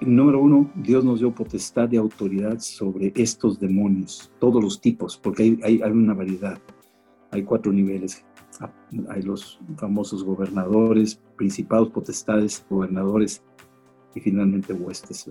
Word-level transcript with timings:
Número 0.00 0.40
uno, 0.40 0.70
Dios 0.76 1.04
nos 1.04 1.18
dio 1.18 1.34
potestad 1.34 1.88
de 1.88 1.98
autoridad 1.98 2.60
sobre 2.60 3.12
estos 3.16 3.58
demonios, 3.58 4.30
todos 4.38 4.62
los 4.62 4.80
tipos, 4.80 5.16
porque 5.16 5.42
hay, 5.42 5.80
hay, 5.82 5.90
una 5.90 6.14
variedad. 6.14 6.56
Hay 7.32 7.42
cuatro 7.42 7.72
niveles. 7.72 8.24
Hay 9.08 9.22
los 9.22 9.58
famosos 9.76 10.22
gobernadores, 10.22 11.20
principados, 11.36 11.90
potestades, 11.90 12.64
gobernadores 12.70 13.42
y 14.14 14.20
finalmente 14.20 14.72
huestes. 14.72 15.28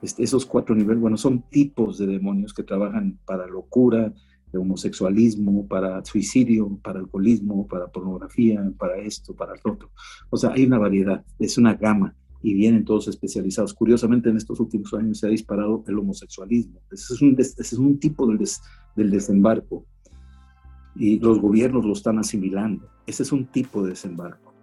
Este, 0.00 0.22
esos 0.22 0.46
cuatro 0.46 0.76
niveles, 0.76 1.00
bueno, 1.00 1.16
son 1.16 1.42
tipos 1.42 1.98
de 1.98 2.06
demonios 2.06 2.54
que 2.54 2.62
trabajan 2.62 3.18
para 3.26 3.48
locura, 3.48 4.14
de 4.52 4.58
homosexualismo, 4.58 5.66
para 5.66 6.04
suicidio, 6.04 6.78
para 6.80 7.00
alcoholismo, 7.00 7.66
para 7.66 7.88
pornografía, 7.88 8.72
para 8.78 8.98
esto, 8.98 9.34
para 9.34 9.54
lo 9.64 9.72
otro. 9.72 9.90
O 10.30 10.36
sea, 10.36 10.52
hay 10.52 10.64
una 10.64 10.78
variedad, 10.78 11.24
es 11.40 11.58
una 11.58 11.74
gama 11.74 12.14
y 12.42 12.54
vienen 12.54 12.84
todos 12.84 13.08
especializados. 13.08 13.74
Curiosamente, 13.74 14.30
en 14.30 14.36
estos 14.36 14.60
últimos 14.60 14.92
años 14.94 15.18
se 15.18 15.26
ha 15.26 15.30
disparado 15.30 15.84
el 15.86 15.98
homosexualismo. 15.98 16.80
Ese 16.90 17.14
es 17.14 17.22
un, 17.22 17.36
ese 17.38 17.60
es 17.60 17.72
un 17.74 17.98
tipo 17.98 18.26
del, 18.26 18.38
del 18.94 19.10
desembarco 19.10 19.84
y 20.94 21.18
los 21.18 21.40
gobiernos 21.40 21.84
lo 21.84 21.92
están 21.92 22.18
asimilando. 22.18 22.88
Ese 23.06 23.22
es 23.22 23.32
un 23.32 23.46
tipo 23.46 23.82
de 23.82 23.90
desembarco. 23.90 24.54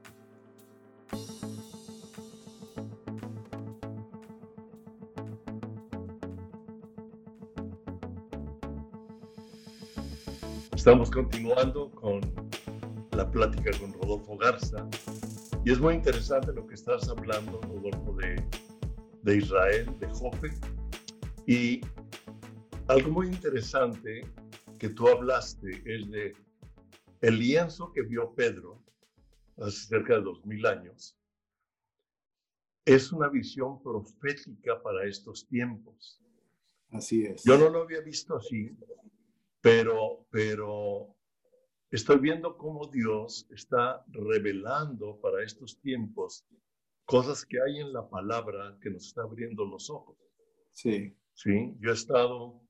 Estamos 10.76 11.10
continuando 11.10 11.90
con 11.92 12.20
la 13.16 13.30
plática 13.32 13.72
con 13.80 13.94
Rodolfo 13.94 14.36
Garza 14.38 14.86
y 15.66 15.72
es 15.72 15.80
muy 15.80 15.96
interesante 15.96 16.52
lo 16.54 16.68
que 16.68 16.76
estás 16.76 17.08
hablando, 17.08 17.62
Rodolfo, 17.62 18.14
de, 18.18 18.44
de 19.24 19.38
Israel, 19.38 19.88
de 20.00 20.08
Jope. 20.10 20.50
Y 21.48 21.82
algo 22.88 23.12
muy 23.12 23.28
interesante 23.28 24.30
que 24.78 24.90
tú 24.90 25.08
hablaste 25.08 25.82
es 25.86 26.10
de 26.10 26.34
el 27.22 27.40
lienzo 27.40 27.92
que 27.94 28.02
vio 28.02 28.36
Pedro 28.36 28.84
hace 29.58 29.88
cerca 29.88 30.16
de 30.16 30.22
dos 30.24 30.46
mil 30.46 30.66
años. 30.66 31.18
Es 32.86 33.14
una 33.14 33.30
visión 33.30 33.82
profética 33.82 34.82
para 34.82 35.06
estos 35.06 35.48
tiempos. 35.48 36.22
Así 36.92 37.24
es. 37.24 37.44
Yo 37.46 37.58
no 37.58 37.70
lo 37.70 37.84
había 37.84 38.02
visto 38.02 38.36
así, 38.36 38.78
pero, 39.62 40.26
pero 40.30 41.16
estoy 41.96 42.18
viendo 42.20 42.58
cómo 42.58 42.88
Dios 42.88 43.48
está 43.52 44.04
revelando 44.10 45.20
para 45.22 45.44
estos 45.44 45.80
tiempos 45.80 46.44
cosas 47.06 47.46
que 47.46 47.58
hay 47.62 47.80
en 47.80 47.94
la 47.94 48.10
palabra 48.10 48.78
que 48.82 48.90
nos 48.90 49.06
está 49.08 49.22
abriendo 49.22 49.66
los 49.66 49.90
ojos. 49.90 50.18
Sí. 50.72 51.16
Sí, 51.36 51.76
yo 51.80 51.90
he 51.90 51.94
estado 51.94 52.62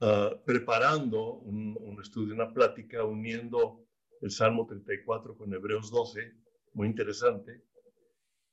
uh, 0.00 0.44
preparando 0.44 1.34
un, 1.34 1.76
un, 1.80 2.00
estudio, 2.00 2.34
una 2.34 2.52
plática, 2.52 3.04
uniendo 3.04 3.84
el 4.20 4.30
Salmo 4.30 4.64
34 4.66 5.36
con 5.36 5.52
Hebreos 5.52 5.90
12, 5.90 6.32
muy 6.74 6.86
interesante. 6.86 7.64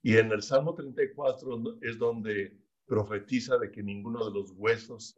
Y 0.02 0.17
en 0.17 0.31
el 0.31 0.42
Salmo 0.42 0.73
34 0.73 1.80
es 1.81 1.98
donde 2.00 2.58
profetiza 2.86 3.58
de 3.58 3.72
que 3.72 3.83
ninguno 3.83 4.25
de 4.25 4.39
los 4.39 4.52
huesos 4.58 5.17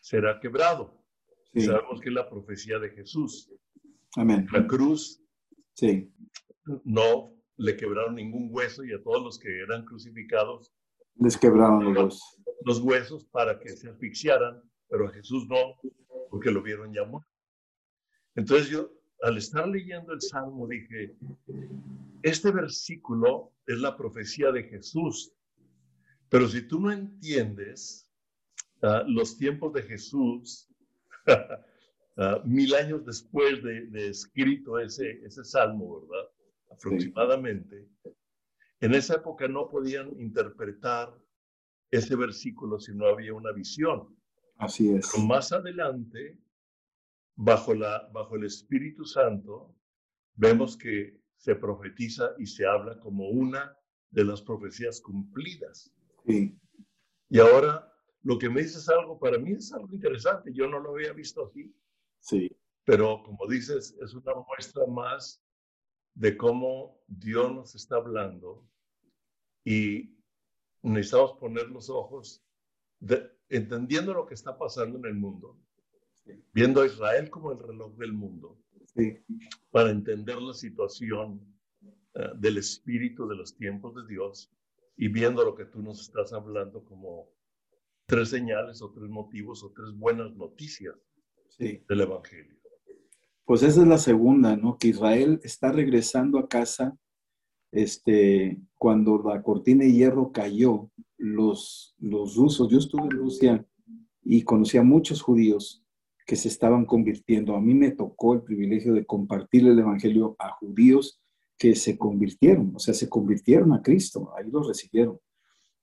será 0.00 0.40
quebrado. 0.40 0.98
Sabemos 1.54 2.00
que 2.00 2.08
es 2.08 2.14
la 2.14 2.28
profecía 2.28 2.78
de 2.78 2.90
Jesús. 2.90 3.50
Amén. 4.16 4.46
La 4.52 4.66
cruz 4.66 5.22
sí. 5.74 6.12
no 6.84 7.34
le 7.56 7.76
quebraron 7.76 8.14
ningún 8.14 8.48
hueso 8.50 8.84
y 8.84 8.92
a 8.92 9.02
todos 9.02 9.22
los 9.22 9.38
que 9.38 9.60
eran 9.60 9.84
crucificados 9.84 10.72
les 11.16 11.36
quebraron 11.36 11.94
los, 11.94 12.20
los 12.64 12.80
huesos 12.80 13.24
para 13.26 13.58
que 13.58 13.70
se 13.70 13.88
asfixiaran, 13.88 14.62
pero 14.88 15.08
a 15.08 15.12
Jesús 15.12 15.46
no, 15.48 15.76
porque 16.30 16.50
lo 16.50 16.62
vieron 16.62 16.92
ya 16.92 17.04
muerto. 17.04 17.30
Entonces 18.34 18.68
yo, 18.68 18.90
al 19.22 19.36
estar 19.36 19.68
leyendo 19.68 20.12
el 20.12 20.20
Salmo, 20.20 20.66
dije, 20.66 21.16
este 22.22 22.50
versículo 22.50 23.52
es 23.66 23.78
la 23.78 23.96
profecía 23.96 24.50
de 24.50 24.64
Jesús, 24.64 25.32
pero 26.28 26.48
si 26.48 26.66
tú 26.66 26.80
no 26.80 26.90
entiendes 26.90 28.10
uh, 28.82 29.08
los 29.08 29.38
tiempos 29.38 29.72
de 29.72 29.82
Jesús, 29.82 30.68
uh, 32.16 32.46
mil 32.46 32.74
años 32.74 33.04
después 33.04 33.62
de, 33.62 33.86
de, 33.86 34.08
escrito 34.08 34.78
ese, 34.78 35.20
ese 35.24 35.44
salmo, 35.44 36.00
¿verdad? 36.00 36.28
Aproximadamente. 36.70 37.88
Sí. 38.02 38.10
En 38.80 38.94
esa 38.94 39.14
época 39.14 39.48
no 39.48 39.68
podían 39.70 40.18
interpretar 40.20 41.18
ese 41.90 42.16
versículo 42.16 42.78
si 42.78 42.94
no 42.94 43.06
había 43.06 43.32
una 43.32 43.52
visión. 43.52 44.14
Así 44.58 44.92
es. 44.92 45.10
Pero 45.10 45.26
más 45.26 45.52
adelante, 45.52 46.38
bajo, 47.34 47.74
la, 47.74 48.08
bajo 48.12 48.36
el 48.36 48.44
Espíritu 48.44 49.04
Santo, 49.04 49.74
vemos 50.34 50.76
que 50.76 51.18
se 51.36 51.54
profetiza 51.54 52.34
y 52.38 52.46
se 52.46 52.66
habla 52.66 52.98
como 52.98 53.28
una 53.28 53.76
de 54.10 54.24
las 54.24 54.42
profecías 54.42 55.00
cumplidas. 55.00 55.92
Sí. 56.26 56.58
Y 57.28 57.38
ahora 57.38 57.90
lo 58.22 58.38
que 58.38 58.48
me 58.48 58.62
dices 58.62 58.88
algo, 58.88 59.18
para 59.18 59.38
mí 59.38 59.52
es 59.52 59.72
algo 59.72 59.92
interesante, 59.92 60.52
yo 60.52 60.68
no 60.68 60.78
lo 60.80 60.92
había 60.92 61.12
visto 61.12 61.46
así. 61.46 61.74
Sí. 62.24 62.50
Pero 62.84 63.22
como 63.22 63.46
dices, 63.46 63.94
es 64.00 64.14
una 64.14 64.32
muestra 64.34 64.86
más 64.86 65.42
de 66.14 66.36
cómo 66.36 66.98
Dios 67.06 67.52
nos 67.52 67.74
está 67.74 67.96
hablando 67.96 68.66
y 69.64 70.16
necesitamos 70.82 71.32
poner 71.38 71.68
los 71.68 71.90
ojos, 71.90 72.42
de, 73.00 73.30
entendiendo 73.48 74.14
lo 74.14 74.26
que 74.26 74.34
está 74.34 74.56
pasando 74.56 74.98
en 74.98 75.04
el 75.06 75.14
mundo, 75.14 75.58
viendo 76.52 76.80
a 76.80 76.86
Israel 76.86 77.28
como 77.30 77.52
el 77.52 77.58
reloj 77.58 77.94
del 77.96 78.12
mundo, 78.12 78.58
sí. 78.94 79.18
para 79.70 79.90
entender 79.90 80.40
la 80.40 80.54
situación 80.54 81.40
uh, 82.14 82.34
del 82.36 82.58
espíritu 82.58 83.26
de 83.28 83.36
los 83.36 83.54
tiempos 83.54 83.94
de 83.96 84.06
Dios 84.06 84.50
y 84.96 85.08
viendo 85.08 85.44
lo 85.44 85.54
que 85.54 85.66
tú 85.66 85.82
nos 85.82 86.00
estás 86.00 86.32
hablando 86.32 86.84
como 86.84 87.28
tres 88.06 88.30
señales 88.30 88.80
o 88.80 88.92
tres 88.92 89.08
motivos 89.08 89.62
o 89.62 89.72
tres 89.72 89.92
buenas 89.92 90.34
noticias 90.34 90.94
sí. 91.58 91.82
del 91.88 92.00
Evangelio. 92.02 92.54
Pues 93.44 93.62
esa 93.62 93.82
es 93.82 93.86
la 93.86 93.98
segunda, 93.98 94.56
¿no? 94.56 94.78
Que 94.78 94.88
Israel 94.88 95.40
está 95.42 95.70
regresando 95.70 96.38
a 96.38 96.48
casa 96.48 96.96
este, 97.72 98.58
cuando 98.78 99.20
la 99.22 99.42
cortina 99.42 99.84
de 99.84 99.92
hierro 99.92 100.32
cayó, 100.32 100.90
los, 101.18 101.94
los 101.98 102.36
rusos, 102.36 102.68
yo 102.70 102.78
estuve 102.78 103.02
en 103.02 103.10
Rusia 103.10 103.66
y 104.22 104.42
conocí 104.42 104.78
a 104.78 104.82
muchos 104.82 105.20
judíos 105.20 105.84
que 106.26 106.36
se 106.36 106.48
estaban 106.48 106.86
convirtiendo. 106.86 107.54
A 107.54 107.60
mí 107.60 107.74
me 107.74 107.90
tocó 107.90 108.34
el 108.34 108.42
privilegio 108.42 108.94
de 108.94 109.04
compartir 109.04 109.66
el 109.66 109.78
Evangelio 109.78 110.36
a 110.38 110.50
judíos 110.52 111.20
que 111.58 111.74
se 111.74 111.98
convirtieron, 111.98 112.72
o 112.74 112.78
sea, 112.78 112.94
se 112.94 113.08
convirtieron 113.08 113.72
a 113.72 113.82
Cristo, 113.82 114.32
ahí 114.36 114.50
los 114.50 114.66
recibieron. 114.66 115.18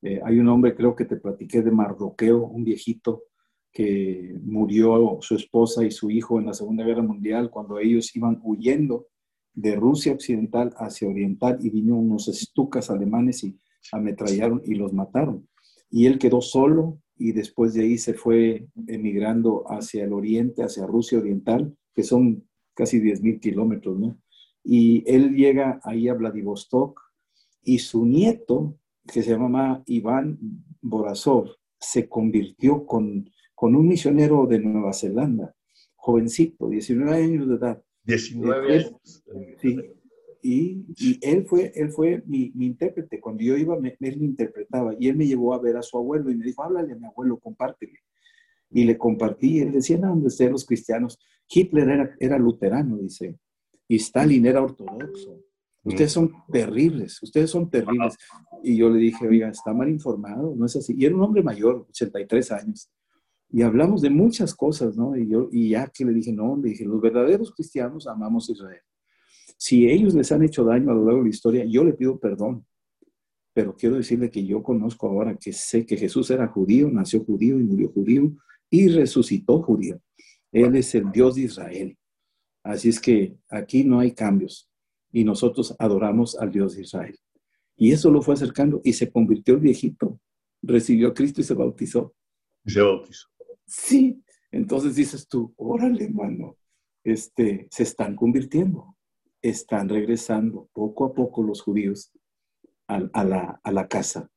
Eh, 0.01 0.19
hay 0.23 0.39
un 0.39 0.47
hombre, 0.47 0.75
creo 0.75 0.95
que 0.95 1.05
te 1.05 1.17
platiqué 1.17 1.61
de 1.61 1.71
Mardoqueo, 1.71 2.45
un 2.45 2.63
viejito 2.63 3.23
que 3.71 4.35
murió 4.43 5.17
su 5.21 5.35
esposa 5.35 5.85
y 5.85 5.91
su 5.91 6.09
hijo 6.09 6.39
en 6.39 6.47
la 6.47 6.53
Segunda 6.53 6.83
Guerra 6.83 7.03
Mundial 7.03 7.49
cuando 7.49 7.79
ellos 7.79 8.15
iban 8.15 8.39
huyendo 8.43 9.07
de 9.53 9.75
Rusia 9.75 10.13
occidental 10.13 10.73
hacia 10.77 11.09
oriental 11.09 11.59
y 11.61 11.69
vino 11.69 11.95
unos 11.95 12.27
estucas 12.27 12.89
alemanes 12.89 13.43
y 13.43 13.57
ametrallaron 13.91 14.61
y 14.65 14.75
los 14.75 14.93
mataron. 14.93 15.47
Y 15.89 16.05
él 16.05 16.19
quedó 16.19 16.41
solo 16.41 16.99
y 17.17 17.33
después 17.33 17.73
de 17.73 17.83
ahí 17.83 17.97
se 17.97 18.13
fue 18.13 18.67
emigrando 18.87 19.63
hacia 19.67 20.05
el 20.05 20.13
oriente, 20.13 20.63
hacia 20.63 20.87
Rusia 20.87 21.19
oriental, 21.19 21.75
que 21.93 22.03
son 22.03 22.47
casi 22.73 22.99
10.000 22.99 23.39
kilómetros, 23.39 23.99
¿no? 23.99 24.17
Y 24.63 25.03
él 25.05 25.35
llega 25.35 25.79
ahí 25.83 26.07
a 26.07 26.13
Vladivostok 26.13 26.99
y 27.63 27.79
su 27.79 28.05
nieto, 28.05 28.77
que 29.05 29.23
se 29.23 29.31
llamaba 29.31 29.83
Iván 29.85 30.39
Borazov, 30.81 31.49
se 31.79 32.07
convirtió 32.07 32.85
con, 32.85 33.29
con 33.61 33.75
un 33.75 33.87
misionero 33.87 34.47
de 34.47 34.57
Nueva 34.57 34.91
Zelanda, 34.91 35.55
jovencito, 35.95 36.67
19 36.67 37.15
años 37.15 37.47
de 37.47 37.55
edad. 37.57 37.83
19 38.05 38.73
años. 38.73 39.23
Sí. 39.61 39.77
Y, 40.41 40.83
y, 40.97 41.19
él 41.21 41.45
fue, 41.45 41.71
él 41.75 41.91
fue 41.91 42.23
mi, 42.25 42.51
mi, 42.55 42.65
intérprete. 42.65 43.19
Cuando 43.19 43.43
yo 43.43 43.55
iba, 43.55 43.79
me, 43.79 43.95
él 43.99 44.19
me 44.19 44.25
interpretaba 44.25 44.95
y 44.99 45.09
él 45.09 45.15
me 45.15 45.27
llevó 45.27 45.53
a 45.53 45.59
ver 45.59 45.77
a 45.77 45.83
su 45.83 45.95
abuelo 45.95 46.31
y 46.31 46.35
me 46.37 46.43
dijo, 46.43 46.63
háblale 46.63 46.93
a 46.93 46.95
mi 46.95 47.05
abuelo, 47.05 47.37
compártele. 47.37 47.99
Y 48.71 48.83
le 48.83 48.97
compartí, 48.97 49.59
él 49.59 49.73
decía, 49.73 49.99
no, 49.99 50.11
hombre, 50.11 50.29
ustedes 50.29 50.49
los 50.49 50.65
cristianos. 50.65 51.19
Hitler 51.47 51.87
era, 51.87 52.15
era 52.19 52.39
luterano, 52.39 52.97
dice, 52.97 53.37
y 53.87 53.97
Stalin 53.97 54.43
era 54.47 54.63
ortodoxo. 54.63 55.39
Ustedes 55.83 56.11
son 56.11 56.31
terribles, 56.51 57.21
ustedes 57.21 57.51
son 57.51 57.69
terribles. 57.69 58.17
Y 58.63 58.75
yo 58.75 58.89
le 58.89 58.97
dije, 58.97 59.27
oiga, 59.27 59.49
está 59.49 59.71
mal 59.71 59.87
informado, 59.87 60.55
no 60.55 60.65
es 60.65 60.75
así. 60.75 60.95
Y 60.97 61.05
era 61.05 61.13
un 61.13 61.21
hombre 61.21 61.43
mayor, 61.43 61.85
83 61.89 62.51
años. 62.53 62.89
Y 63.51 63.63
hablamos 63.63 64.01
de 64.01 64.09
muchas 64.09 64.55
cosas, 64.55 64.95
¿no? 64.95 65.13
Y 65.17 65.69
ya 65.69 65.87
que 65.87 66.05
le 66.05 66.13
dije, 66.13 66.31
no, 66.31 66.55
le 66.55 66.69
dije, 66.69 66.85
los 66.85 67.01
verdaderos 67.01 67.53
cristianos 67.53 68.07
amamos 68.07 68.47
a 68.49 68.53
Israel. 68.53 68.81
Si 69.57 69.87
ellos 69.87 70.13
les 70.15 70.31
han 70.31 70.43
hecho 70.43 70.63
daño 70.63 70.89
a 70.91 70.95
lo 70.95 71.05
largo 71.05 71.19
de 71.19 71.25
la 71.25 71.29
historia, 71.29 71.65
yo 71.65 71.83
le 71.83 71.93
pido 71.93 72.19
perdón. 72.19 72.65
pero 73.53 73.75
quiero 73.75 73.97
decirle 73.97 74.31
que 74.31 74.45
yo 74.45 74.63
conozco 74.63 75.09
ahora 75.09 75.35
que 75.37 75.51
sé 75.51 75.85
que 75.85 75.97
Jesús 75.97 76.31
era 76.31 76.47
judío, 76.47 76.89
nació 76.89 77.23
judío 77.25 77.59
y 77.59 77.63
murió 77.63 77.91
judío 77.91 78.31
y 78.69 78.87
resucitó 78.87 79.61
judío. 79.61 80.01
Él 80.53 80.75
es 80.77 80.95
el 80.95 81.11
Dios 81.11 81.35
de 81.35 81.41
Israel. 81.41 81.97
Así 82.63 82.89
es 82.89 82.99
que 82.99 83.35
aquí 83.49 83.83
no 83.83 83.99
hay 83.99 84.13
cambios 84.13 84.69
y 85.11 85.25
nosotros 85.25 85.75
adoramos 85.77 86.37
al 86.37 86.51
Dios 86.51 86.75
de 86.75 86.83
Israel. 86.83 87.17
Y 87.75 87.91
eso 87.91 88.09
lo 88.09 88.21
fue 88.21 88.35
acercando 88.35 88.79
y 88.83 88.93
se 88.93 89.11
convirtió 89.11 89.55
el 89.55 89.59
viejito, 89.59 90.19
recibió 90.61 91.09
a 91.09 91.13
Cristo 91.13 91.41
y 91.41 91.43
se 91.43 91.53
bautizó. 91.53 92.15
Se 92.65 92.81
bautizó. 92.81 93.27
Sí, 93.73 94.21
entonces 94.51 94.95
dices 94.97 95.29
tú, 95.29 95.53
órale, 95.55 96.03
hermano, 96.03 96.57
este, 97.05 97.69
se 97.71 97.83
están 97.83 98.17
convirtiendo, 98.17 98.97
están 99.41 99.87
regresando 99.87 100.69
poco 100.73 101.05
a 101.05 101.13
poco 101.13 101.41
los 101.41 101.61
judíos 101.61 102.11
a, 102.87 102.99
la, 103.23 103.87
casa. 103.87 104.29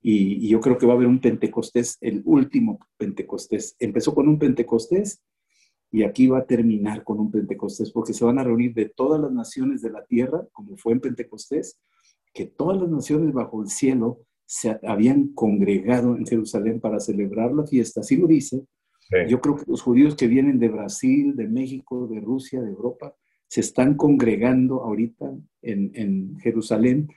Y, 0.00 0.48
yo 0.48 0.60
creo 0.60 0.78
que 0.78 0.86
va 0.86 0.94
a 0.94 0.96
haber 0.96 1.06
un 1.06 1.20
Pentecostés, 1.20 1.98
el 2.00 2.22
último 2.24 2.78
Pentecostés. 2.96 3.76
Empezó 3.78 4.14
con 4.14 4.26
un 4.26 4.38
Pentecostés 4.38 5.22
y 5.90 6.02
aquí 6.02 6.26
va 6.26 6.38
a 6.38 6.46
terminar 6.46 7.04
con 7.04 7.20
un 7.20 7.30
Pentecostés, 7.30 7.92
porque 7.92 8.14
se 8.14 8.24
van 8.24 8.38
a 8.38 8.44
reunir 8.44 8.72
de 8.72 8.88
todas 8.88 9.20
las 9.20 9.30
naciones 9.30 9.82
de 9.82 9.90
la 9.90 10.06
tierra, 10.06 10.46
como 10.52 10.78
fue 10.78 10.94
en 10.94 11.00
Pentecostés, 11.00 11.78
que 12.32 12.46
todas 12.46 12.80
las 12.80 12.88
naciones 12.88 13.34
bajo 13.34 13.62
el 13.62 13.68
cielo 13.68 14.22
se 14.46 14.80
habían 14.82 15.28
congregado 15.34 16.16
en 16.16 16.24
Jerusalén 16.24 16.80
para 16.80 17.00
celebrar 17.00 17.52
la 17.52 17.66
fiesta, 17.66 18.00
así 18.00 18.16
lo 18.16 18.26
dice. 18.26 18.64
Yo 19.28 19.40
creo 19.40 19.56
que 19.56 19.64
los 19.66 19.80
judíos 19.80 20.14
que 20.16 20.26
vienen 20.26 20.58
de 20.58 20.68
Brasil, 20.68 21.34
de 21.34 21.48
México, 21.48 22.06
de 22.08 22.20
Rusia, 22.20 22.60
de 22.60 22.68
Europa, 22.68 23.14
se 23.46 23.60
están 23.60 23.96
congregando 23.96 24.82
ahorita 24.82 25.32
en, 25.62 25.90
en 25.94 26.38
Jerusalén 26.40 27.08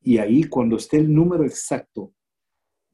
y 0.00 0.18
ahí 0.18 0.44
cuando 0.44 0.76
esté 0.76 0.98
el 0.98 1.12
número 1.12 1.44
exacto 1.44 2.14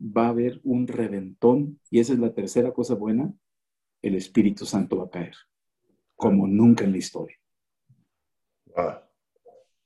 va 0.00 0.26
a 0.26 0.30
haber 0.30 0.60
un 0.64 0.86
reventón 0.86 1.80
y 1.90 2.00
esa 2.00 2.14
es 2.14 2.18
la 2.18 2.32
tercera 2.32 2.72
cosa 2.72 2.94
buena, 2.94 3.32
el 4.02 4.14
Espíritu 4.14 4.64
Santo 4.64 4.98
va 4.98 5.04
a 5.04 5.10
caer, 5.10 5.34
como 6.14 6.46
nunca 6.46 6.84
en 6.84 6.92
la 6.92 6.98
historia. 6.98 7.36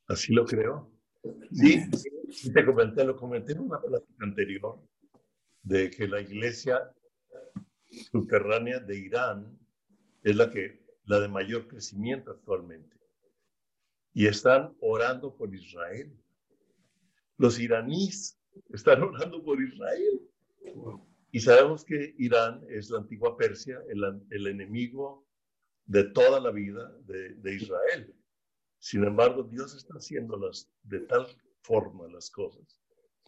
Así 0.07 0.33
lo 0.33 0.45
creo. 0.45 0.91
Sí, 1.53 1.81
te 2.53 2.65
comenté, 2.65 3.05
lo 3.05 3.17
comenté 3.17 3.53
en 3.53 3.61
una 3.61 3.81
plática 3.81 4.25
anterior, 4.25 4.81
de 5.63 5.91
que 5.91 6.09
la 6.09 6.21
iglesia 6.21 6.93
subterránea 7.91 8.81
de 8.81 8.99
Irán 8.99 9.59
es 10.23 10.37
la 10.37 10.51
que 10.51 10.85
la 11.05 11.21
de 11.21 11.29
mayor 11.29 11.67
crecimiento 11.67 12.31
actualmente 12.31 13.01
y 14.13 14.27
están 14.27 14.75
orando 14.81 15.35
por 15.37 15.55
Israel. 15.55 16.13
Los 17.37 17.59
iraníes 17.59 18.39
están 18.71 19.03
orando 19.03 19.43
por 19.43 19.63
Israel. 19.63 20.21
Y 21.33 21.41
sabemos 21.41 21.85
que 21.85 22.15
Irán 22.19 22.65
es 22.69 22.91
la 22.91 22.99
antigua 22.99 23.37
Persia, 23.37 23.81
el, 23.89 24.47
enemigo 24.47 25.27
de 25.87 26.05
toda 26.05 26.41
la 26.41 26.51
vida 26.51 26.93
de, 27.07 27.55
Israel. 27.55 28.15
Sin 28.79 29.05
embargo, 29.05 29.45
Dios 29.45 29.75
está 29.75 29.95
haciéndolas 29.95 30.71
de 30.83 31.01
tal 31.01 31.27
forma 31.63 32.09
las 32.09 32.31
cosas 32.31 32.81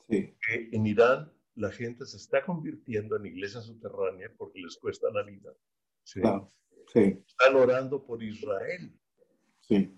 que 0.08 0.36
en 0.72 0.86
Irán 0.86 1.32
la 1.54 1.70
gente 1.70 2.06
se 2.06 2.16
está 2.16 2.44
convirtiendo 2.44 3.16
en 3.16 3.26
iglesia 3.26 3.60
subterránea 3.60 4.30
porque 4.36 4.60
les 4.60 4.76
cuesta 4.76 5.08
la 5.12 5.22
vida. 5.22 5.52
Están 6.04 7.56
orando 7.56 8.04
por 8.04 8.22
Israel. 8.22 8.92
Sí. 9.60 9.94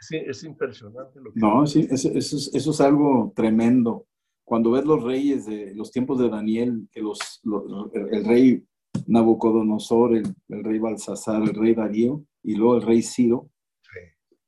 Sí, 0.00 0.16
es 0.16 0.44
impresionante 0.44 1.20
lo 1.20 1.32
que... 1.32 1.40
No, 1.40 1.66
sí, 1.66 1.88
eso, 1.90 2.10
es, 2.14 2.80
algo 2.80 3.32
tremendo. 3.34 4.06
Cuando 4.44 4.70
ves 4.70 4.84
los 4.84 5.02
reyes 5.02 5.46
de 5.46 5.74
los 5.74 5.90
tiempos 5.90 6.20
de 6.20 6.28
Daniel, 6.28 6.88
que 6.92 7.02
los, 7.02 7.18
el, 7.92 8.24
rey 8.24 8.64
Nabucodonosor, 9.06 10.16
el, 10.16 10.34
rey 10.48 10.78
Balsasar, 10.78 11.42
el 11.42 11.54
rey 11.54 11.74
Darío 11.74 12.24
y 12.44 12.54
luego 12.54 12.76
el 12.76 12.82
rey 12.82 13.02
Ciro, 13.02 13.50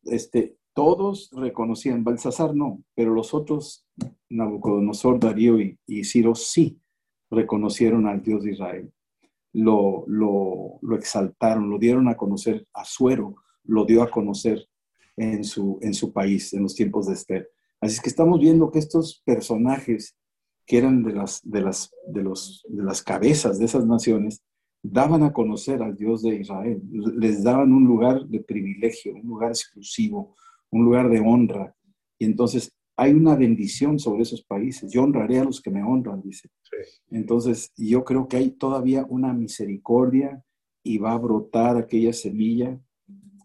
este, 0.05 0.57
todos 0.75 1.31
reconocían, 1.33 2.05
Balsasar 2.05 2.55
no, 2.55 2.83
pero 2.95 3.13
los 3.13 3.35
otros, 3.35 3.87
Nabucodonosor, 4.29 5.19
Darío 5.19 5.59
y, 5.61 6.05
Ciro 6.05 6.35
sí 6.35 6.81
reconocieron 7.31 8.07
al 8.07 8.23
Dios 8.23 8.45
de 8.45 8.53
Israel. 8.53 8.93
Lo, 9.53 10.05
lo, 10.07 10.79
lo 10.83 10.97
exaltaron, 10.97 11.69
lo 11.69 11.79
dieron 11.79 12.09
a 12.09 12.17
conocer, 12.17 12.67
a 12.73 12.85
Suero 12.85 13.37
lo 13.65 13.85
dio 13.85 14.03
a 14.03 14.11
conocer 14.11 14.67
en 15.17 15.45
su, 15.45 15.79
en 15.83 15.95
su 15.95 16.13
país 16.13 16.53
en 16.55 16.63
los 16.63 16.75
tiempos 16.75 17.07
de 17.07 17.15
Esther. 17.15 17.51
Así 17.81 17.95
es 17.95 18.01
que 18.01 18.09
estamos 18.09 18.41
viendo 18.41 18.71
que 18.71 18.79
estos 18.79 19.23
personajes 19.25 20.17
que 20.67 20.79
eran 20.79 21.03
de 21.03 21.13
las, 21.13 21.41
de 21.43 21.63
las, 21.63 21.91
de 22.07 22.23
los, 22.23 22.65
de 22.69 22.85
las 22.85 23.03
cabezas 23.03 23.59
de 23.59 23.65
esas 23.65 23.87
naciones, 23.87 24.43
daban 24.83 25.23
a 25.23 25.33
conocer 25.33 25.83
al 25.83 25.97
Dios 25.97 26.23
de 26.23 26.37
Israel, 26.37 26.81
les 27.17 27.43
daban 27.43 27.73
un 27.73 27.85
lugar 27.85 28.25
de 28.27 28.41
privilegio, 28.41 29.15
un 29.15 29.27
lugar 29.27 29.51
exclusivo, 29.51 30.37
un 30.71 30.85
lugar 30.85 31.09
de 31.09 31.21
honra. 31.21 31.75
Y 32.19 32.27
entonces 32.27 32.73
hay 32.97 33.13
una 33.13 33.35
bendición 33.35 33.99
sobre 33.99 34.23
esos 34.23 34.43
países. 34.43 34.93
Yo 34.93 35.03
honraré 35.03 35.39
a 35.39 35.45
los 35.45 35.61
que 35.61 35.71
me 35.71 35.83
honran, 35.83 36.21
dice. 36.21 36.51
Entonces 37.11 37.73
yo 37.77 38.05
creo 38.05 38.29
que 38.29 38.37
hay 38.37 38.51
todavía 38.51 39.07
una 39.09 39.33
misericordia 39.33 40.43
y 40.83 40.99
va 40.99 41.13
a 41.13 41.19
brotar 41.19 41.77
aquella 41.77 42.13
semilla. 42.13 42.79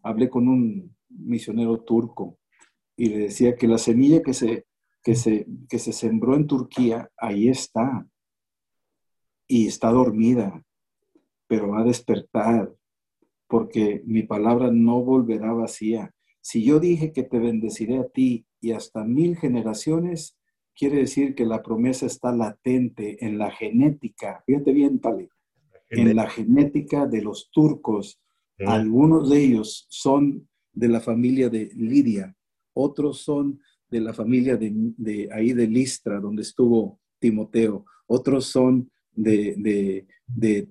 Hablé 0.04 0.30
con 0.30 0.48
un 0.48 0.96
misionero 1.10 1.80
turco 1.82 2.38
y 2.98 3.10
le 3.10 3.18
decía 3.20 3.56
que 3.56 3.68
la 3.68 3.78
semilla 3.78 4.22
que 4.22 4.34
se, 4.34 4.66
que 5.04 5.16
se, 5.16 5.48
que 5.70 5.80
se 5.80 5.94
sembró 5.94 6.36
en 6.36 6.48
Turquía, 6.48 7.10
ahí 7.18 7.50
está. 7.50 8.08
Y 9.48 9.68
está 9.68 9.92
dormida, 9.92 10.64
pero 11.48 11.70
va 11.70 11.82
a 11.82 11.86
despertar, 11.86 12.74
porque 13.48 14.02
mi 14.06 14.24
palabra 14.24 14.72
no 14.72 15.04
volverá 15.04 15.54
vacía. 15.54 16.12
Si 16.46 16.64
yo 16.64 16.80
dije 16.80 17.12
que 17.12 17.24
te 17.24 17.40
bendeciré 17.40 17.98
a 17.98 18.08
ti 18.08 18.46
y 18.62 18.74
hasta 18.74 19.04
mil 19.04 19.36
generaciones, 19.36 20.38
quiere 20.76 20.98
decir 20.98 21.34
que 21.34 21.44
la 21.44 21.64
promesa 21.64 22.06
está 22.06 22.32
latente 22.32 23.26
en 23.26 23.40
la 23.40 23.50
genética. 23.50 24.44
Fíjate 24.46 24.72
bien, 24.72 25.00
Pali. 25.00 25.28
En 25.90 26.16
la 26.16 26.30
genética 26.30 27.08
de 27.08 27.24
los 27.24 27.50
turcos, 27.50 28.22
algunos 28.60 29.32
de 29.32 29.44
ellos 29.44 29.88
son 29.90 30.48
de 30.72 30.88
la 30.88 31.02
familia 31.02 31.50
de 31.50 31.72
Lidia, 31.76 32.36
otros 32.74 33.22
son 33.22 33.60
de 33.90 34.02
la 34.02 34.14
familia 34.14 34.56
de, 34.56 35.28
ahí 35.32 35.52
de 35.52 35.66
Listra, 35.66 36.20
donde 36.20 36.44
estuvo 36.44 37.00
Timoteo, 37.18 37.88
otros 38.06 38.46
son 38.46 38.92
de, 39.16 40.06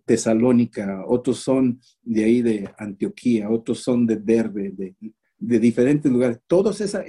Tesalónica, 0.04 1.04
otros 1.04 1.38
son 1.38 1.80
de 2.00 2.24
ahí 2.24 2.42
de 2.42 2.70
Antioquía, 2.78 3.50
otros 3.50 3.80
son 3.80 4.06
de 4.06 4.18
Derbe, 4.18 4.70
de, 4.70 4.94
diferentes 5.38 6.10
lugares. 6.10 6.40
Todas 6.46 6.80
esa, 6.80 7.04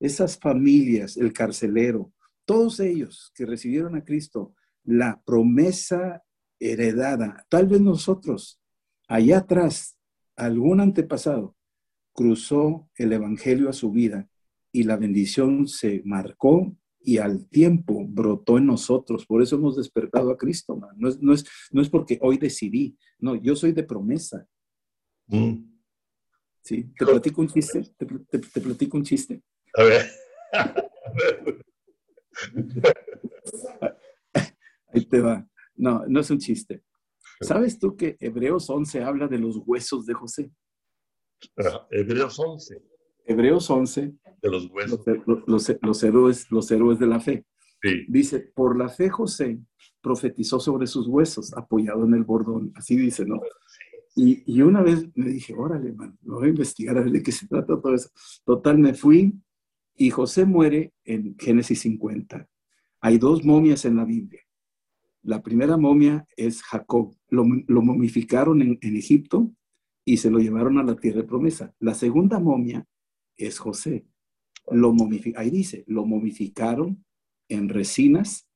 esas 0.00 0.38
familias, 0.38 1.16
el 1.16 1.32
carcelero, 1.32 2.12
todos 2.44 2.80
ellos 2.80 3.32
que 3.34 3.46
recibieron 3.46 3.96
a 3.96 4.04
Cristo, 4.04 4.54
la 4.84 5.20
promesa 5.24 6.22
heredada, 6.58 7.44
tal 7.48 7.66
vez 7.66 7.80
nosotros, 7.80 8.60
allá 9.08 9.38
atrás, 9.38 9.98
algún 10.36 10.80
antepasado, 10.80 11.56
cruzó 12.12 12.88
el 12.96 13.12
Evangelio 13.12 13.68
a 13.68 13.74
su 13.74 13.90
vida 13.90 14.28
y 14.72 14.84
la 14.84 14.96
bendición 14.96 15.68
se 15.68 16.02
marcó 16.04 16.74
y 17.00 17.18
al 17.18 17.46
tiempo 17.48 18.04
brotó 18.06 18.58
en 18.58 18.66
nosotros. 18.66 19.26
Por 19.26 19.42
eso 19.42 19.56
hemos 19.56 19.76
despertado 19.76 20.30
a 20.30 20.36
Cristo. 20.36 20.78
No, 20.96 21.08
es, 21.08 21.20
no, 21.20 21.32
es, 21.32 21.46
no 21.70 21.80
es 21.80 21.88
porque 21.88 22.18
hoy 22.20 22.36
decidí, 22.36 22.96
no, 23.18 23.36
yo 23.36 23.54
soy 23.54 23.72
de 23.72 23.84
promesa. 23.84 24.46
Mm. 25.28 25.75
¿Sí? 26.66 26.92
¿Te 26.98 27.06
platico 27.06 27.40
un 27.42 27.46
chiste? 27.46 27.94
¿Te, 27.96 28.06
platico 28.60 28.96
un 28.96 29.04
chiste? 29.04 29.40
A 29.74 29.84
ver. 29.84 30.10
Ahí 34.92 35.06
te 35.06 35.20
va. 35.20 35.48
No, 35.76 36.04
no 36.08 36.18
es 36.18 36.28
un 36.28 36.38
chiste. 36.38 36.82
¿Sabes 37.40 37.78
tú 37.78 37.96
que 37.96 38.16
Hebreos 38.18 38.68
11 38.68 39.00
habla 39.04 39.28
de 39.28 39.38
los 39.38 39.58
huesos 39.64 40.06
de 40.06 40.14
José? 40.14 40.50
Hebreos 41.88 42.36
11. 42.36 42.82
Hebreos 43.26 43.70
11. 43.70 44.14
De 44.42 44.50
los 44.50 44.68
huesos. 44.72 45.04
Los, 45.46 46.02
héroes, 46.02 46.50
los 46.50 46.68
héroes 46.72 46.98
de 46.98 47.06
la 47.06 47.20
fe. 47.20 47.46
Dice, 48.08 48.40
por 48.40 48.76
la 48.76 48.88
fe 48.88 49.08
José 49.08 49.60
profetizó 50.02 50.58
sobre 50.58 50.88
sus 50.88 51.06
huesos, 51.06 51.56
apoyado 51.56 52.04
en 52.06 52.14
el 52.14 52.24
bordón. 52.24 52.72
Así 52.74 52.96
dice, 52.96 53.24
¿no? 53.24 53.40
Y, 54.18 54.62
una 54.62 54.82
vez 54.82 55.06
me 55.14 55.28
dije, 55.28 55.54
órale, 55.54 55.92
man, 55.92 56.18
lo 56.22 56.36
voy 56.36 56.46
a 56.46 56.50
investigar 56.50 56.96
a 56.96 57.02
ver 57.02 57.12
de 57.12 57.22
qué 57.22 57.32
se 57.32 57.46
trata 57.46 57.78
todo 57.78 57.94
eso. 57.94 58.08
Total, 58.46 58.78
me 58.78 58.94
fui 58.94 59.34
y 59.94 60.08
José 60.08 60.46
muere 60.46 60.94
en 61.04 61.36
Génesis 61.38 61.80
50. 61.80 62.48
Hay 63.02 63.18
dos 63.18 63.44
momias 63.44 63.84
en 63.84 63.96
la 63.96 64.06
Biblia. 64.06 64.40
La 65.22 65.42
primera 65.42 65.76
momia 65.76 66.26
es 66.34 66.62
Jacob. 66.62 67.14
Lo, 67.28 67.44
momificaron 67.44 68.62
en, 68.62 68.78
en 68.80 68.96
Egipto 68.96 69.52
y 70.02 70.16
se 70.16 70.30
lo 70.30 70.38
llevaron 70.38 70.78
a 70.78 70.82
la 70.82 70.96
tierra 70.96 71.20
de 71.20 71.28
promesa. 71.28 71.74
La 71.78 71.92
segunda 71.92 72.40
momia 72.40 72.86
es 73.36 73.58
José. 73.58 74.06
Lo 74.70 74.94
ahí 75.36 75.50
dice, 75.50 75.84
lo 75.88 76.06
momificaron 76.06 77.04
en 77.48 77.68
resinas 77.68 78.48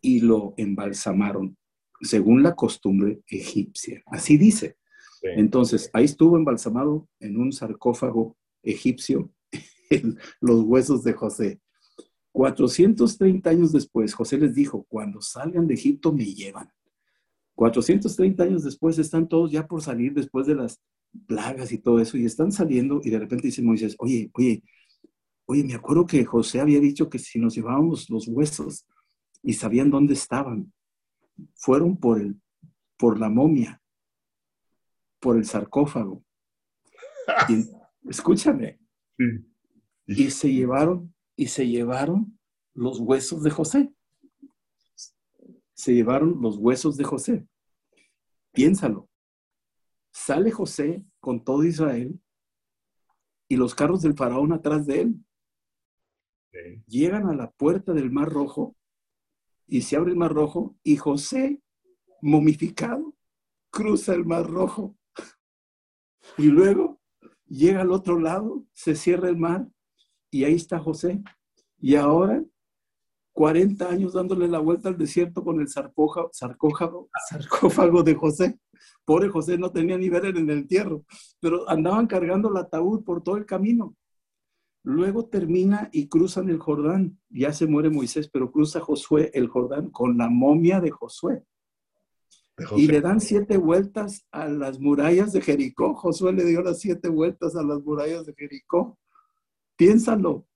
y 0.00 0.20
lo 0.20 0.54
embalsamaron, 0.56 1.56
según 2.00 2.42
la 2.42 2.56
costumbre 2.56 3.22
egipcia. 3.28 4.02
Así 4.06 4.36
dice. 4.36 4.76
Entonces, 5.24 5.90
ahí 5.92 6.04
estuvo 6.04 6.36
embalsamado 6.36 7.08
en 7.18 7.38
un 7.38 7.52
sarcófago 7.52 8.36
egipcio 8.62 9.30
los 10.40 10.62
huesos 10.64 11.02
de 11.02 11.14
José. 11.14 11.60
430 12.32 13.48
años 13.48 13.72
después, 13.72 14.12
José 14.12 14.38
les 14.38 14.54
dijo, 14.54 14.84
cuando 14.88 15.20
salgan 15.22 15.66
de 15.66 15.74
Egipto 15.74 16.12
me 16.12 16.24
llevan. 16.24 16.68
430 17.54 18.42
años 18.42 18.64
después 18.64 18.98
están 18.98 19.28
todos 19.28 19.50
ya 19.52 19.66
por 19.66 19.80
salir 19.80 20.12
después 20.12 20.46
de 20.46 20.56
las 20.56 20.80
plagas 21.26 21.70
y 21.72 21.78
todo 21.78 22.00
eso, 22.00 22.18
y 22.18 22.24
están 22.24 22.50
saliendo 22.50 23.00
y 23.02 23.10
de 23.10 23.20
repente 23.20 23.46
dice 23.46 23.62
Moisés, 23.62 23.94
oye, 23.98 24.30
oye, 24.34 24.64
oye, 25.46 25.62
me 25.62 25.74
acuerdo 25.74 26.06
que 26.06 26.24
José 26.24 26.60
había 26.60 26.80
dicho 26.80 27.08
que 27.08 27.20
si 27.20 27.38
nos 27.38 27.54
llevábamos 27.54 28.10
los 28.10 28.26
huesos 28.26 28.84
y 29.42 29.52
sabían 29.52 29.90
dónde 29.90 30.14
estaban, 30.14 30.72
fueron 31.54 31.96
por, 31.96 32.20
el, 32.20 32.40
por 32.96 33.18
la 33.20 33.28
momia, 33.28 33.80
por 35.24 35.38
el 35.38 35.46
sarcófago. 35.46 36.22
escúchame. 38.10 38.78
Y 40.06 40.30
se 40.30 40.52
llevaron, 40.52 41.14
y 41.34 41.46
se 41.46 41.66
llevaron 41.66 42.38
los 42.74 43.00
huesos 43.00 43.42
de 43.42 43.50
José. 43.50 43.94
Se 45.72 45.94
llevaron 45.94 46.42
los 46.42 46.58
huesos 46.58 46.98
de 46.98 47.04
José. 47.04 47.48
Piénsalo. 48.52 49.08
Sale 50.12 50.50
José 50.50 51.02
con 51.20 51.42
todo 51.42 51.64
Israel 51.64 52.20
y 53.48 53.56
los 53.56 53.74
carros 53.74 54.02
del 54.02 54.12
faraón 54.12 54.52
atrás 54.52 54.84
de 54.84 55.00
él. 55.00 55.24
Llegan 56.86 57.28
a 57.28 57.34
la 57.34 57.50
puerta 57.50 57.94
del 57.94 58.10
Mar 58.10 58.28
Rojo 58.28 58.76
y 59.66 59.80
se 59.80 59.96
abre 59.96 60.10
el 60.10 60.18
Mar 60.18 60.34
Rojo 60.34 60.76
y 60.82 60.98
José, 60.98 61.62
momificado, 62.20 63.14
cruza 63.70 64.12
el 64.12 64.26
Mar 64.26 64.46
Rojo. 64.46 64.94
Y 66.38 66.46
luego 66.46 67.00
llega 67.46 67.80
al 67.80 67.92
otro 67.92 68.18
lado, 68.18 68.64
se 68.72 68.94
cierra 68.94 69.28
el 69.28 69.36
mar 69.36 69.66
y 70.30 70.44
ahí 70.44 70.54
está 70.54 70.78
José. 70.78 71.22
Y 71.78 71.96
ahora 71.96 72.42
40 73.34 73.88
años 73.88 74.12
dándole 74.12 74.48
la 74.48 74.60
vuelta 74.60 74.88
al 74.88 74.96
desierto 74.96 75.44
con 75.44 75.60
el 75.60 75.68
sarcófago, 75.68 77.10
de 78.04 78.14
José. 78.14 78.58
Pobre 79.04 79.28
José 79.28 79.58
no 79.58 79.70
tenía 79.70 79.98
ni 79.98 80.08
ver 80.08 80.24
en 80.26 80.36
el 80.36 80.50
entierro, 80.50 81.04
pero 81.40 81.68
andaban 81.68 82.06
cargando 82.06 82.48
el 82.48 82.56
ataúd 82.56 83.02
por 83.04 83.22
todo 83.22 83.36
el 83.36 83.44
camino. 83.44 83.96
Luego 84.84 85.26
termina 85.26 85.88
y 85.92 86.08
cruzan 86.08 86.48
el 86.48 86.58
Jordán. 86.58 87.18
Ya 87.28 87.52
se 87.52 87.66
muere 87.66 87.90
Moisés, 87.90 88.28
pero 88.28 88.52
cruza 88.52 88.80
Josué 88.80 89.30
el 89.34 89.48
Jordán 89.48 89.90
con 89.90 90.16
la 90.16 90.28
momia 90.28 90.80
de 90.80 90.90
Josué. 90.90 91.42
Y 92.76 92.86
le 92.86 93.00
dan 93.00 93.20
siete 93.20 93.56
vueltas 93.56 94.26
a 94.30 94.46
las 94.48 94.78
murallas 94.78 95.32
de 95.32 95.40
Jericó. 95.40 95.94
Josué 95.94 96.32
le 96.32 96.44
dio 96.44 96.62
las 96.62 96.78
siete 96.80 97.08
vueltas 97.08 97.56
a 97.56 97.62
las 97.62 97.82
murallas 97.82 98.26
de 98.26 98.34
Jericó. 98.34 98.98
Piénsalo, 99.76 100.46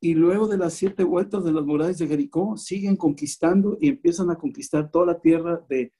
y 0.00 0.14
luego 0.14 0.46
de 0.46 0.58
las 0.58 0.74
siete 0.74 1.04
vueltas 1.04 1.44
de 1.44 1.52
las 1.52 1.64
murallas 1.64 1.98
de 1.98 2.06
Jericó, 2.06 2.56
siguen 2.56 2.96
conquistando 2.96 3.78
y 3.80 3.88
empiezan 3.88 4.30
a 4.30 4.36
conquistar 4.36 4.90
toda 4.90 5.06
la 5.06 5.20
tierra 5.20 5.64
de, 5.68 5.92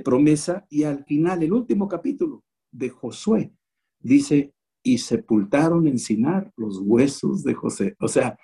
promesa. 0.00 0.66
Y 0.68 0.82
al 0.82 1.04
final, 1.04 1.42
el 1.42 1.52
último 1.52 1.88
capítulo 1.88 2.44
de 2.72 2.90
Josué, 2.90 3.52
dice, 4.00 4.52
y 4.82 4.98
sepultaron 4.98 5.86
en 5.86 5.98
Sinar 5.98 6.52
los 6.56 6.80
huesos 6.82 7.44
de 7.44 7.54
José. 7.54 7.96
O 8.00 8.08
sea, 8.08 8.38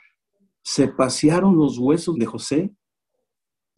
se 0.63 0.89
pasearon 0.89 1.57
los 1.57 1.79
huesos 1.79 2.17
de 2.17 2.27
José. 2.27 2.73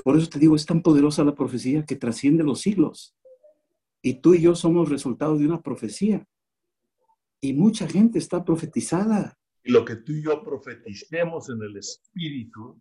Por 0.04 0.18
eso 0.18 0.28
te 0.28 0.38
digo, 0.38 0.54
es 0.54 0.66
tan 0.66 0.82
poderosa 0.82 1.25
la 1.25 1.34
profecía 1.34 1.84
que 1.84 1.96
trasciende 1.96 2.44
los 2.44 2.61
siglos. 2.61 3.16
Y 4.02 4.20
tú 4.20 4.34
y 4.34 4.42
yo 4.42 4.54
somos 4.54 4.90
resultado 4.90 5.38
de 5.38 5.46
una 5.46 5.62
profecía. 5.62 6.26
Y 7.40 7.54
mucha 7.54 7.88
gente 7.88 8.18
está 8.18 8.44
profetizada. 8.44 9.38
Y 9.64 9.73
lo 9.73 9.82
que 9.82 9.96
tú 9.96 10.12
y 10.12 10.23
yo 10.23 10.42
profeticemos 10.42 11.49
en 11.49 11.62
el 11.62 11.78
Espíritu 11.78 12.78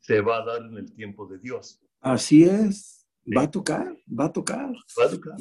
se 0.00 0.22
va 0.22 0.38
a 0.38 0.46
dar 0.46 0.62
en 0.62 0.78
el 0.78 0.92
tiempo 0.94 1.26
de 1.26 1.38
Dios. 1.38 1.78
Así 2.00 2.44
es. 2.44 3.06
Va 3.36 3.42
a 3.42 3.50
tocar, 3.50 3.94
va 4.08 4.24
a 4.24 4.32
tocar. 4.32 4.72
Va 4.98 5.04
a 5.04 5.10
tocar. 5.10 5.34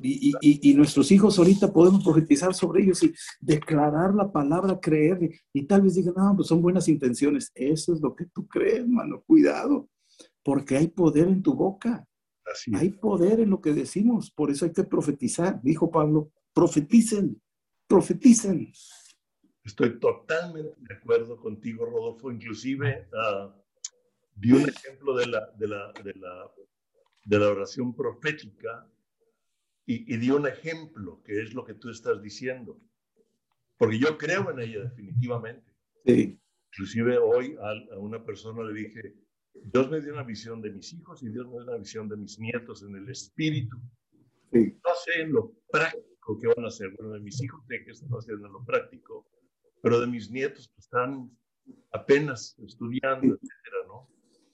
Y, 0.00 0.32
y, 0.40 0.70
y, 0.70 0.74
nuestros 0.74 1.10
hijos 1.10 1.38
ahorita 1.38 1.72
podemos 1.72 2.04
profetizar 2.04 2.54
sobre 2.54 2.84
ellos 2.84 3.02
y 3.02 3.12
declarar 3.40 4.14
la 4.14 4.30
palabra, 4.30 4.78
creer. 4.80 5.28
Y, 5.52 5.64
tal 5.64 5.82
vez 5.82 5.96
digan, 5.96 6.14
no, 6.16 6.36
pues 6.36 6.46
son 6.46 6.62
buenas 6.62 6.86
intenciones. 6.86 7.50
Eso 7.52 7.92
es 7.92 8.00
lo 8.00 8.14
que 8.14 8.26
tú 8.26 8.46
crees, 8.46 8.86
mano. 8.86 9.22
Cuidado, 9.26 9.88
porque 10.48 10.78
hay 10.78 10.88
poder 10.88 11.28
en 11.28 11.42
tu 11.42 11.52
boca. 11.52 12.08
Así 12.50 12.74
hay 12.74 12.88
poder 12.88 13.40
en 13.40 13.50
lo 13.50 13.60
que 13.60 13.74
decimos. 13.74 14.30
Por 14.30 14.50
eso 14.50 14.64
hay 14.64 14.72
que 14.72 14.82
profetizar. 14.82 15.60
Dijo 15.62 15.90
Pablo, 15.90 16.32
profeticen, 16.54 17.38
profeticen. 17.86 18.72
Estoy 19.62 20.00
totalmente 20.00 20.74
de 20.78 20.94
acuerdo 20.94 21.36
contigo, 21.36 21.84
Rodolfo. 21.84 22.32
Inclusive 22.32 23.10
uh, 23.12 23.52
di 24.34 24.52
un 24.52 24.66
ejemplo 24.66 25.14
de 25.18 25.26
la, 25.26 25.52
de 25.58 25.68
la, 25.68 25.92
de 26.02 26.14
la, 26.14 26.50
de 27.26 27.38
la 27.38 27.48
oración 27.50 27.94
profética 27.94 28.90
y, 29.84 30.14
y 30.14 30.16
di 30.16 30.30
un 30.30 30.46
ejemplo 30.46 31.22
que 31.24 31.42
es 31.42 31.52
lo 31.52 31.62
que 31.62 31.74
tú 31.74 31.90
estás 31.90 32.22
diciendo. 32.22 32.80
Porque 33.76 33.98
yo 33.98 34.16
creo 34.16 34.50
en 34.50 34.60
ella 34.60 34.80
definitivamente. 34.84 35.70
Sí. 36.06 36.40
Inclusive 36.72 37.18
hoy 37.18 37.54
a, 37.60 37.94
a 37.94 37.98
una 37.98 38.24
persona 38.24 38.62
le 38.62 38.72
dije, 38.72 39.27
Dios 39.54 39.90
me 39.90 40.00
dio 40.00 40.12
una 40.12 40.22
visión 40.22 40.60
de 40.62 40.70
mis 40.70 40.92
hijos 40.92 41.22
y 41.22 41.28
Dios 41.28 41.46
me 41.46 41.52
dio 41.52 41.62
una 41.62 41.76
visión 41.76 42.08
de 42.08 42.16
mis 42.16 42.38
nietos 42.38 42.82
en 42.82 42.96
el 42.96 43.08
espíritu. 43.08 43.76
Sí. 44.52 44.78
No 44.84 44.94
sé 45.04 45.22
en 45.22 45.32
lo 45.32 45.52
práctico 45.70 46.38
qué 46.40 46.48
van 46.48 46.64
a 46.64 46.68
hacer. 46.68 46.90
Bueno, 46.96 47.14
de 47.14 47.20
mis 47.20 47.42
hijos 47.42 47.64
sé 47.66 47.84
que 47.84 47.90
están 47.90 48.10
haciendo 48.10 48.46
en 48.46 48.52
lo 48.52 48.64
práctico, 48.64 49.26
pero 49.82 50.00
de 50.00 50.06
mis 50.06 50.30
nietos 50.30 50.68
pues, 50.68 50.86
están 50.86 51.30
apenas 51.92 52.58
estudiando, 52.58 53.26
etcétera, 53.34 53.86
¿no? 53.86 54.08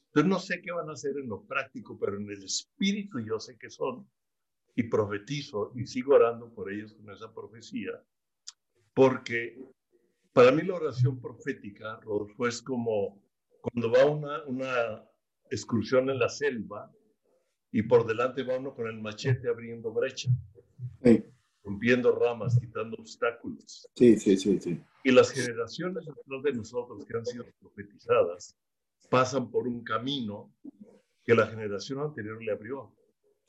Entonces 0.06 0.30
no 0.30 0.38
sé 0.38 0.62
qué 0.62 0.72
van 0.72 0.88
a 0.88 0.92
hacer 0.92 1.16
en 1.18 1.28
lo 1.28 1.44
práctico, 1.44 1.98
pero 1.98 2.16
en 2.16 2.28
el 2.30 2.42
espíritu 2.44 3.20
yo 3.20 3.40
sé 3.40 3.56
que 3.58 3.70
son 3.70 4.08
y 4.76 4.84
profetizo 4.84 5.72
y 5.74 5.86
sigo 5.86 6.14
orando 6.14 6.52
por 6.52 6.72
ellos 6.72 6.94
con 6.94 7.10
esa 7.10 7.32
profecía, 7.32 7.92
porque 8.92 9.58
para 10.32 10.50
mí 10.50 10.62
la 10.62 10.74
oración 10.74 11.20
profética, 11.20 12.00
Rodolfo, 12.00 12.46
es 12.48 12.60
como 12.60 13.23
cuando 13.64 13.90
va 13.90 14.04
una, 14.06 14.44
una 14.44 15.04
excursión 15.50 16.10
en 16.10 16.18
la 16.18 16.28
selva 16.28 16.92
y 17.72 17.82
por 17.82 18.06
delante 18.06 18.42
va 18.42 18.58
uno 18.58 18.74
con 18.74 18.86
el 18.86 19.00
machete 19.00 19.48
abriendo 19.48 19.92
brecha. 19.92 20.30
Sí 21.02 21.24
rompiendo 21.64 22.12
ramas, 22.12 22.58
quitando 22.60 22.96
obstáculos. 22.98 23.88
Sí, 23.96 24.16
sí, 24.18 24.36
sí, 24.36 24.60
sí. 24.60 24.80
Y 25.02 25.10
las 25.10 25.30
generaciones 25.30 26.04
de 26.04 26.52
nosotros 26.52 27.04
que 27.06 27.16
han 27.16 27.24
sido 27.24 27.46
profetizadas 27.58 28.56
pasan 29.10 29.50
por 29.50 29.66
un 29.66 29.82
camino 29.82 30.52
que 31.24 31.34
la 31.34 31.46
generación 31.46 32.00
anterior 32.00 32.42
le 32.42 32.52
abrió. 32.52 32.94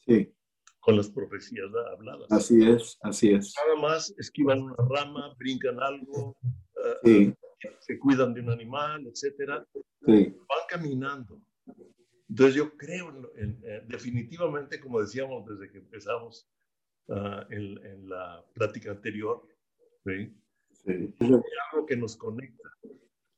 Sí. 0.06 0.32
Con 0.80 0.98
las 0.98 1.10
profecías 1.10 1.68
habladas. 1.92 2.32
Así 2.32 2.64
es, 2.64 2.98
así 3.02 3.32
es. 3.32 3.54
Nada 3.68 3.82
más 3.82 4.14
esquivan 4.18 4.62
una 4.62 4.76
rama, 4.90 5.34
brincan 5.38 5.80
algo, 5.82 6.38
eh, 7.04 7.34
se 7.80 8.00
cuidan 8.00 8.34
de 8.34 8.42
un 8.42 8.52
animal, 8.52 9.06
etcétera. 9.08 9.66
Sí. 10.06 10.36
Van 10.38 10.66
caminando. 10.70 11.42
Entonces 12.30 12.56
yo 12.56 12.76
creo 12.76 13.32
en, 13.36 13.60
eh, 13.64 13.84
definitivamente, 13.88 14.80
como 14.80 15.00
decíamos 15.00 15.46
desde 15.48 15.72
que 15.72 15.78
empezamos, 15.78 16.50
Ah, 17.10 17.46
en, 17.52 18.10
la 18.10 18.44
plática 18.54 18.92
anterior. 18.92 19.48
¿sí? 20.04 20.34
Sí. 20.72 21.14
Es 21.20 21.32
algo 21.72 21.86
que 21.86 21.96
nos 21.96 22.16
conecta. 22.18 22.70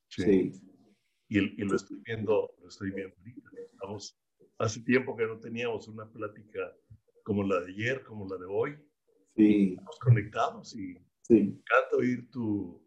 Sí. 0.09 0.53
Y, 1.29 1.39
y, 1.39 1.65
lo 1.65 1.75
estoy 1.75 2.01
viendo, 2.05 2.53
lo 2.61 2.67
estoy 2.69 2.91
viendo 2.91 3.15
ahorita. 3.17 3.49
Estamos, 3.73 4.17
hace 4.59 4.81
tiempo 4.81 5.17
que 5.17 5.25
no 5.25 5.39
teníamos 5.39 5.87
una 5.89 6.09
plática 6.09 6.73
como 7.23 7.43
la 7.43 7.59
de 7.61 7.73
ayer, 7.73 8.03
como 8.03 8.25
la 8.27 8.37
de 8.37 8.45
hoy. 8.45 8.77
Sí. 9.35 9.73
Estamos 9.73 9.99
conectados 9.99 10.75
y 10.75 10.97
me 11.29 11.39
encanta 11.39 11.97
oír 11.97 12.29
tu... 12.31 12.86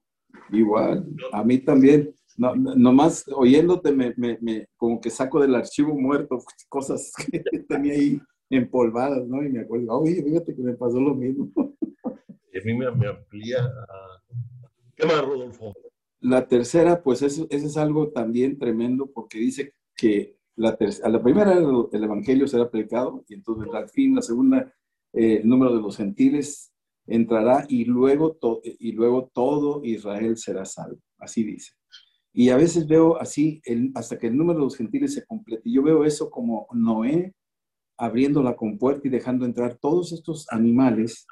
Igual, 0.50 1.06
a 1.32 1.44
mí 1.44 1.58
también. 1.58 2.14
No, 2.36 2.54
nomás 2.54 3.26
oyéndote 3.34 3.92
me, 3.92 4.14
me, 4.16 4.38
me, 4.40 4.66
como 4.76 4.98
que 5.00 5.10
saco 5.10 5.40
del 5.40 5.54
archivo 5.54 5.94
muerto 5.94 6.38
cosas 6.68 7.12
que 7.16 7.40
tenía 7.68 7.94
ahí 7.94 8.20
empolvadas, 8.48 9.26
¿no? 9.26 9.42
Y 9.44 9.50
me 9.50 9.60
acuerdo, 9.60 9.98
oye, 9.98 10.22
fíjate 10.22 10.54
que 10.54 10.62
me 10.62 10.74
pasó 10.74 11.00
lo 11.00 11.14
mismo. 11.14 11.50
Y 12.52 12.58
a 12.58 12.62
mí 12.64 12.74
me, 12.74 12.86
amplía 12.86 13.64
a... 13.64 14.22
¿Qué 14.96 15.06
más, 15.06 15.24
Rodolfo? 15.24 15.72
La 16.20 16.46
tercera, 16.48 17.02
pues 17.02 17.22
eso, 17.22 17.46
es 17.48 17.76
algo 17.76 18.10
también 18.10 18.58
tremendo 18.58 19.10
porque 19.10 19.38
dice 19.38 19.74
que 19.96 20.36
la, 20.56 20.76
a 21.02 21.08
la 21.08 21.22
primera 21.22 21.54
el, 21.54 22.04
Evangelio 22.04 22.46
será 22.46 22.70
predicado 22.70 23.24
y 23.28 23.34
entonces 23.34 23.72
al 23.72 23.88
fin, 23.88 24.14
la 24.14 24.22
segunda, 24.22 24.74
eh, 25.12 25.40
el 25.42 25.48
número 25.48 25.74
de 25.74 25.80
los 25.80 25.96
gentiles 25.96 26.69
entrará 27.06 27.66
y 27.68 27.84
luego, 27.84 28.38
y 28.62 28.92
luego 28.92 29.30
todo 29.32 29.82
Israel 29.84 30.36
será 30.36 30.64
salvo. 30.64 31.00
Así 31.18 31.44
dice. 31.44 31.72
Y 32.32 32.50
a 32.50 32.56
veces 32.56 32.86
veo 32.86 33.20
así, 33.20 33.60
hasta 33.94 34.18
que 34.18 34.28
el 34.28 34.36
número 34.36 34.60
de 34.60 34.64
los 34.66 34.76
gentiles 34.76 35.14
se 35.14 35.24
complete. 35.26 35.62
Yo 35.64 35.82
veo 35.82 36.04
eso 36.04 36.30
como 36.30 36.66
Noé 36.72 37.34
abriendo 37.96 38.42
la 38.42 38.56
compuerta 38.56 39.08
y 39.08 39.10
dejando 39.10 39.44
entrar 39.44 39.76
todos 39.76 40.12
estos 40.12 40.46
animales 40.50 41.26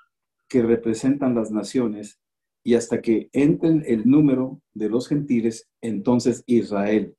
que 0.49 0.63
representan 0.63 1.35
las 1.35 1.51
naciones 1.51 2.21
y 2.63 2.75
hasta 2.75 3.01
que 3.01 3.31
entren 3.33 3.85
el 3.87 4.07
número 4.07 4.61
de 4.75 4.89
los 4.91 5.09
gentiles, 5.09 5.69
entonces 5.81 6.43
Israel 6.47 7.15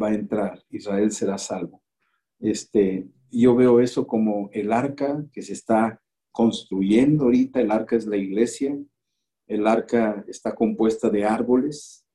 va 0.00 0.08
a 0.08 0.14
entrar, 0.14 0.62
Israel 0.70 1.10
será 1.10 1.36
salvo. 1.36 1.82
Este, 2.38 3.08
yo 3.30 3.54
veo 3.54 3.80
eso 3.80 4.06
como 4.06 4.48
el 4.52 4.72
arca 4.72 5.24
que 5.32 5.42
se 5.42 5.52
está 5.52 6.00
construyendo 6.38 7.24
ahorita, 7.24 7.60
el 7.60 7.72
arca 7.72 7.96
es 7.96 8.06
la 8.06 8.16
iglesia, 8.16 8.78
el 9.48 9.66
arca 9.66 10.24
está 10.28 10.54
compuesta 10.54 11.10
de 11.10 11.24
árboles, 11.24 12.06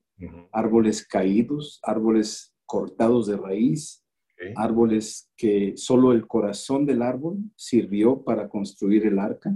árboles 0.53 1.05
caídos, 1.05 1.81
árboles 1.83 2.55
cortados 2.65 3.27
de 3.27 3.35
raíz, 3.35 4.01
árboles 4.55 5.29
que 5.35 5.73
solo 5.75 6.13
el 6.13 6.25
corazón 6.25 6.85
del 6.85 7.01
árbol 7.01 7.39
sirvió 7.57 8.23
para 8.23 8.47
construir 8.47 9.05
el 9.05 9.19
arca. 9.19 9.53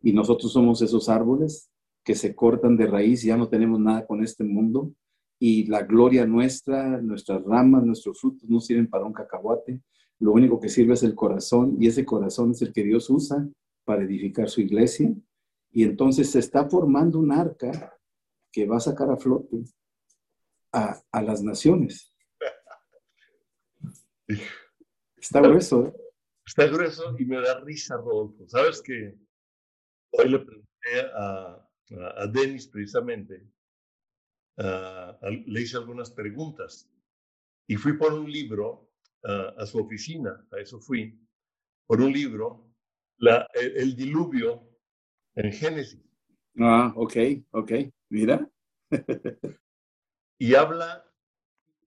Y 0.00 0.12
nosotros 0.12 0.52
somos 0.52 0.80
esos 0.80 1.08
árboles 1.08 1.68
que 2.04 2.14
se 2.14 2.36
cortan 2.36 2.76
de 2.76 2.86
raíz, 2.86 3.24
ya 3.24 3.36
no 3.36 3.48
tenemos 3.48 3.80
nada 3.80 4.06
con 4.06 4.22
este 4.22 4.44
mundo. 4.44 4.94
Y 5.40 5.66
la 5.66 5.82
gloria 5.82 6.24
nuestra, 6.24 7.02
nuestras 7.02 7.42
ramas, 7.42 7.84
nuestros 7.84 8.20
frutos 8.20 8.48
no 8.48 8.60
sirven 8.60 8.86
para 8.86 9.06
un 9.06 9.12
cacahuate, 9.12 9.80
lo 10.20 10.30
único 10.30 10.60
que 10.60 10.68
sirve 10.68 10.94
es 10.94 11.02
el 11.02 11.16
corazón 11.16 11.76
y 11.80 11.88
ese 11.88 12.04
corazón 12.04 12.52
es 12.52 12.62
el 12.62 12.72
que 12.72 12.84
Dios 12.84 13.10
usa 13.10 13.44
para 13.84 14.02
edificar 14.02 14.48
su 14.48 14.60
iglesia 14.60 15.14
y 15.70 15.82
entonces 15.84 16.30
se 16.30 16.38
está 16.38 16.68
formando 16.68 17.18
un 17.18 17.32
arca 17.32 17.96
que 18.52 18.66
va 18.66 18.76
a 18.76 18.80
sacar 18.80 19.10
a 19.10 19.16
flote 19.16 19.64
a, 20.72 21.00
a 21.10 21.22
las 21.22 21.42
naciones. 21.42 22.16
Está 25.16 25.40
grueso. 25.40 25.86
¿eh? 25.86 25.94
Está 26.46 26.66
grueso 26.66 27.16
y 27.18 27.24
me 27.24 27.40
da 27.40 27.60
risa, 27.60 27.96
Rodolfo. 27.96 28.46
Sabes 28.48 28.82
que 28.82 29.16
hoy 30.12 30.28
le 30.28 30.38
pregunté 30.38 31.00
a, 31.14 31.68
a, 32.16 32.26
Denis 32.26 32.68
precisamente, 32.68 33.46
le 34.56 35.60
hice 35.60 35.76
algunas 35.76 36.10
preguntas 36.10 36.88
y 37.66 37.76
fui 37.76 37.94
por 37.94 38.12
un 38.12 38.30
libro 38.30 38.90
a 39.22 39.64
su 39.64 39.78
oficina, 39.78 40.46
a 40.52 40.58
eso 40.58 40.78
fui, 40.80 41.18
por 41.86 42.00
un 42.00 42.12
libro, 42.12 42.73
la, 43.18 43.48
el 43.54 43.94
diluvio 43.96 44.62
en 45.34 45.52
Génesis. 45.52 46.00
Ah, 46.58 46.92
ok, 46.96 47.16
ok, 47.50 47.72
mira. 48.10 48.48
y 50.38 50.54
habla 50.54 51.04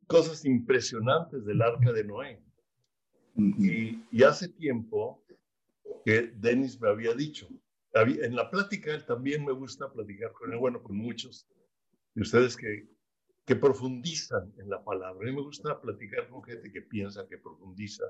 cosas 0.07 0.45
impresionantes 0.45 1.45
del 1.45 1.61
arca 1.61 1.91
de 1.91 2.03
Noé. 2.03 2.41
y, 3.35 4.23
hace 4.23 4.49
tiempo 4.49 5.23
que 6.03 6.33
Denis 6.35 6.79
me 6.81 6.89
había 6.89 7.13
dicho, 7.13 7.47
en 7.93 8.35
la 8.35 8.49
plática 8.49 8.93
él 8.93 9.05
también 9.05 9.45
me 9.45 9.51
gusta 9.51 9.91
platicar 9.91 10.31
con 10.33 10.51
él, 10.51 10.59
bueno, 10.59 10.81
con 10.83 10.97
muchos 10.97 11.47
de 12.13 12.21
ustedes 12.21 12.55
que, 12.55 12.87
que 13.45 13.55
profundizan 13.55 14.53
en 14.57 14.69
la 14.69 14.83
palabra. 14.83 15.21
A 15.21 15.29
mí 15.29 15.35
me 15.35 15.41
gusta 15.41 15.79
platicar 15.79 16.27
con 16.29 16.43
gente 16.43 16.71
que 16.71 16.81
piensa, 16.81 17.27
que 17.27 17.37
profundiza, 17.37 18.03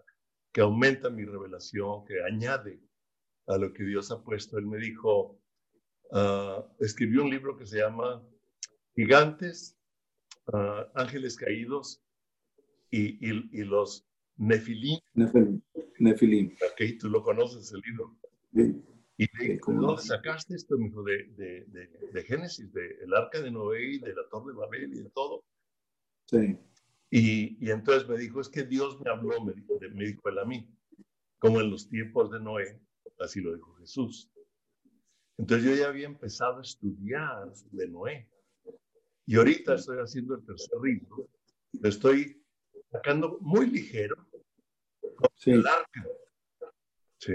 que 0.51 0.61
aumenta 0.61 1.09
mi 1.09 1.25
revelación, 1.25 2.05
que 2.05 2.23
añade 2.23 2.79
a 3.47 3.57
lo 3.57 3.73
que 3.73 3.83
Dios 3.83 4.11
ha 4.11 4.23
puesto. 4.23 4.57
Él 4.57 4.65
me 4.65 4.77
dijo, 4.77 5.39
uh, 6.11 6.63
escribió 6.79 7.23
un 7.23 7.29
libro 7.29 7.57
que 7.57 7.65
se 7.65 7.79
llama 7.79 8.23
Gigantes, 8.95 9.77
uh, 10.47 10.85
Ángeles 10.95 11.35
Caídos 11.37 12.03
y, 12.91 13.29
y, 13.29 13.49
y 13.51 13.63
los 13.63 14.05
Nefilim. 14.37 14.99
Nefilim. 15.99 16.55
Ok, 16.71 16.99
tú 16.99 17.09
lo 17.09 17.23
conoces 17.23 17.71
el 17.73 17.81
libro. 17.81 18.17
Sí. 18.53 18.83
Y 19.19 19.25
de 19.47 19.59
dónde 19.65 20.01
sacaste 20.03 20.53
esto, 20.53 20.77
me 20.77 20.89
dijo, 20.89 21.01
de, 21.03 21.23
de, 21.37 21.65
de, 21.65 21.87
de 22.13 22.23
Génesis, 22.23 22.71
del 22.71 23.13
arca 23.15 23.41
de 23.41 23.49
Noé 23.49 23.93
y 23.93 23.99
de 23.99 24.13
la 24.13 24.29
torre 24.29 24.53
de 24.53 24.59
Babel 24.59 24.93
y 24.93 25.01
de 25.01 25.09
todo. 25.09 25.43
Sí. 26.25 26.55
Y, 27.09 27.65
y, 27.65 27.71
entonces 27.71 28.07
me 28.07 28.17
dijo, 28.17 28.41
es 28.41 28.49
que 28.49 28.63
Dios 28.63 28.99
me 29.01 29.09
habló, 29.09 29.43
me 29.43 29.53
dijo, 29.53 29.79
me 29.93 30.05
dijo 30.05 30.29
él 30.29 30.37
a 30.37 30.45
mí, 30.45 30.69
como 31.39 31.61
en 31.61 31.71
los 31.71 31.89
tiempos 31.89 32.29
de 32.29 32.39
Noé, 32.39 32.79
así 33.19 33.41
lo 33.41 33.55
dijo 33.55 33.73
Jesús. 33.75 34.31
Entonces 35.37 35.69
yo 35.69 35.75
ya 35.75 35.89
había 35.89 36.07
empezado 36.07 36.57
a 36.57 36.61
estudiar 36.61 37.51
de 37.71 37.87
Noé. 37.87 38.29
Y 39.25 39.35
ahorita 39.35 39.75
estoy 39.75 39.97
haciendo 39.97 40.35
el 40.35 40.45
tercer 40.45 40.79
libro, 40.81 41.29
lo 41.73 41.89
estoy 41.89 42.41
sacando 42.91 43.37
muy 43.41 43.69
ligero. 43.69 44.15
Sí. 45.35 45.51
El 45.51 45.67
arca. 45.67 46.07
Sí. 47.19 47.33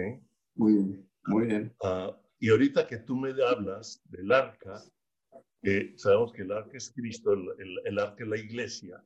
Muy 0.55 0.73
bien. 0.73 1.11
Muy 1.27 1.47
bien. 1.47 1.75
Uh, 1.81 2.13
y 2.39 2.51
ahorita 2.51 2.87
que 2.87 2.99
tú 2.99 3.15
me 3.15 3.31
hablas 3.43 4.03
del 4.07 4.33
arca, 4.33 4.83
eh, 5.63 5.93
sabemos 5.97 6.33
que 6.33 6.43
el 6.43 6.53
arca 6.53 6.77
es 6.77 6.91
Cristo, 6.91 7.35
el, 7.35 7.49
el, 7.59 7.79
el, 7.85 7.99
arca 7.99 8.25
es 8.25 8.29
la 8.29 8.39
iglesia, 8.39 9.05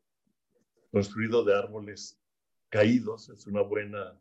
construido 0.90 1.44
de 1.44 1.54
árboles 1.54 2.18
caídos, 2.70 3.28
es 3.28 3.46
una 3.46 3.62
buena 3.62 4.18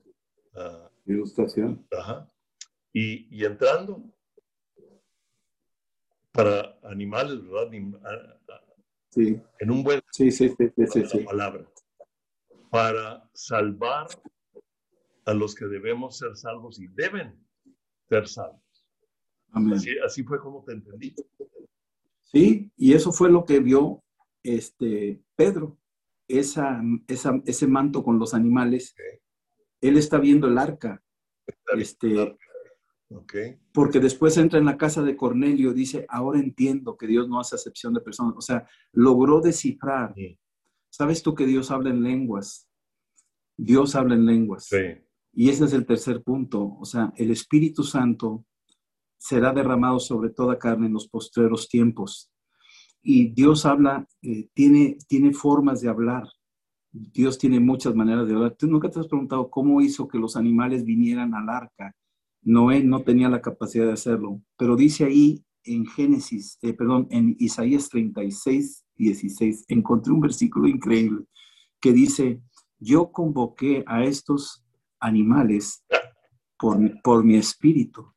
uh, 0.56 0.90
ilustración. 1.06 1.88
Ajá. 1.92 2.30
Y, 2.98 3.28
y, 3.30 3.44
entrando 3.44 4.10
para 6.32 6.80
animales, 6.84 7.42
¿verdad? 7.46 8.40
Sí. 9.10 9.38
En 9.60 9.72
un 9.72 9.84
buen 9.84 10.02
sí, 10.14 10.32
sí, 10.32 10.48
sí, 10.58 10.72
sí, 10.88 11.06
sí, 11.06 11.20
palabra. 11.20 11.70
Para 12.72 13.30
salvar 13.34 14.08
a 15.26 15.34
los 15.34 15.56
que 15.56 15.66
debemos 15.66 16.20
ser 16.20 16.38
salvos 16.38 16.80
y 16.80 16.88
deben 16.88 17.38
ser 18.08 18.30
salvos. 18.30 18.62
Así, 19.52 19.90
así, 20.00 20.24
fue 20.24 20.40
como 20.40 20.64
te 20.64 20.72
entendí. 20.72 21.14
Sí, 22.24 22.72
y 22.78 22.94
eso 22.94 23.12
fue 23.12 23.30
lo 23.30 23.44
que 23.44 23.60
vio 23.60 24.06
este 24.42 25.22
Pedro, 25.36 25.78
esa, 26.30 26.82
esa, 27.10 27.42
ese 27.46 27.68
manto 27.68 28.06
con 28.06 28.20
los 28.20 28.34
animales. 28.34 28.94
Okay. 28.94 29.20
Él 29.82 29.98
está 29.98 30.18
viendo 30.18 30.48
el 30.48 30.58
arca. 30.58 31.02
Este, 31.78 32.38
okay. 33.16 33.58
Porque 33.74 34.00
después 34.00 34.38
entra 34.38 34.60
en 34.60 34.66
la 34.66 34.78
casa 34.78 35.02
de 35.02 35.16
Cornelio, 35.16 35.74
dice, 35.74 36.06
ahora 36.10 36.40
entiendo 36.40 36.98
que 36.98 37.08
Dios 37.08 37.28
no 37.28 37.40
hace 37.40 37.56
acepción 37.56 37.94
de 37.94 38.02
personas. 38.02 38.36
O 38.38 38.42
sea, 38.42 38.68
logró 38.92 39.42
descifrar. 39.42 40.14
Sí. 40.16 40.40
¿Sabes 40.90 41.22
tú 41.22 41.36
que 41.36 41.46
Dios 41.46 41.72
habla 41.72 41.90
en 41.90 42.04
lenguas? 42.04 42.70
Dios 43.58 43.96
habla 43.96 44.16
en 44.16 44.26
lenguas. 44.26 44.66
Sí. 44.66 44.78
Y 45.34 45.50
ese 45.50 45.66
es 45.66 45.74
el 45.74 45.86
tercer 45.86 46.24
punto. 46.24 46.78
O 46.80 46.86
sea, 46.86 47.14
el 47.18 47.32
Espíritu 47.32 47.84
Santo 47.84 48.46
será 49.18 49.52
derramado 49.52 50.00
sobre 50.00 50.30
toda 50.30 50.58
carne 50.58 50.88
en 50.88 50.94
los 50.94 51.08
postreros 51.08 51.68
tiempos. 51.68 52.32
Y 53.02 53.34
Dios 53.34 53.66
habla, 53.66 54.08
eh, 54.22 54.50
tiene, 54.54 54.98
tiene 55.08 55.34
formas 55.34 55.82
de 55.82 55.90
hablar. 55.90 56.28
Dios 56.92 57.38
tiene 57.38 57.60
muchas 57.60 57.94
maneras 57.94 58.28
de 58.28 58.34
hablar. 58.34 58.56
¿Tú 58.58 58.68
nunca 58.68 58.90
te 58.90 59.00
has 59.00 59.08
preguntado 59.08 59.50
cómo 59.50 59.82
hizo 59.82 60.08
que 60.08 60.18
los 60.18 60.38
animales 60.38 60.86
vinieran 60.86 61.34
al 61.34 61.50
arca? 61.50 61.96
Noé 62.46 62.84
no 62.84 63.04
tenía 63.04 63.28
la 63.28 63.42
capacidad 63.42 63.88
de 63.88 63.94
hacerlo, 63.94 64.40
pero 64.56 64.76
dice 64.76 65.04
ahí 65.04 65.44
en 65.64 65.88
Génesis, 65.88 66.60
eh, 66.62 66.74
perdón, 66.74 67.08
en 67.10 67.36
Isaías 67.40 67.90
36, 67.90 68.86
16, 68.96 69.66
encontré 69.68 70.14
un 70.14 70.22
versículo 70.22 70.68
increíble 70.68 71.26
que 71.82 71.92
dice, 71.92 72.42
yo 72.78 73.12
convoqué 73.12 73.84
a 73.88 74.04
estos 74.04 74.64
animales 75.00 75.84
por, 76.58 76.78
por 77.02 77.24
mi 77.24 77.36
espíritu. 77.36 78.08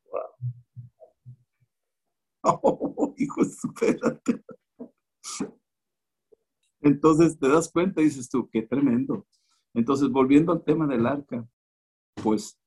Oh, 2.51 3.15
hijo, 3.19 3.43
espérate. 3.43 4.43
Entonces 6.81 7.39
te 7.39 7.49
das 7.49 7.71
cuenta 7.71 8.01
y 8.01 8.05
dices 8.05 8.31
tú, 8.31 8.49
qué 8.51 8.63
tremendo. 8.63 9.27
Entonces, 9.75 10.09
volviendo 10.09 10.53
al 10.53 10.65
tema 10.65 10.87
del 10.87 11.05
arca, 11.05 11.47
pues 12.23 12.59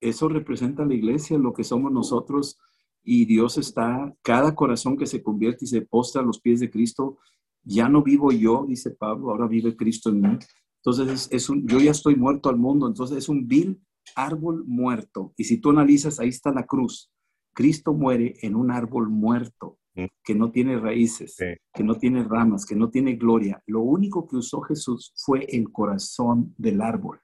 eso 0.00 0.28
representa 0.28 0.84
la 0.84 0.94
iglesia, 0.94 1.38
lo 1.38 1.52
que 1.52 1.64
somos 1.64 1.92
nosotros, 1.92 2.58
y 3.02 3.24
Dios 3.24 3.58
está, 3.58 4.14
cada 4.22 4.54
corazón 4.54 4.96
que 4.96 5.06
se 5.06 5.22
convierte 5.22 5.64
y 5.64 5.68
se 5.68 5.82
postra 5.82 6.22
a 6.22 6.24
los 6.24 6.40
pies 6.40 6.60
de 6.60 6.70
Cristo, 6.70 7.18
ya 7.62 7.88
no 7.88 8.02
vivo 8.02 8.32
yo, 8.32 8.64
dice 8.68 8.90
Pablo, 8.90 9.30
ahora 9.30 9.46
vive 9.46 9.76
Cristo 9.76 10.10
en 10.10 10.20
mí. 10.20 10.38
Entonces, 10.82 11.08
es, 11.08 11.28
es 11.32 11.48
un, 11.50 11.66
yo 11.66 11.78
ya 11.78 11.90
estoy 11.90 12.16
muerto 12.16 12.48
al 12.48 12.56
mundo, 12.56 12.86
entonces 12.86 13.16
es 13.18 13.28
un 13.28 13.46
vil 13.46 13.80
árbol 14.14 14.64
muerto. 14.66 15.32
Y 15.36 15.44
si 15.44 15.58
tú 15.58 15.70
analizas, 15.70 16.20
ahí 16.20 16.28
está 16.28 16.52
la 16.52 16.66
cruz. 16.66 17.10
Cristo 17.54 17.92
muere 17.92 18.36
en 18.42 18.54
un 18.54 18.70
árbol 18.70 19.08
muerto, 19.08 19.78
que 20.22 20.34
no 20.34 20.52
tiene 20.52 20.78
raíces, 20.78 21.34
sí. 21.34 21.46
que 21.74 21.82
no 21.82 21.96
tiene 21.96 22.22
ramas, 22.22 22.64
que 22.64 22.76
no 22.76 22.88
tiene 22.88 23.16
gloria. 23.16 23.60
Lo 23.66 23.80
único 23.80 24.28
que 24.28 24.36
usó 24.36 24.60
Jesús 24.60 25.12
fue 25.16 25.44
el 25.48 25.72
corazón 25.72 26.54
del 26.56 26.80
árbol. 26.80 27.20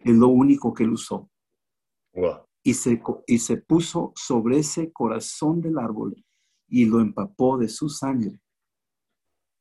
Es 0.00 0.16
lo 0.16 0.28
único 0.28 0.74
que 0.74 0.82
él 0.82 0.90
usó. 0.90 1.30
Wow. 2.14 2.46
Y, 2.62 2.74
se, 2.74 3.02
y 3.26 3.38
se 3.38 3.56
puso 3.58 4.12
sobre 4.16 4.58
ese 4.58 4.92
corazón 4.92 5.60
del 5.60 5.78
árbol 5.78 6.24
y 6.68 6.86
lo 6.86 7.00
empapó 7.00 7.58
de 7.58 7.68
su 7.68 7.88
sangre. 7.88 8.40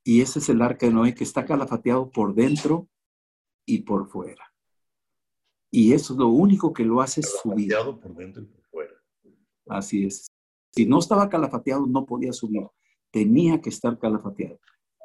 Y 0.04 0.22
ese 0.22 0.39
es 0.39 0.50
el 0.50 0.62
arca 0.62 0.86
de 0.86 0.94
Noé 0.94 1.13
que 1.16 1.24
está 1.24 1.46
calafateado 1.46 2.10
por 2.10 2.34
dentro 2.34 2.88
y 3.66 3.80
por 3.80 4.10
fuera. 4.10 4.54
Y 5.72 5.94
eso 5.94 6.13
es 6.13 6.20
lo 6.20 6.28
único 6.28 6.74
que 6.74 6.84
lo 6.84 7.02
hace 7.02 7.24
subir. 7.24 7.70
Calafateado 7.70 8.00
por 8.00 8.16
dentro 8.16 8.44
y 8.44 8.46
por 8.46 8.63
fuera. 8.66 8.94
Así 9.68 10.06
es. 10.06 10.28
Si 10.72 10.86
no 10.86 11.00
estaba 11.00 11.30
calafateado, 11.30 11.86
no 11.88 12.06
podía 12.06 12.34
subir. 12.34 12.68
Tenía 13.12 13.62
que 13.62 13.70
estar 13.70 13.98
calafateado. 13.98 14.60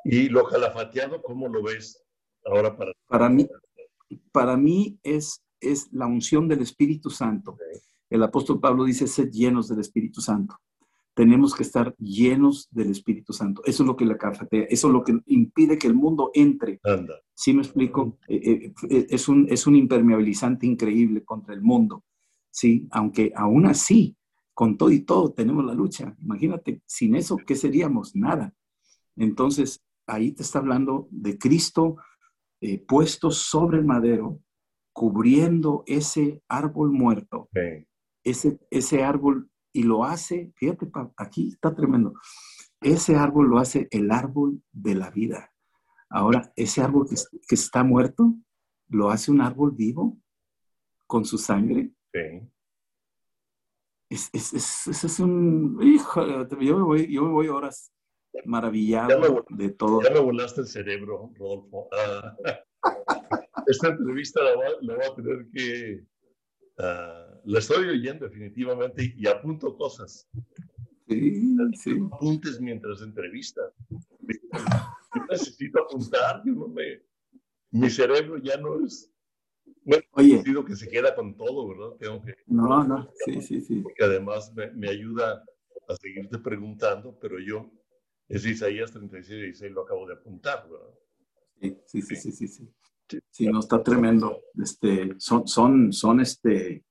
¿Y 0.04 0.28
lo 0.28 0.44
calafateado, 0.44 1.22
cómo 1.22 1.48
lo 1.48 1.62
ves 1.62 2.02
ahora 2.44 2.76
para 2.76 2.92
Para 3.06 3.28
mí, 3.28 3.46
para 4.32 4.56
mí 4.56 4.98
es, 5.02 5.42
es 5.60 5.92
la 5.92 6.06
unción 6.06 6.48
del 6.48 6.60
Espíritu 6.60 7.10
Santo. 7.10 7.56
El 8.10 8.22
apóstol 8.22 8.60
Pablo 8.60 8.84
dice, 8.84 9.06
sed 9.06 9.30
llenos 9.30 9.68
del 9.68 9.80
Espíritu 9.80 10.20
Santo. 10.20 10.56
Tenemos 11.14 11.54
que 11.54 11.64
estar 11.64 11.94
llenos 11.98 12.68
del 12.70 12.90
Espíritu 12.90 13.32
Santo. 13.32 13.62
Eso 13.64 13.82
es 13.82 13.86
lo 13.86 13.96
que 13.96 14.04
la 14.04 14.16
calafatea, 14.16 14.64
eso 14.70 14.86
es 14.86 14.92
lo 14.92 15.02
que 15.02 15.18
impide 15.26 15.76
que 15.76 15.88
el 15.88 15.94
mundo 15.94 16.30
entre. 16.32 16.80
Anda. 16.84 17.14
¿Sí 17.34 17.52
me 17.52 17.62
explico? 17.62 18.18
Eh, 18.28 18.36
eh, 18.36 18.74
eh, 18.88 19.06
es, 19.10 19.28
un, 19.28 19.46
es 19.50 19.66
un 19.66 19.74
impermeabilizante 19.74 20.66
increíble 20.66 21.24
contra 21.24 21.54
el 21.54 21.62
mundo. 21.62 22.04
Sí, 22.50 22.86
aunque 22.92 23.32
aún 23.34 23.66
así, 23.66 24.16
con 24.54 24.76
todo 24.76 24.90
y 24.90 25.00
todo, 25.00 25.32
tenemos 25.32 25.64
la 25.64 25.74
lucha. 25.74 26.16
Imagínate, 26.20 26.82
sin 26.86 27.14
eso, 27.14 27.36
¿qué 27.36 27.54
seríamos? 27.54 28.14
Nada. 28.16 28.54
Entonces, 29.16 29.84
ahí 30.06 30.32
te 30.32 30.42
está 30.42 30.58
hablando 30.58 31.08
de 31.10 31.38
Cristo 31.38 31.96
eh, 32.60 32.78
puesto 32.78 33.30
sobre 33.30 33.78
el 33.78 33.84
madero, 33.84 34.40
cubriendo 34.98 35.84
ese 35.86 36.42
árbol 36.48 36.90
muerto, 36.90 37.48
Sí. 37.54 37.86
ese, 38.24 38.58
ese 38.68 39.04
árbol, 39.04 39.48
y 39.72 39.84
lo 39.84 40.02
hace, 40.04 40.52
fíjate, 40.56 40.90
aquí 41.16 41.50
está 41.52 41.72
tremendo, 41.72 42.14
ese 42.80 43.14
árbol 43.14 43.48
lo 43.48 43.58
hace 43.58 43.86
el 43.92 44.10
árbol 44.10 44.60
de 44.72 44.96
la 44.96 45.10
vida. 45.12 45.52
Ahora, 46.10 46.52
ese 46.56 46.82
árbol 46.82 47.06
que, 47.08 47.14
que 47.46 47.54
está 47.54 47.84
muerto, 47.84 48.34
lo 48.88 49.10
hace 49.10 49.30
un 49.30 49.40
árbol 49.40 49.70
vivo 49.70 50.18
con 51.06 51.24
su 51.24 51.38
sangre. 51.38 51.92
Sí. 52.12 52.50
Es, 54.10 54.30
es, 54.32 54.52
es, 54.88 55.04
es- 55.04 55.20
un, 55.20 55.78
híjole, 55.80 56.44
yo 56.60 56.76
me 56.78 56.82
voy, 56.82 57.12
yo 57.12 57.22
me 57.22 57.30
voy 57.30 57.46
horas 57.48 57.92
maravillado 58.46 59.44
me- 59.48 59.56
de 59.56 59.70
todo. 59.70 60.02
Ya 60.02 60.10
me 60.10 60.18
volaste 60.20 60.62
el 60.62 60.66
cerebro, 60.66 61.30
Rodolfo. 61.38 61.88
Ah, 61.92 62.36
esta 63.68 63.88
entrevista 63.88 64.42
la 64.42 64.56
voy, 64.56 64.66
a- 64.66 64.78
la 64.82 64.94
voy 64.94 65.04
a 65.04 65.14
tener 65.14 65.46
que... 65.52 66.04
ah, 66.78 67.40
la 67.44 67.58
estoy 67.58 67.88
oyendo 67.88 68.26
definitivamente 68.28 69.14
y, 69.16 69.26
apunto 69.26 69.76
cosas. 69.76 70.28
Sí, 71.08 71.56
sí. 71.74 71.98
Apuntes 72.12 72.60
mientras 72.60 73.00
entrevista. 73.02 73.62
Yo 74.20 75.24
necesito 75.30 75.82
apuntar. 75.82 76.42
Yo 76.44 76.52
no 76.52 76.68
me, 76.68 77.02
mi 77.70 77.88
cerebro 77.90 78.38
ya 78.38 78.56
no 78.58 78.84
es... 78.84 79.10
Bueno, 79.84 80.02
Oye, 80.12 80.42
digo 80.42 80.64
que 80.64 80.76
se 80.76 80.88
queda 80.88 81.14
con 81.14 81.34
todo, 81.36 81.68
¿verdad? 81.68 81.96
Tengo 81.98 82.22
que... 82.22 82.34
no, 82.46 82.84
no, 82.84 83.10
sí, 83.24 83.40
sí, 83.40 83.60
sí. 83.60 83.80
porque 83.80 84.04
además 84.04 84.52
me, 84.54 84.70
me 84.72 84.88
ayuda 84.90 85.44
a 85.88 85.96
seguirte 85.96 86.38
preguntando, 86.38 87.18
pero 87.18 87.38
yo, 87.38 87.70
es 88.28 88.44
Isaías 88.44 88.92
36, 88.92 89.40
16, 89.40 89.72
lo 89.72 89.82
acabo 89.82 90.06
de 90.06 90.14
apuntar, 90.14 90.68
¿verdad? 90.68 90.94
Sí, 91.60 91.78
sí, 91.86 92.02
sí, 92.02 92.16
sí, 92.16 92.32
sí, 92.32 92.48
sí. 92.48 92.74
Sí. 93.30 93.46
No, 93.48 93.60
está 93.60 93.82
tremendo. 93.82 94.40
Este, 94.60 95.14
son, 95.18 95.46
son, 95.46 95.92
son, 95.92 96.20
este, 96.20 96.84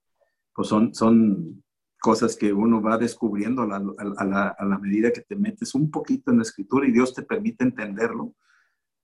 pues 0.53 0.67
son, 0.67 0.93
son 0.93 1.63
cosas 1.99 2.35
que 2.35 2.53
uno 2.53 2.81
va 2.81 2.97
descubriendo 2.97 3.63
a 3.63 4.25
la 4.25 4.79
medida 4.79 5.11
que 5.11 5.21
te 5.21 5.35
metes 5.35 5.75
un 5.75 5.91
poquito 5.91 6.31
en 6.31 6.37
la 6.37 6.43
escritura 6.43 6.87
y 6.87 6.91
Dios 6.91 7.13
te 7.13 7.23
permite 7.23 7.63
entenderlo. 7.63 8.35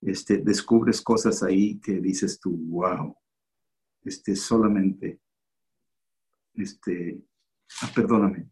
Este, 0.00 0.38
descubres 0.38 1.00
cosas 1.00 1.42
ahí 1.42 1.80
que 1.80 2.00
dices 2.00 2.38
tú, 2.38 2.50
wow, 2.68 3.16
este, 4.04 4.36
solamente, 4.36 5.18
este, 6.54 7.22
ah, 7.80 7.90
perdóname, 7.94 8.50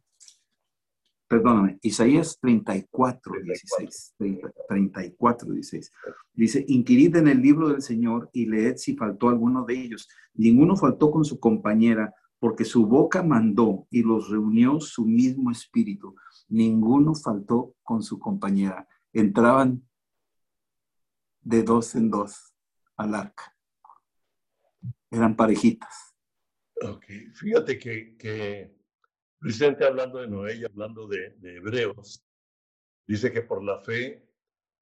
perdóname, 1.33 1.79
Isaías 1.81 2.39
34, 2.43 3.33
16, 3.43 4.15
30, 4.19 4.53
34, 4.69 5.51
16. 5.51 5.91
Dice, 6.35 6.63
inquirid 6.69 7.17
en 7.17 7.29
el 7.29 7.41
libro 7.41 7.71
del 7.71 7.81
Señor 7.81 8.29
y 8.35 8.45
leed 8.45 8.77
si 8.77 8.95
faltó 8.95 9.31
alguno 9.31 9.65
de 9.65 9.81
ellos. 9.81 10.11
Ninguno 10.35 10.77
faltó 10.77 11.11
con 11.11 11.25
su 11.25 11.41
compañera, 11.41 12.15
porque 12.39 12.67
su 12.67 12.87
boca 12.87 13.23
mandó 13.23 13.87
y 13.89 14.03
los 14.03 14.29
reunió 14.29 14.79
su 14.79 15.07
mismo 15.07 15.51
espíritu. 15.51 16.15
Ninguno 16.51 17.15
faltó 17.15 17.77
con 17.83 18.03
su 18.03 18.19
compañera. 18.19 18.87
Entraban 19.15 19.83
de 21.41 21.63
dos 21.63 21.95
en 21.95 22.11
dos 22.11 22.53
al 22.95 23.15
arca. 23.15 23.57
Eran 25.11 25.35
parejitas. 25.35 26.15
Ok, 26.83 27.07
fíjate 27.33 27.79
que, 27.79 28.17
que 28.19 28.82
precisamente 29.43 29.85
hablando 29.85 30.21
de 30.21 30.29
Noé 30.29 30.55
y 30.57 30.65
hablando 30.65 31.09
de, 31.09 31.31
de 31.39 31.57
Hebreos, 31.57 32.25
dice 33.09 33.33
que 33.33 33.43
por 33.43 33.63
la 33.65 33.81
fe 33.81 34.25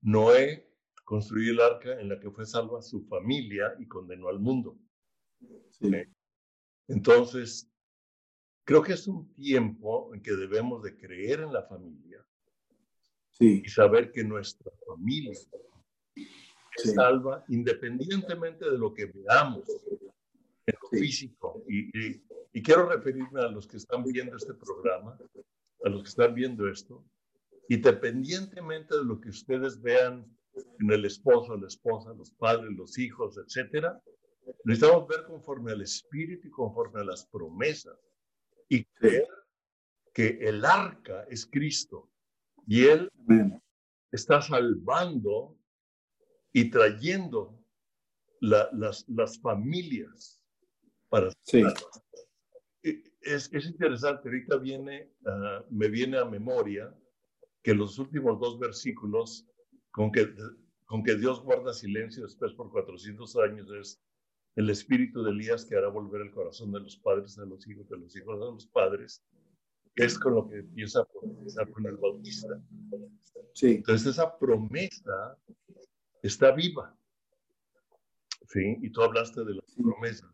Noé 0.02 0.70
construyó 1.02 1.52
el 1.52 1.60
arca 1.60 1.98
en 1.98 2.10
la 2.10 2.20
que 2.20 2.30
fue 2.30 2.44
salva 2.44 2.82
su 2.82 3.02
familia 3.06 3.74
y 3.78 3.88
condenó 3.88 4.28
al 4.28 4.38
mundo. 4.38 4.78
Sí, 5.70 5.90
Entonces, 6.88 7.72
creo 8.64 8.82
que 8.82 8.92
es 8.92 9.08
un 9.08 9.32
tiempo 9.32 10.14
en 10.14 10.20
que 10.22 10.32
debemos 10.32 10.82
de 10.82 10.94
creer 10.94 11.40
en 11.40 11.54
la 11.54 11.62
familia 11.62 12.22
sí, 13.30 13.62
y 13.64 13.68
saber 13.70 14.12
que 14.12 14.22
nuestra 14.22 14.70
familia 14.86 15.32
es 15.32 15.48
Sí. 16.76 16.90
salva 16.90 17.44
independientemente 17.48 18.70
de 18.70 18.78
lo 18.78 18.94
que 18.94 19.06
veamos 19.06 19.64
en 20.66 20.74
lo 20.80 20.88
físico. 20.98 21.64
Y, 21.68 21.88
y- 21.98 22.22
y 22.52 22.62
quiero 22.62 22.88
referirme 22.88 23.40
a 23.40 23.48
los 23.48 23.66
que 23.66 23.76
están 23.76 24.02
viendo 24.04 24.36
este 24.36 24.54
programa, 24.54 25.18
a 25.84 25.88
los 25.88 26.02
que 26.02 26.08
están 26.08 26.34
viendo 26.34 26.68
esto, 26.68 27.04
independientemente 27.68 28.96
de 28.96 29.04
lo 29.04 29.20
que 29.20 29.28
ustedes 29.30 29.80
vean 29.80 30.26
en 30.80 30.90
el 30.90 31.04
esposo, 31.04 31.56
la 31.56 31.68
esposa, 31.68 32.12
los 32.14 32.32
padres, 32.32 32.70
los 32.76 32.98
hijos, 32.98 33.38
etcétera, 33.38 34.00
necesitamos 34.64 35.06
ver 35.08 35.24
conforme 35.26 35.72
al 35.72 35.80
espíritu 35.82 36.48
y 36.48 36.50
conforme 36.50 37.00
a 37.00 37.04
las 37.04 37.24
promesas 37.26 37.96
y 38.68 38.84
creer 38.84 39.28
que 40.12 40.38
el 40.40 40.64
arca 40.64 41.24
es 41.30 41.46
Cristo 41.46 42.10
y 42.66 42.84
él 42.84 43.08
está 44.10 44.42
salvando 44.42 45.56
y 46.52 46.68
trayendo 46.68 47.62
la- 48.40 48.68
las, 48.72 49.08
las 49.08 49.40
familias 49.40 50.42
para 51.08 51.30
Sí, 51.42 51.62
es, 52.82 53.52
es 53.52 53.66
interesante, 53.66 54.28
ahorita 54.28 54.56
viene, 54.56 55.12
ah, 55.26 55.64
me 55.70 55.88
viene 55.88 56.18
a 56.18 56.24
memoria 56.24 56.94
que 57.62 57.74
los 57.74 57.98
últimos 57.98 58.40
dos 58.40 58.58
versículos, 58.58 59.46
con 59.90 60.10
que, 60.10 60.34
con 60.86 61.02
que 61.02 61.16
Dios 61.16 61.42
guarda 61.42 61.72
silencio 61.72 62.22
después 62.22 62.52
por 62.54 62.70
400 62.70 63.36
años, 63.36 63.70
es 63.72 64.02
el 64.56 64.70
espíritu 64.70 65.22
de 65.22 65.30
Elías 65.30 65.64
que 65.64 65.76
hará 65.76 65.88
volver 65.88 66.22
el 66.22 66.32
corazón 66.32 66.72
de 66.72 66.80
los 66.80 66.96
padres 66.96 67.38
a 67.38 67.44
los 67.44 67.66
hijos, 67.68 67.88
de 67.88 67.98
los 67.98 68.16
hijos 68.16 68.34
a 68.40 68.52
los 68.52 68.66
padres, 68.66 69.22
es 69.96 70.18
con 70.18 70.34
lo 70.34 70.48
que 70.48 70.58
empieza 70.58 71.00
a 71.00 71.04
profetizar 71.04 71.70
con 71.70 71.86
el 71.86 71.96
bautista. 71.96 72.60
sí, 73.52 73.76
Entonces 73.76 74.08
esa 74.08 74.38
promesa 74.38 75.36
está 76.22 76.52
viva. 76.52 76.96
¿Sí? 78.48 78.76
Y 78.82 78.90
tú 78.90 79.02
hablaste 79.02 79.44
de 79.44 79.54
las 79.54 79.74
promesas. 79.76 80.30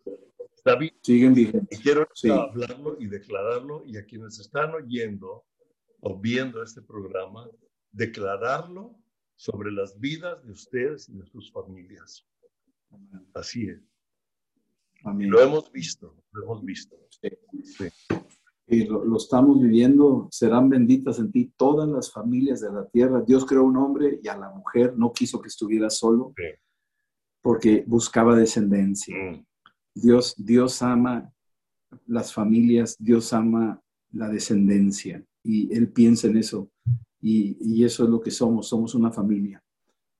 Viva. 0.74 0.94
siguen 1.02 1.34
vigentes. 1.34 1.78
Y 1.78 1.82
quiero 1.82 2.08
Sí. 2.14 2.28
hablarlo 2.30 2.96
y 2.98 3.06
declararlo, 3.06 3.82
y 3.86 3.96
a 3.96 4.04
quienes 4.04 4.38
están 4.40 4.74
oyendo 4.74 5.44
o 6.00 6.18
viendo 6.18 6.62
este 6.62 6.82
programa, 6.82 7.48
declararlo 7.92 8.94
sobre 9.36 9.70
las 9.70 9.98
vidas 10.00 10.42
de 10.44 10.52
ustedes 10.52 11.08
y 11.08 11.16
de 11.18 11.26
sus 11.26 11.52
familias. 11.52 12.26
Así 13.34 13.68
es. 13.68 13.80
Amén. 15.04 15.30
Lo 15.30 15.40
hemos 15.40 15.70
visto, 15.70 16.16
lo 16.32 16.42
hemos 16.42 16.64
visto. 16.64 16.96
Sí. 17.10 17.86
y 18.68 18.84
lo, 18.84 19.04
lo 19.04 19.16
estamos 19.16 19.60
viviendo, 19.62 20.28
serán 20.32 20.68
benditas 20.68 21.20
en 21.20 21.30
ti 21.30 21.52
todas 21.56 21.88
las 21.88 22.12
familias 22.12 22.60
de 22.60 22.72
la 22.72 22.84
tierra. 22.88 23.22
Dios 23.24 23.46
creó 23.46 23.62
un 23.62 23.76
hombre 23.76 24.18
y 24.20 24.26
a 24.26 24.36
la 24.36 24.50
mujer 24.50 24.94
no 24.98 25.12
quiso 25.12 25.40
que 25.40 25.46
estuviera 25.48 25.88
solo 25.88 26.34
porque 27.42 27.84
buscaba 27.86 28.34
descendencia. 28.34 29.14
Mm, 29.16 29.46
Dios, 29.96 30.34
Dios 30.36 30.82
ama 30.82 31.32
las 32.06 32.32
familias, 32.32 32.96
Dios 32.98 33.32
ama 33.32 33.82
la 34.12 34.28
descendencia 34.28 35.24
y 35.42 35.72
Él 35.74 35.90
piensa 35.90 36.26
en 36.26 36.36
eso 36.36 36.70
y, 37.20 37.56
y 37.60 37.84
eso 37.84 38.04
es 38.04 38.10
lo 38.10 38.20
que 38.20 38.30
somos, 38.30 38.68
somos 38.68 38.94
una 38.94 39.10
familia. 39.10 39.62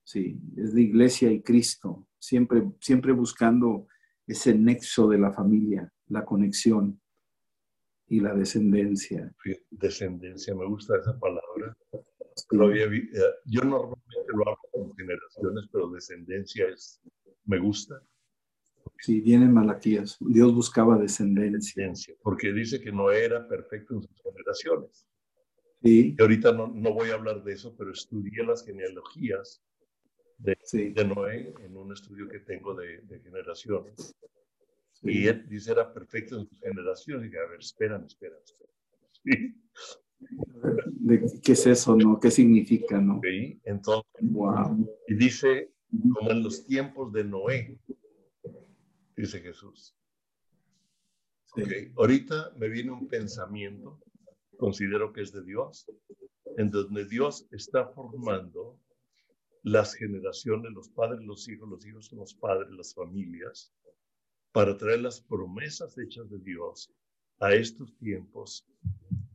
Sí, 0.02 0.40
es 0.56 0.72
la 0.72 0.80
iglesia 0.80 1.30
y 1.30 1.42
Cristo, 1.42 2.06
siempre, 2.18 2.62
siempre 2.80 3.12
buscando 3.12 3.86
ese 4.26 4.54
nexo 4.54 5.08
de 5.08 5.18
la 5.18 5.32
familia, 5.32 5.92
la 6.08 6.24
conexión 6.24 7.00
y 8.08 8.20
la 8.20 8.34
descendencia. 8.34 9.34
Descendencia, 9.70 10.54
me 10.54 10.66
gusta 10.66 10.96
esa 10.96 11.18
palabra. 11.18 11.76
yo 13.44 13.62
normalmente 13.62 14.32
lo 14.34 14.48
hago 14.48 14.60
con 14.72 14.96
generaciones, 14.96 15.68
pero 15.70 15.90
descendencia 15.90 16.66
es, 16.68 17.00
me 17.44 17.58
gusta. 17.58 18.00
Sí, 18.98 19.20
vienen 19.20 19.52
Malaquías. 19.52 20.16
Dios 20.20 20.54
buscaba 20.54 20.98
descendencia. 20.98 22.14
Porque 22.22 22.52
dice 22.52 22.80
que 22.80 22.92
no 22.92 23.10
era 23.10 23.46
perfecto 23.46 23.94
en 23.94 24.02
sus 24.02 24.22
generaciones. 24.22 25.06
Sí. 25.82 26.14
Y 26.18 26.22
ahorita 26.22 26.52
no, 26.52 26.68
no 26.68 26.92
voy 26.92 27.10
a 27.10 27.14
hablar 27.14 27.44
de 27.44 27.52
eso, 27.52 27.74
pero 27.76 27.92
estudié 27.92 28.42
las 28.44 28.64
genealogías 28.64 29.62
de, 30.38 30.56
de 30.72 31.04
Noé 31.04 31.54
en 31.60 31.76
un 31.76 31.92
estudio 31.92 32.28
que 32.28 32.40
tengo 32.40 32.74
de, 32.74 32.98
de 33.02 33.20
generaciones. 33.20 34.14
Y 35.02 35.26
él 35.28 35.46
dice 35.48 35.72
era 35.72 35.92
perfecto 35.92 36.38
en 36.38 36.48
sus 36.48 36.60
generaciones. 36.60 37.24
Y 37.24 37.28
dije, 37.28 37.38
a 37.38 37.48
ver, 37.48 37.60
esperan, 37.60 38.04
esperan. 38.04 38.38
¿Sí? 39.22 39.54
¿Qué 41.42 41.52
es 41.52 41.66
eso, 41.66 41.96
no? 41.96 42.18
¿Qué 42.18 42.30
significa, 42.30 43.00
no? 43.00 43.20
Sí, 43.22 43.60
entonces, 43.64 44.10
wow. 44.20 44.88
y 45.06 45.14
dice, 45.14 45.70
como 46.14 46.30
en 46.30 46.42
los 46.42 46.66
tiempos 46.66 47.12
de 47.12 47.24
Noé, 47.24 47.78
dice 49.16 49.40
Jesús. 49.40 49.96
Sí. 51.54 51.62
Okay. 51.62 51.92
Ahorita 51.96 52.52
me 52.56 52.68
viene 52.68 52.92
un 52.92 53.08
pensamiento, 53.08 53.98
considero 54.58 55.12
que 55.12 55.22
es 55.22 55.32
de 55.32 55.42
Dios, 55.44 55.86
en 56.56 56.70
donde 56.70 57.04
Dios 57.06 57.46
está 57.50 57.86
formando 57.88 58.78
las 59.62 59.94
generaciones, 59.94 60.72
los 60.72 60.88
padres, 60.90 61.20
los 61.24 61.48
hijos, 61.48 61.68
los 61.68 61.84
hijos 61.84 62.12
los 62.12 62.34
padres, 62.34 62.70
las 62.70 62.94
familias, 62.94 63.72
para 64.52 64.76
traer 64.76 65.00
las 65.00 65.20
promesas 65.20 65.98
hechas 65.98 66.30
de 66.30 66.38
Dios 66.38 66.92
a 67.40 67.52
estos 67.52 67.96
tiempos 67.98 68.64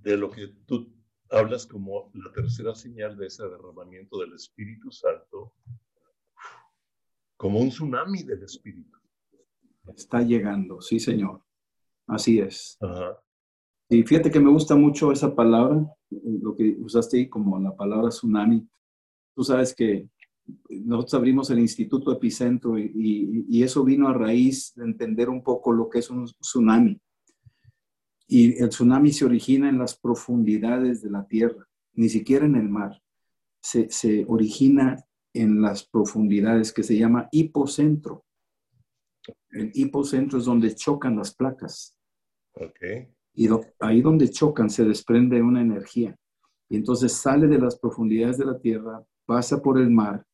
de 0.01 0.17
lo 0.17 0.31
que 0.31 0.47
tú 0.65 0.89
hablas 1.29 1.65
como 1.65 2.11
la 2.13 2.31
tercera 2.31 2.73
señal 2.73 3.17
de 3.17 3.27
ese 3.27 3.43
derramamiento 3.43 4.19
del 4.19 4.33
Espíritu 4.33 4.89
Santo, 4.89 5.53
como 7.37 7.59
un 7.59 7.69
tsunami 7.69 8.23
del 8.23 8.43
Espíritu. 8.43 9.00
Está 9.95 10.21
llegando, 10.21 10.81
sí, 10.81 10.99
Señor. 10.99 11.41
Así 12.07 12.39
es. 12.39 12.77
Ajá. 12.81 13.17
Y 13.91 14.03
fíjate 14.03 14.31
que 14.31 14.39
me 14.39 14.49
gusta 14.49 14.73
mucho 14.73 15.11
esa 15.11 15.35
palabra, 15.35 15.85
lo 16.09 16.55
que 16.55 16.77
usaste 16.79 17.17
ahí 17.17 17.27
como 17.27 17.59
la 17.59 17.75
palabra 17.75 18.07
tsunami. 18.07 18.65
Tú 19.35 19.43
sabes 19.43 19.75
que 19.75 20.07
nosotros 20.69 21.15
abrimos 21.15 21.49
el 21.49 21.59
Instituto 21.59 22.11
Epicentro 22.13 22.79
y, 22.79 22.83
y, 22.95 23.45
y 23.49 23.63
eso 23.63 23.83
vino 23.83 24.07
a 24.07 24.13
raíz 24.13 24.73
de 24.75 24.85
entender 24.85 25.29
un 25.29 25.43
poco 25.43 25.73
lo 25.73 25.89
que 25.89 25.99
es 25.99 26.09
un 26.09 26.23
tsunami. 26.25 27.01
Y 28.27 28.63
el 28.63 28.69
tsunami 28.69 29.11
se 29.11 29.25
origina 29.25 29.67
en 29.67 29.77
las 29.77 29.99
profundidades 29.99 31.01
de 31.01 31.11
la 31.11 31.27
tierra, 31.27 31.67
ni 31.93 32.07
siquiera 32.07 32.45
en 32.45 32.55
el 32.55 32.69
mar. 32.69 33.01
Se, 33.61 33.89
se 33.89 34.23
origina 34.25 35.03
en 35.33 35.61
las 35.61 35.83
profundidades 35.83 36.71
que 36.71 36.83
se 36.83 36.97
llama 36.97 37.27
hipocentro. 37.33 38.23
El 39.51 39.71
hipocentro 39.73 40.39
es 40.39 40.45
donde 40.45 40.73
chocan 40.75 41.15
las 41.15 41.33
placas. 41.33 41.95
Okay. 42.53 43.07
Y 43.33 43.47
do, 43.47 43.61
ahí 43.79 44.01
donde 44.01 44.29
chocan 44.29 44.69
se 44.69 44.83
desprende 44.83 45.41
una 45.41 45.61
energía. 45.61 46.15
Y 46.69 46.77
entonces 46.77 47.13
sale 47.13 47.47
de 47.47 47.59
las 47.59 47.77
profundidades 47.77 48.37
de 48.37 48.45
la 48.45 48.57
tierra, 48.59 49.03
pasa 49.25 49.61
por 49.61 49.77
el 49.77 49.89
mar 49.89 50.25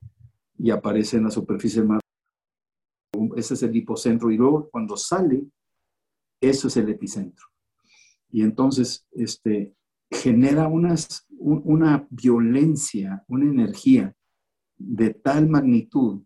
y 0.58 0.72
aparece 0.72 1.18
en 1.18 1.24
la 1.24 1.32
superficie 1.32 1.82
del 1.82 1.90
mar. 1.90 2.00
Ese 3.36 3.56
es 3.56 3.64
el 3.64 3.76
hipocentro. 3.76 4.32
Y 4.32 4.38
luego 4.38 4.70
cuando 4.70 4.98
sale, 4.98 5.46
eso 6.40 6.68
es 6.68 6.78
el 6.78 6.90
epicentro. 6.90 7.46
Y 8.30 8.44
entonces 8.44 9.06
este, 9.12 9.74
genera 10.10 10.68
unas, 10.68 11.26
un, 11.30 11.62
una 11.66 12.08
violencia, 12.10 13.24
una 13.28 13.46
energía 13.46 14.16
de 14.78 15.14
tal 15.14 15.50
magnitud 15.50 16.22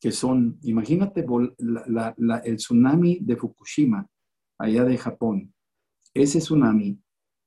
que 0.00 0.12
son, 0.12 0.58
imagínate 0.62 1.24
la, 1.58 1.84
la, 1.86 2.14
la, 2.16 2.38
el 2.38 2.56
tsunami 2.56 3.18
de 3.20 3.36
Fukushima, 3.36 4.08
allá 4.58 4.84
de 4.84 4.96
Japón. 4.96 5.52
Ese 6.14 6.38
tsunami 6.38 7.00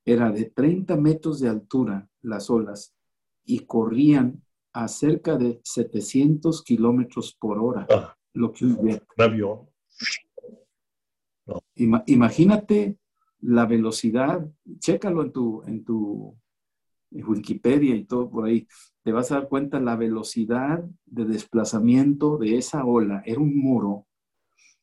era 0.06 0.32
de 0.32 0.46
30 0.46 0.96
metros 0.98 1.40
de 1.40 1.50
altura 1.50 2.08
las 2.22 2.50
olas 2.50 2.94
y 3.46 3.60
corrían 3.60 4.44
a 4.74 4.88
cerca 4.88 5.38
de 5.38 5.60
700 5.64 6.64
kilómetros 6.64 7.36
por 7.40 7.60
hora. 7.60 7.88
Ah, 7.90 8.16
lo 8.34 8.52
que 8.52 8.66
un 8.66 9.00
avión. 9.18 9.70
No. 11.46 11.62
Ima, 11.76 12.04
imagínate 12.08 12.98
la 13.42 13.66
velocidad, 13.66 14.48
chécalo 14.80 15.24
en 15.24 15.32
tu, 15.32 15.64
en 15.64 15.84
tu 15.84 16.38
Wikipedia 17.12 17.95
y 17.95 18.06
todo 18.06 18.30
por 18.30 18.45
ahí, 18.45 18.67
te 19.04 19.12
vas 19.12 19.32
a 19.32 19.36
dar 19.36 19.50
cuenta 19.50 19.80
la 19.80 19.95
velocidad 19.95 20.84
de 21.06 21.26
desplazamiento 21.26 22.38
de 22.38 22.58
esa 22.58 22.86
ola. 22.86 23.21
Era 23.26 23.39
un 23.39 23.58
muro 23.58 24.08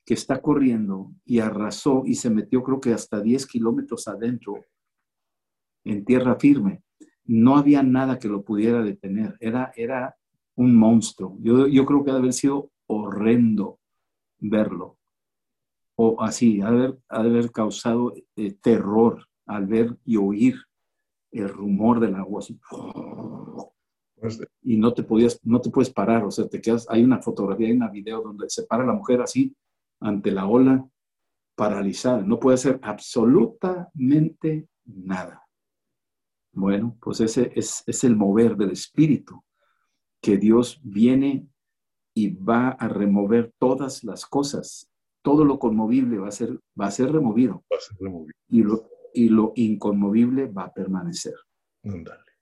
que 0.04 0.14
está 0.14 0.40
corriendo 0.40 1.12
y 1.24 1.40
arrasó 1.40 2.02
y 2.06 2.14
se 2.14 2.30
metió 2.30 2.62
creo 2.62 2.80
que 2.80 2.92
hasta 2.92 3.20
10 3.20 3.46
kilómetros 3.46 4.08
adentro 4.08 4.64
en 5.84 6.04
tierra 6.04 6.36
firme. 6.36 6.82
No 7.24 7.56
había 7.56 7.82
nada 7.82 8.18
que 8.18 8.28
lo 8.28 8.42
pudiera 8.42 8.82
detener. 8.82 9.36
Era, 9.40 9.72
era 9.76 10.16
un 10.56 10.74
monstruo. 10.74 11.36
Yo, 11.40 11.66
yo 11.66 11.84
creo 11.84 12.04
que 12.04 12.10
ha 12.10 12.14
de 12.14 12.20
haber 12.20 12.32
sido 12.32 12.70
horrendo 12.86 13.80
verlo. 14.38 14.98
O 15.94 16.22
así, 16.22 16.60
ha 16.60 16.70
de 16.70 16.76
haber, 16.76 16.98
haber 17.08 17.52
causado 17.52 18.14
eh, 18.36 18.54
terror 18.54 19.26
al 19.46 19.66
ver 19.66 19.96
y 20.04 20.16
oír 20.16 20.56
el 21.30 21.48
rumor 21.48 22.00
del 22.00 22.14
agua 22.14 22.40
así. 22.40 22.58
Y 24.62 24.76
no 24.76 24.92
te 24.94 25.02
podías, 25.02 25.40
no 25.44 25.60
te 25.60 25.70
puedes 25.70 25.90
parar, 25.90 26.24
o 26.24 26.30
sea, 26.30 26.48
te 26.48 26.60
quedas, 26.60 26.86
hay 26.88 27.04
una 27.04 27.22
fotografía, 27.22 27.68
hay 27.68 27.74
una 27.74 27.90
video 27.90 28.22
donde 28.22 28.50
se 28.50 28.64
para 28.64 28.84
la 28.84 28.92
mujer 28.92 29.20
así 29.20 29.54
ante 30.00 30.30
la 30.30 30.46
ola 30.46 30.88
paralizada, 31.54 32.22
no 32.22 32.38
puede 32.38 32.54
hacer 32.54 32.78
absolutamente 32.82 34.68
nada. 34.84 35.44
Bueno, 36.52 36.96
pues 37.00 37.20
ese 37.20 37.52
es, 37.54 37.84
es 37.86 38.04
el 38.04 38.16
mover 38.16 38.56
del 38.56 38.70
espíritu, 38.70 39.42
que 40.20 40.36
Dios 40.36 40.80
viene 40.82 41.46
y 42.14 42.30
va 42.30 42.70
a 42.70 42.88
remover 42.88 43.52
todas 43.58 44.02
las 44.02 44.26
cosas, 44.26 44.90
todo 45.22 45.44
lo 45.44 45.58
conmovible 45.58 46.18
va 46.18 46.28
a 46.28 46.32
ser, 46.32 46.58
va 46.80 46.86
a 46.86 46.90
ser 46.90 47.12
removido. 47.12 47.64
Va 47.72 47.76
a 47.76 47.80
ser 47.80 47.96
removido. 48.00 48.34
Y 48.48 48.62
lo, 48.62 48.88
y 49.14 49.28
lo 49.28 49.52
inconmovible 49.56 50.46
va 50.46 50.64
a 50.64 50.74
permanecer. 50.74 51.34
Dale. 51.82 52.32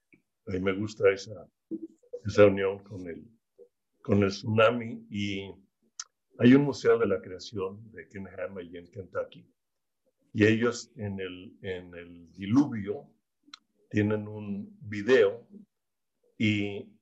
A 0.47 0.53
mí 0.53 0.61
me 0.61 0.73
gusta 0.73 1.11
esa, 1.11 1.49
esa 2.25 2.47
unión 2.47 2.83
con 2.85 3.07
el, 3.07 3.27
con 4.03 4.23
el 4.23 4.31
tsunami 4.31 5.07
y 5.11 5.51
hay 6.39 6.55
un 6.55 6.63
museo 6.63 6.99
de 6.99 7.07
la 7.07 7.21
creación 7.21 7.91
de 7.93 8.09
Kenham 8.09 8.59
allí 8.59 8.77
en 8.77 8.91
Kentucky 8.91 9.49
y 10.33 10.45
ellos 10.45 10.93
en 10.97 11.19
el, 11.19 11.57
en 11.63 11.95
el 11.95 12.33
diluvio 12.33 13.09
tienen 13.89 14.29
un 14.29 14.77
video 14.83 15.49
y 16.39 16.93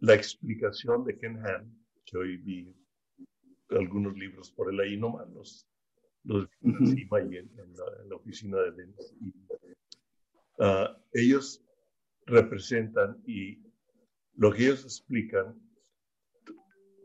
la 0.00 0.14
explicación 0.14 1.04
de 1.04 1.16
Kenham, 1.16 1.72
que 2.04 2.18
hoy 2.18 2.36
vi 2.38 2.74
algunos 3.70 4.16
libros 4.16 4.50
por 4.50 4.72
él 4.72 4.80
ahí 4.80 4.96
nomás, 4.96 5.28
los, 5.30 5.68
los 6.26 6.48
-huh. 6.60 7.16
ahí 7.16 7.36
en, 7.36 7.50
en, 7.58 7.76
la, 7.76 7.84
en, 8.02 8.08
la, 8.08 8.16
oficina 8.16 8.58
de 8.58 8.72
Dennis. 8.72 9.14
Y, 9.20 9.28
uh, 10.62 10.96
ellos 11.12 11.64
representan 12.26 13.22
y 13.26 13.62
lo 14.34 14.52
que 14.52 14.64
ellos 14.64 14.84
explican, 14.84 15.58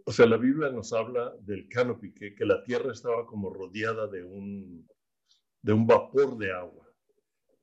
o 0.05 0.11
sea, 0.11 0.25
la 0.25 0.37
Biblia 0.37 0.69
nos 0.71 0.91
habla 0.91 1.33
del 1.41 1.67
canopy, 1.69 2.13
que, 2.13 2.33
que 2.35 2.45
la 2.45 2.63
tierra 2.63 2.91
estaba 2.91 3.25
como 3.25 3.51
rodeada 3.51 4.07
de 4.07 4.23
un, 4.23 4.87
de 5.61 5.73
un 5.73 5.85
vapor 5.85 6.37
de 6.37 6.51
agua. 6.51 6.87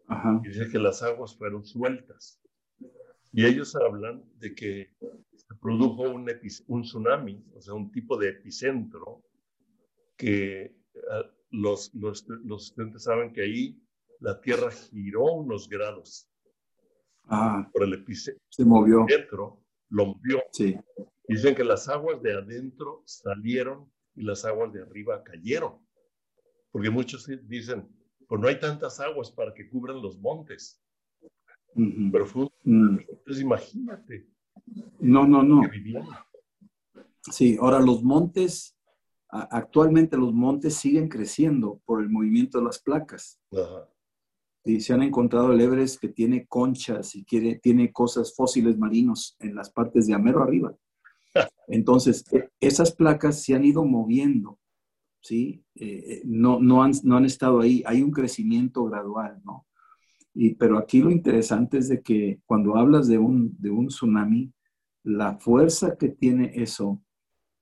Ajá. 0.07 0.41
Y 0.45 0.49
dice 0.49 0.71
que 0.71 0.79
las 0.79 1.03
aguas 1.03 1.37
fueron 1.37 1.65
sueltas. 1.65 2.41
Y 3.33 3.45
ellos 3.45 3.77
hablan 3.77 4.25
de 4.39 4.55
que 4.55 4.95
se 5.35 5.55
produjo 5.61 6.03
un, 6.03 6.31
un 6.69 6.83
tsunami, 6.83 7.45
o 7.55 7.61
sea, 7.61 7.75
un 7.75 7.91
tipo 7.91 8.17
de 8.17 8.31
epicentro 8.31 9.23
que 10.17 10.75
uh, 10.95 11.38
los, 11.51 11.93
los, 11.95 12.27
los 12.45 12.67
estudiantes 12.67 13.03
saben 13.05 13.33
que 13.33 13.43
ahí 13.43 13.81
la 14.21 14.41
Tierra 14.41 14.71
giró 14.71 15.25
unos 15.35 15.69
grados. 15.69 16.29
Ah, 17.31 17.69
por 17.73 17.83
el 17.85 17.93
epicentro. 17.95 18.43
Se 18.49 18.65
movió. 18.65 19.05
Dentro, 19.07 19.63
lo 19.91 20.07
movió. 20.07 20.43
Sí. 20.53 20.77
Dicen 21.29 21.55
que 21.55 21.65
las 21.65 21.89
aguas 21.89 22.23
de 22.23 22.33
adentro 22.33 23.03
salieron 23.05 23.91
y 24.15 24.23
las 24.23 24.45
aguas 24.45 24.73
de 24.73 24.83
arriba 24.83 25.23
cayeron. 25.23 25.79
Porque 26.71 26.89
muchos 26.91 27.29
dicen, 27.45 27.87
pues 28.27 28.41
no 28.41 28.49
hay 28.49 28.59
tantas 28.59 28.99
aguas 29.01 29.31
para 29.31 29.53
que 29.53 29.69
cubran 29.69 30.01
los 30.03 30.19
montes. 30.19 30.83
Uh 31.75 31.81
-huh. 31.83 32.13
Pero 32.13 32.27
fue, 32.27 32.49
Mm. 32.65 32.99
entonces 33.09 33.43
imagínate. 33.43 34.27
No, 35.01 35.27
no, 35.27 35.43
no. 35.43 35.63
Sí, 37.31 37.57
ahora 37.61 37.79
los 37.81 38.03
montes, 38.03 38.78
actualmente 39.31 40.17
los 40.17 40.33
montes 40.33 40.75
siguen 40.75 41.09
creciendo 41.09 41.81
por 41.85 42.03
el 42.03 42.09
movimiento 42.09 42.59
de 42.59 42.65
las 42.65 42.81
placas. 42.81 43.39
Ajá. 43.53 43.89
Y 44.65 44.81
se 44.81 44.93
han 44.93 45.03
encontrado 45.03 45.53
el 45.53 45.61
Everest 45.63 45.99
que 45.99 46.09
tiene 46.09 46.47
conchas 46.47 47.15
y 47.15 47.25
quiere, 47.25 47.57
tiene 47.57 47.91
cosas 47.91 48.35
fósiles 48.35 48.77
marinos 48.77 49.35
en 49.39 49.55
las 49.55 49.71
partes 49.71 50.07
de 50.07 50.15
Amero 50.15 50.43
arriba. 50.43 50.77
Entonces, 51.69 52.25
e, 52.33 52.51
esas 52.61 52.93
placas 52.93 53.43
se 53.43 53.55
han 53.55 53.65
ido 53.65 53.85
moviendo, 53.85 54.59
¿sí? 55.23 55.65
Eh, 55.75 56.05
eh, 56.07 56.23
no, 56.27 56.61
no, 56.61 56.83
han, 56.83 56.93
no 57.05 57.17
han 57.17 57.25
estado 57.25 57.61
ahí. 57.61 57.83
Hay 57.87 58.03
un 58.03 58.11
crecimiento 58.11 58.85
gradual, 58.85 59.41
¿no? 59.43 59.67
Y, 60.35 60.55
pero 60.55 60.77
aquí 60.77 61.01
lo 61.01 61.11
interesante 61.11 61.79
es 61.79 61.89
de 61.89 62.03
que 62.03 62.41
cuando 62.45 62.77
hablas 62.77 63.09
de 63.09 63.17
un, 63.17 63.57
de 63.59 63.71
un 63.71 63.89
tsunami, 63.89 64.53
la 65.03 65.39
fuerza 65.39 65.97
que 65.97 66.11
tiene 66.11 66.53
eso, 66.55 67.03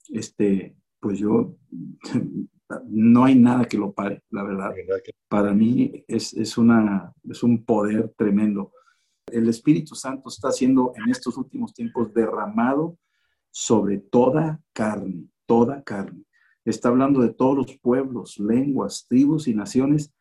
este, 0.09 0.77
pues 1.01 1.19
yo, 1.19 1.57
no 2.89 3.25
hay 3.25 3.35
nada 3.35 3.65
que 3.65 3.79
lo 3.79 3.93
pare, 3.93 4.23
la 4.31 4.43
verdad. 4.43 4.73
Para 5.29 5.53
mí 5.53 6.05
es, 6.09 6.33
es, 6.35 6.59
una, 6.59 7.13
es 7.29 7.43
un 7.43 7.65
poder 7.65 8.13
tremendo. 8.17 8.73
El 9.27 9.49
Espíritu 9.49 9.95
Santo 9.95 10.29
está 10.29 10.51
siendo 10.53 10.93
en 10.97 11.11
estos 11.11 11.37
últimos 11.37 11.73
tiempos 11.73 12.13
derramado 12.13 12.99
sobre 13.51 13.99
toda 13.99 14.61
carne, 14.73 15.29
toda 15.47 15.83
carne. 15.83 16.25
Está 16.65 16.89
hablando 16.89 17.21
de 17.21 17.33
todos 17.33 17.57
los 17.57 17.79
pueblos, 17.79 18.39
lenguas, 18.39 19.07
tribus 19.09 19.47
y 19.49 19.55
naciones 19.55 20.13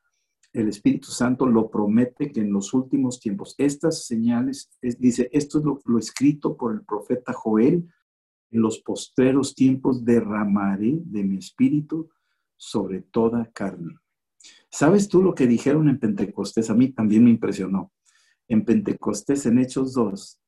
el 0.55 0.69
Espíritu 0.69 1.11
Santo 1.11 1.45
lo 1.45 1.69
promete 1.69 2.31
que 2.31 2.39
en 2.39 2.53
los 2.53 2.73
últimos 2.73 3.19
tiempos, 3.19 3.55
estas 3.57 4.05
señales, 4.05 4.71
dice, 4.81 5.29
esto 5.33 5.59
es 5.59 5.65
lo, 5.65 5.99
escrito 5.99 6.55
por 6.55 6.73
el 6.73 6.81
profeta 6.85 7.33
Joel, 7.33 7.85
en 8.55 8.61
los 8.61 8.79
postreros 8.79 9.53
tiempos 9.53 10.05
derramaré 10.05 10.97
de 11.03 11.23
mi 11.23 11.37
espíritu 11.37 12.09
sobre 12.55 13.01
toda 13.01 13.51
carne. 13.51 13.97
¿Sabes 14.71 15.09
tú 15.09 15.21
lo 15.21 15.35
que 15.35 15.45
dijeron 15.45 15.89
en 15.89 15.99
Pentecostés? 15.99 16.69
A 16.69 16.73
mí 16.73 16.89
también 16.89 17.25
me 17.25 17.29
impresionó. 17.29 17.91
En 18.47 18.63
Pentecostés, 18.63 19.45
en 19.45 19.59
Hechos 19.59 19.93
2, 19.93 20.39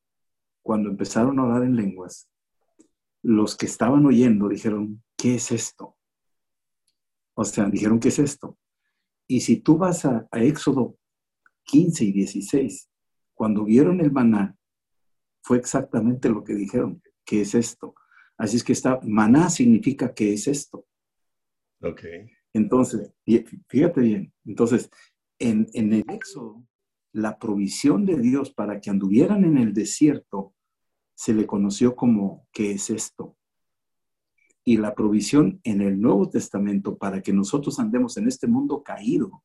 cuando 0.62 0.88
empezaron 0.88 1.38
a 1.38 1.44
orar 1.44 1.64
en 1.64 1.76
lenguas, 1.76 2.30
los 3.22 3.56
que 3.56 3.66
estaban 3.66 4.06
oyendo 4.06 4.48
dijeron, 4.48 5.02
¿qué 5.16 5.34
es 5.34 5.52
esto? 5.52 5.96
O 7.34 7.44
sea, 7.44 7.68
dijeron, 7.68 8.00
¿qué 8.00 8.08
es 8.08 8.18
esto? 8.18 8.56
Y 9.26 9.40
si 9.40 9.56
tú 9.60 9.76
vas 9.76 10.04
a, 10.06 10.26
Éxodo 10.32 10.96
15 11.64 12.04
y 12.04 12.12
16, 12.12 12.88
cuando 13.34 13.64
vieron 13.64 14.00
el 14.00 14.12
maná, 14.12 14.56
fue 15.42 15.58
exactamente 15.58 16.30
lo 16.30 16.42
que 16.42 16.54
dijeron, 16.54 17.02
¿qué 17.28 17.42
es 17.42 17.54
esto? 17.54 17.94
Así 18.38 18.56
es 18.56 18.64
que 18.64 18.72
está, 18.72 18.98
maná 19.02 19.50
significa 19.50 20.14
¿qué 20.14 20.32
es 20.32 20.48
esto? 20.48 20.86
Ok. 21.82 22.02
Entonces, 22.54 23.12
fíjate 23.68 24.00
bien, 24.00 24.32
entonces, 24.46 24.90
en, 25.38 25.68
en 25.74 25.92
el 25.92 26.04
Éxodo, 26.08 26.64
la 27.12 27.38
provisión 27.38 28.06
de 28.06 28.18
Dios 28.18 28.50
para 28.50 28.80
que 28.80 28.88
anduvieran 28.88 29.44
en 29.44 29.58
el 29.58 29.74
desierto 29.74 30.54
se 31.14 31.34
le 31.34 31.46
conoció 31.46 31.94
como 31.94 32.48
¿qué 32.50 32.72
es 32.72 32.88
esto? 32.88 33.36
y 34.68 34.76
la 34.76 34.94
provisión 34.94 35.60
en 35.64 35.80
el 35.80 35.98
Nuevo 35.98 36.28
Testamento 36.28 36.98
para 36.98 37.22
que 37.22 37.32
nosotros 37.32 37.78
andemos 37.78 38.18
en 38.18 38.28
este 38.28 38.46
mundo 38.46 38.82
caído, 38.82 39.42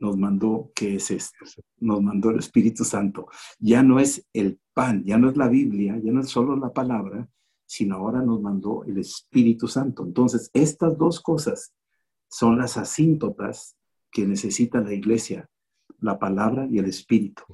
nos 0.00 0.16
mandó, 0.16 0.72
¿qué 0.74 0.96
es 0.96 1.10
esto? 1.10 1.44
Nos 1.78 2.02
mandó 2.02 2.30
el 2.30 2.38
Espíritu 2.38 2.84
Santo. 2.84 3.28
Ya 3.58 3.82
no 3.82 4.00
es 4.00 4.26
el 4.32 4.58
pan, 4.72 5.04
ya 5.04 5.18
no 5.18 5.28
es 5.28 5.36
la 5.36 5.48
Biblia, 5.48 6.00
ya 6.02 6.10
no 6.10 6.22
es 6.22 6.28
solo 6.28 6.56
la 6.56 6.72
palabra, 6.72 7.28
sino 7.66 7.96
ahora 7.96 8.22
nos 8.22 8.40
mandó 8.40 8.82
el 8.84 8.98
Espíritu 8.98 9.68
Santo. 9.68 10.02
Entonces, 10.02 10.50
estas 10.54 10.96
dos 10.96 11.20
cosas 11.20 11.74
son 12.28 12.58
las 12.58 12.76
asíntotas 12.78 13.76
que 14.10 14.26
necesita 14.26 14.80
la 14.80 14.94
iglesia, 14.94 15.48
la 16.00 16.18
palabra 16.18 16.66
y 16.68 16.78
el 16.78 16.86
Espíritu. 16.86 17.44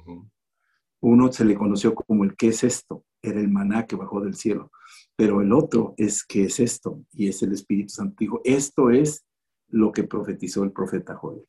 Uno 1.01 1.31
se 1.31 1.45
le 1.45 1.55
conoció 1.55 1.93
como 1.93 2.23
el 2.23 2.35
¿qué 2.35 2.47
es 2.47 2.63
esto? 2.63 3.03
Era 3.21 3.41
el 3.41 3.49
maná 3.49 3.85
que 3.85 3.97
bajó 3.97 4.21
del 4.21 4.35
cielo. 4.35 4.71
Pero 5.17 5.41
el 5.41 5.51
otro 5.51 5.95
es 5.97 6.23
que 6.23 6.45
es 6.45 6.61
esto, 6.61 7.03
y 7.11 7.27
es 7.27 7.43
el 7.43 7.51
Espíritu 7.51 7.89
Santo. 7.89 8.15
Dijo, 8.19 8.41
esto 8.45 8.89
es 8.89 9.25
lo 9.67 9.91
que 9.91 10.05
profetizó 10.05 10.63
el 10.63 10.71
profeta 10.71 11.15
Joel. 11.15 11.43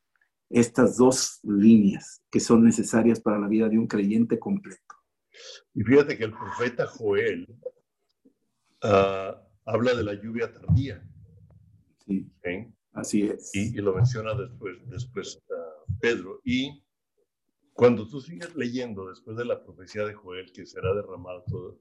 Estas 0.50 0.96
dos 0.96 1.40
líneas 1.42 2.22
que 2.30 2.40
son 2.40 2.64
necesarias 2.64 3.20
para 3.20 3.38
la 3.38 3.48
vida 3.48 3.68
de 3.68 3.78
un 3.78 3.86
creyente 3.86 4.38
completo. 4.38 4.94
Y 5.74 5.82
fíjate 5.82 6.16
que 6.16 6.24
el 6.24 6.32
profeta 6.32 6.86
Joel 6.86 7.46
ah, 8.82 9.40
habla 9.64 9.94
de 9.94 10.04
la 10.04 10.14
lluvia 10.14 10.52
tardía. 10.52 11.04
Sí, 12.06 12.30
así 12.92 13.22
es. 13.22 13.54
Y, 13.54 13.72
lo 13.74 13.94
menciona 13.94 14.34
después, 14.34 14.76
después 14.88 15.40
ah, 15.50 15.84
Pedro. 16.00 16.40
Y 16.44 16.82
cuando 17.72 18.08
tú 18.08 18.20
sigues 18.20 18.54
leyendo 18.56 19.08
después 19.08 19.36
de 19.36 19.44
la 19.44 19.62
profecía 19.62 20.04
de 20.04 20.14
Joel, 20.14 20.50
que 20.52 20.66
será 20.66 20.94
derramado 20.94 21.44
todo, 21.46 21.78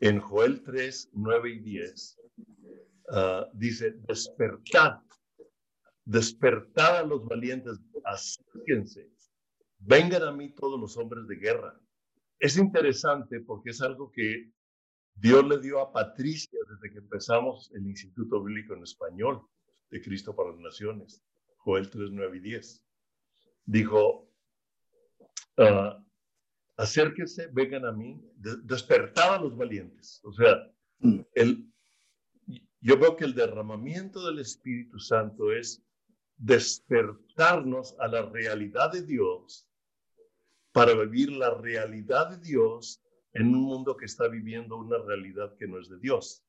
en 0.00 0.20
Joel 0.20 0.62
3, 0.62 1.10
9 1.12 1.50
y 1.50 1.58
10, 1.60 2.20
ah, 3.10 3.46
dice, 3.54 3.92
despertad, 4.06 4.98
despertad 6.04 6.98
a 6.98 7.02
los 7.02 7.24
valientes, 7.24 7.80
acérquense, 8.04 9.10
vengan 9.78 10.22
a 10.22 10.32
mí 10.32 10.50
todos 10.50 10.78
los 10.78 10.96
hombres 10.96 11.26
de 11.26 11.36
guerra. 11.36 11.80
Es 12.38 12.56
interesante 12.56 13.40
porque 13.40 13.70
es 13.70 13.80
algo 13.80 14.10
que 14.10 14.50
Dios 15.14 15.46
le 15.46 15.58
dio 15.60 15.80
a 15.80 15.92
Patricia 15.92 16.58
desde 16.68 16.92
que 16.92 16.98
empezamos 16.98 17.70
el 17.74 17.86
Instituto 17.86 18.42
Bíblico 18.42 18.74
en 18.74 18.82
Español 18.82 19.42
de 19.90 20.02
Cristo 20.02 20.34
para 20.34 20.50
las 20.50 20.60
Naciones, 20.60 21.22
Joel 21.58 21.88
3, 21.88 22.10
9 22.10 22.36
y 22.36 22.40
10. 22.40 22.84
Dijo, 23.66 24.28
uh, 25.58 26.04
acérquense, 26.76 27.48
vengan 27.52 27.86
a 27.86 27.92
mí, 27.92 28.20
despertad 28.34 29.36
a 29.36 29.40
los 29.40 29.56
valientes. 29.56 30.20
O 30.24 30.32
sea, 30.32 30.70
mm. 30.98 31.20
el, 31.34 31.72
yo 32.80 32.98
veo 32.98 33.16
que 33.16 33.24
el 33.24 33.34
derramamiento 33.34 34.26
del 34.26 34.40
Espíritu 34.40 34.98
Santo 34.98 35.52
es 35.52 35.82
despertarnos 36.36 37.96
a 37.98 38.08
la 38.08 38.22
realidad 38.22 38.92
de 38.92 39.02
Dios 39.02 39.68
para 40.72 40.94
vivir 40.94 41.30
la 41.32 41.54
realidad 41.54 42.30
de 42.30 42.38
Dios 42.38 43.00
en 43.32 43.54
un 43.54 43.62
mundo 43.62 43.96
que 43.96 44.06
está 44.06 44.28
viviendo 44.28 44.76
una 44.76 44.98
realidad 44.98 45.56
que 45.56 45.66
no 45.66 45.78
es 45.78 45.88
de 45.88 45.98
Dios. 45.98 46.42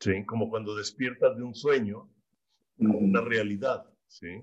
¿Sí? 0.00 0.24
Como 0.26 0.48
cuando 0.48 0.76
despiertas 0.76 1.36
de 1.36 1.42
un 1.42 1.54
sueño, 1.54 2.10
una 2.76 3.20
realidad. 3.20 3.86
¿sí? 4.06 4.42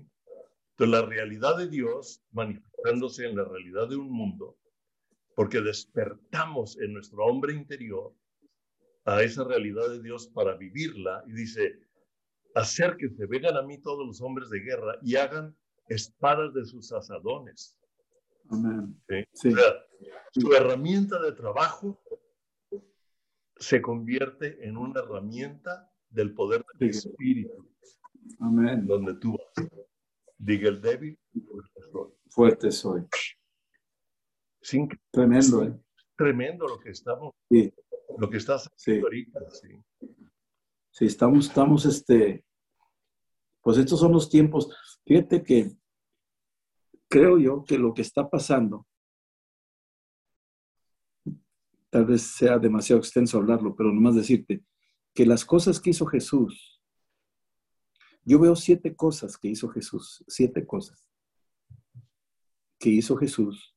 Entonces, 0.78 1.00
la 1.00 1.06
realidad 1.06 1.56
de 1.56 1.68
Dios 1.68 2.22
manifestándose 2.32 3.26
en 3.26 3.36
la 3.36 3.44
realidad 3.44 3.88
de 3.88 3.96
un 3.96 4.10
mundo, 4.10 4.58
porque 5.34 5.60
despertamos 5.60 6.78
en 6.78 6.92
nuestro 6.92 7.24
hombre 7.24 7.54
interior 7.54 8.14
a 9.04 9.22
esa 9.22 9.44
realidad 9.44 9.88
de 9.88 10.02
Dios 10.02 10.26
para 10.26 10.54
vivirla 10.54 11.22
y 11.26 11.32
dice, 11.32 11.78
acérquense, 12.56 13.26
vengan 13.26 13.56
a 13.56 13.62
mí 13.62 13.78
todos 13.78 14.06
los 14.06 14.20
hombres 14.22 14.48
de 14.48 14.60
guerra 14.60 14.98
y 15.02 15.16
hagan 15.16 15.54
espadas 15.88 16.54
de 16.54 16.64
sus 16.64 16.90
asadones. 16.90 17.78
Amén. 18.48 18.98
su 20.32 20.52
herramienta 20.52 21.20
de 21.20 21.32
trabajo 21.32 22.00
se 23.56 23.82
convierte 23.82 24.66
en 24.66 24.76
una 24.76 25.00
herramienta 25.00 25.92
del 26.08 26.32
poder 26.34 26.64
del 26.78 26.90
Espíritu. 26.90 27.68
Amén. 28.40 28.86
Donde 28.86 29.14
tú 29.14 29.36
vas. 29.36 29.68
Diga 30.38 30.68
el 30.68 30.80
débil, 30.80 31.18
fuerte 32.28 32.70
soy. 32.70 33.06
Sin, 34.60 34.88
tremendo, 35.10 35.64
¿eh? 35.64 35.74
Tremendo 36.16 36.68
lo 36.68 36.78
que 36.78 36.90
estamos, 36.90 37.34
sí. 37.50 37.72
lo 38.18 38.28
que 38.28 38.36
estás 38.36 38.66
haciendo 38.66 39.06
ahorita, 39.06 39.40
sí. 39.50 39.68
Sí, 40.90 41.04
estamos, 41.04 41.48
estamos, 41.48 41.84
este, 41.84 42.45
pues 43.66 43.78
estos 43.78 43.98
son 43.98 44.12
los 44.12 44.30
tiempos. 44.30 44.68
Fíjate 45.04 45.42
que 45.42 45.72
creo 47.08 47.36
yo 47.36 47.64
que 47.64 47.76
lo 47.76 47.94
que 47.94 48.02
está 48.02 48.30
pasando, 48.30 48.86
tal 51.90 52.04
vez 52.04 52.22
sea 52.22 52.60
demasiado 52.60 53.00
extenso 53.00 53.38
hablarlo, 53.38 53.74
pero 53.74 53.92
nomás 53.92 54.14
decirte 54.14 54.62
que 55.12 55.26
las 55.26 55.44
cosas 55.44 55.80
que 55.80 55.90
hizo 55.90 56.06
Jesús 56.06 56.80
yo 58.24 58.38
veo 58.38 58.54
siete 58.54 58.94
cosas 58.94 59.36
que 59.36 59.48
hizo 59.48 59.68
Jesús, 59.68 60.24
siete 60.28 60.64
cosas 60.64 61.10
que 62.78 62.90
hizo 62.90 63.16
Jesús. 63.16 63.74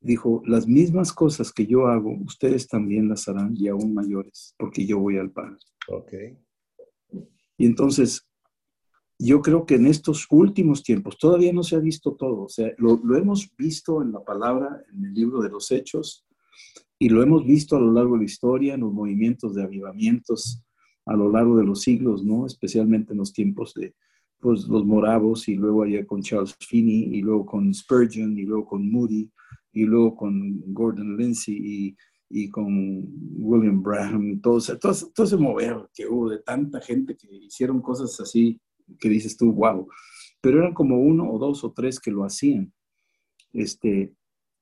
Dijo, 0.00 0.42
las 0.44 0.66
mismas 0.66 1.14
cosas 1.14 1.50
que 1.50 1.66
yo 1.66 1.86
hago, 1.86 2.14
ustedes 2.26 2.68
también 2.68 3.08
las 3.08 3.26
harán 3.26 3.54
y 3.56 3.68
aún 3.68 3.94
mayores, 3.94 4.54
porque 4.58 4.84
yo 4.84 4.98
voy 4.98 5.16
al 5.16 5.30
Padre. 5.30 5.56
Ok. 5.88 6.12
Y 7.56 7.64
entonces, 7.64 8.28
yo 9.18 9.40
creo 9.40 9.64
que 9.64 9.76
en 9.76 9.86
estos 9.86 10.26
últimos 10.30 10.82
tiempos, 10.82 11.18
todavía 11.18 11.52
no 11.52 11.62
se 11.62 11.76
ha 11.76 11.80
visto 11.80 12.14
todo, 12.14 12.42
o 12.42 12.48
sea, 12.48 12.72
lo, 12.78 13.00
lo 13.02 13.16
hemos 13.16 13.50
visto 13.56 14.02
en 14.02 14.12
la 14.12 14.22
palabra, 14.22 14.82
en 14.92 15.04
el 15.06 15.14
libro 15.14 15.40
de 15.40 15.48
los 15.48 15.70
Hechos, 15.70 16.26
y 16.98 17.08
lo 17.08 17.22
hemos 17.22 17.44
visto 17.44 17.76
a 17.76 17.80
lo 17.80 17.92
largo 17.92 18.14
de 18.14 18.20
la 18.20 18.24
historia, 18.24 18.74
en 18.74 18.80
los 18.80 18.92
movimientos 18.92 19.54
de 19.54 19.62
avivamientos 19.62 20.62
a 21.06 21.14
lo 21.14 21.30
largo 21.30 21.56
de 21.56 21.64
los 21.64 21.82
siglos, 21.82 22.24
¿no? 22.24 22.46
Especialmente 22.46 23.12
en 23.12 23.18
los 23.18 23.32
tiempos 23.32 23.74
de, 23.74 23.94
pues 24.40 24.66
los 24.66 24.84
moravos 24.84 25.48
y 25.48 25.54
luego 25.54 25.82
allá 25.82 26.04
con 26.06 26.22
Charles 26.22 26.56
Finney 26.60 27.16
y 27.16 27.22
luego 27.22 27.46
con 27.46 27.72
Spurgeon 27.72 28.38
y 28.38 28.42
luego 28.42 28.66
con 28.66 28.90
Moody 28.90 29.30
y 29.72 29.84
luego 29.84 30.16
con 30.16 30.62
Gordon 30.72 31.16
Lindsay 31.16 31.54
y, 31.54 31.96
y 32.28 32.50
con 32.50 33.06
William 33.36 33.82
Braham 33.82 34.30
y 34.30 34.36
todo, 34.38 34.58
todo, 34.80 34.94
todo 35.14 35.26
ese 35.26 35.36
mover 35.36 35.88
que 35.94 36.06
hubo 36.06 36.28
de 36.30 36.38
tanta 36.38 36.80
gente 36.80 37.16
que 37.16 37.28
hicieron 37.34 37.80
cosas 37.80 38.18
así 38.20 38.60
que 38.98 39.08
dices 39.08 39.36
tú, 39.36 39.52
wow, 39.52 39.88
pero 40.40 40.58
eran 40.58 40.74
como 40.74 40.98
uno 41.00 41.30
o 41.30 41.38
dos 41.38 41.64
o 41.64 41.72
tres 41.72 41.98
que 42.00 42.10
lo 42.10 42.24
hacían. 42.24 42.72
Este, 43.52 44.14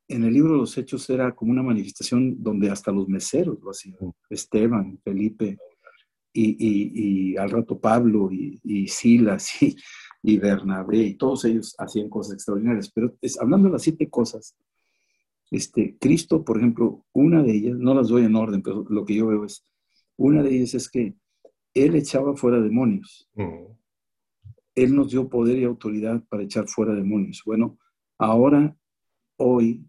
en 0.09 0.25
el 0.25 0.33
libro 0.33 0.53
de 0.53 0.59
los 0.59 0.77
Hechos 0.77 1.09
era 1.11 1.35
como 1.35 1.53
una 1.53 1.63
manifestación 1.63 2.43
donde 2.43 2.71
hasta 2.71 2.93
los 2.93 3.09
meseros 3.09 3.59
lo 3.63 3.71
hacían, 3.71 3.97
Esteban, 4.29 4.99
Felipe, 5.03 5.59
y, 6.37 6.57
y, 7.33 7.37
al 7.37 7.51
rato 7.51 7.79
Pablo 7.79 8.29
y, 8.33 8.89
Silas 8.89 9.53
y, 10.23 10.39
Bernabé, 10.39 10.99
y 10.99 11.15
todos 11.15 11.45
ellos 11.45 11.75
hacían 11.79 12.09
cosas 12.09 12.35
extraordinarias. 12.35 12.91
Pero 12.93 13.15
es, 13.21 13.41
hablando 13.41 13.69
de 13.69 13.73
las 13.75 13.83
siete 13.83 14.11
cosas, 14.11 14.57
este, 15.51 15.97
Cristo, 16.01 16.45
por 16.45 16.59
ejemplo, 16.59 17.05
una 17.13 17.43
de 17.43 17.53
ellas, 17.53 17.79
no 17.79 17.95
las 17.95 18.09
doy 18.09 18.25
en 18.25 18.35
orden, 18.35 18.63
pero 18.63 18.85
lo 18.89 19.05
que 19.05 19.15
yo 19.15 19.29
veo 19.29 19.45
es, 19.45 19.65
una 20.17 20.43
de 20.43 20.57
ellas 20.57 20.75
es 20.75 20.89
que 20.91 21.15
Él 21.73 21.95
echaba 21.95 22.37
fuera 22.37 22.61
demonios. 22.61 23.29
Él 24.75 24.95
nos 24.95 25.11
dio 25.11 25.29
poder 25.29 25.59
y 25.59 25.65
autoridad 25.65 26.23
para 26.29 26.43
echar 26.43 26.69
fuera 26.69 26.95
demonios. 26.95 27.43
Bueno, 27.45 27.79
ahora, 28.19 28.77
hoy, 29.37 29.85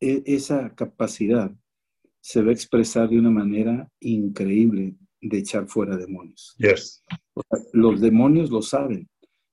e, 0.00 0.22
esa 0.26 0.74
capacidad 0.74 1.52
se 2.20 2.42
va 2.42 2.50
a 2.50 2.54
expresar 2.54 3.08
de 3.08 3.18
una 3.18 3.30
manera 3.30 3.90
increíble 4.00 4.96
de 5.20 5.38
echar 5.38 5.66
fuera 5.66 5.96
demonios. 5.96 6.54
Yes. 6.58 7.04
los 7.72 8.00
demonios 8.00 8.50
lo 8.50 8.62
saben. 8.62 9.08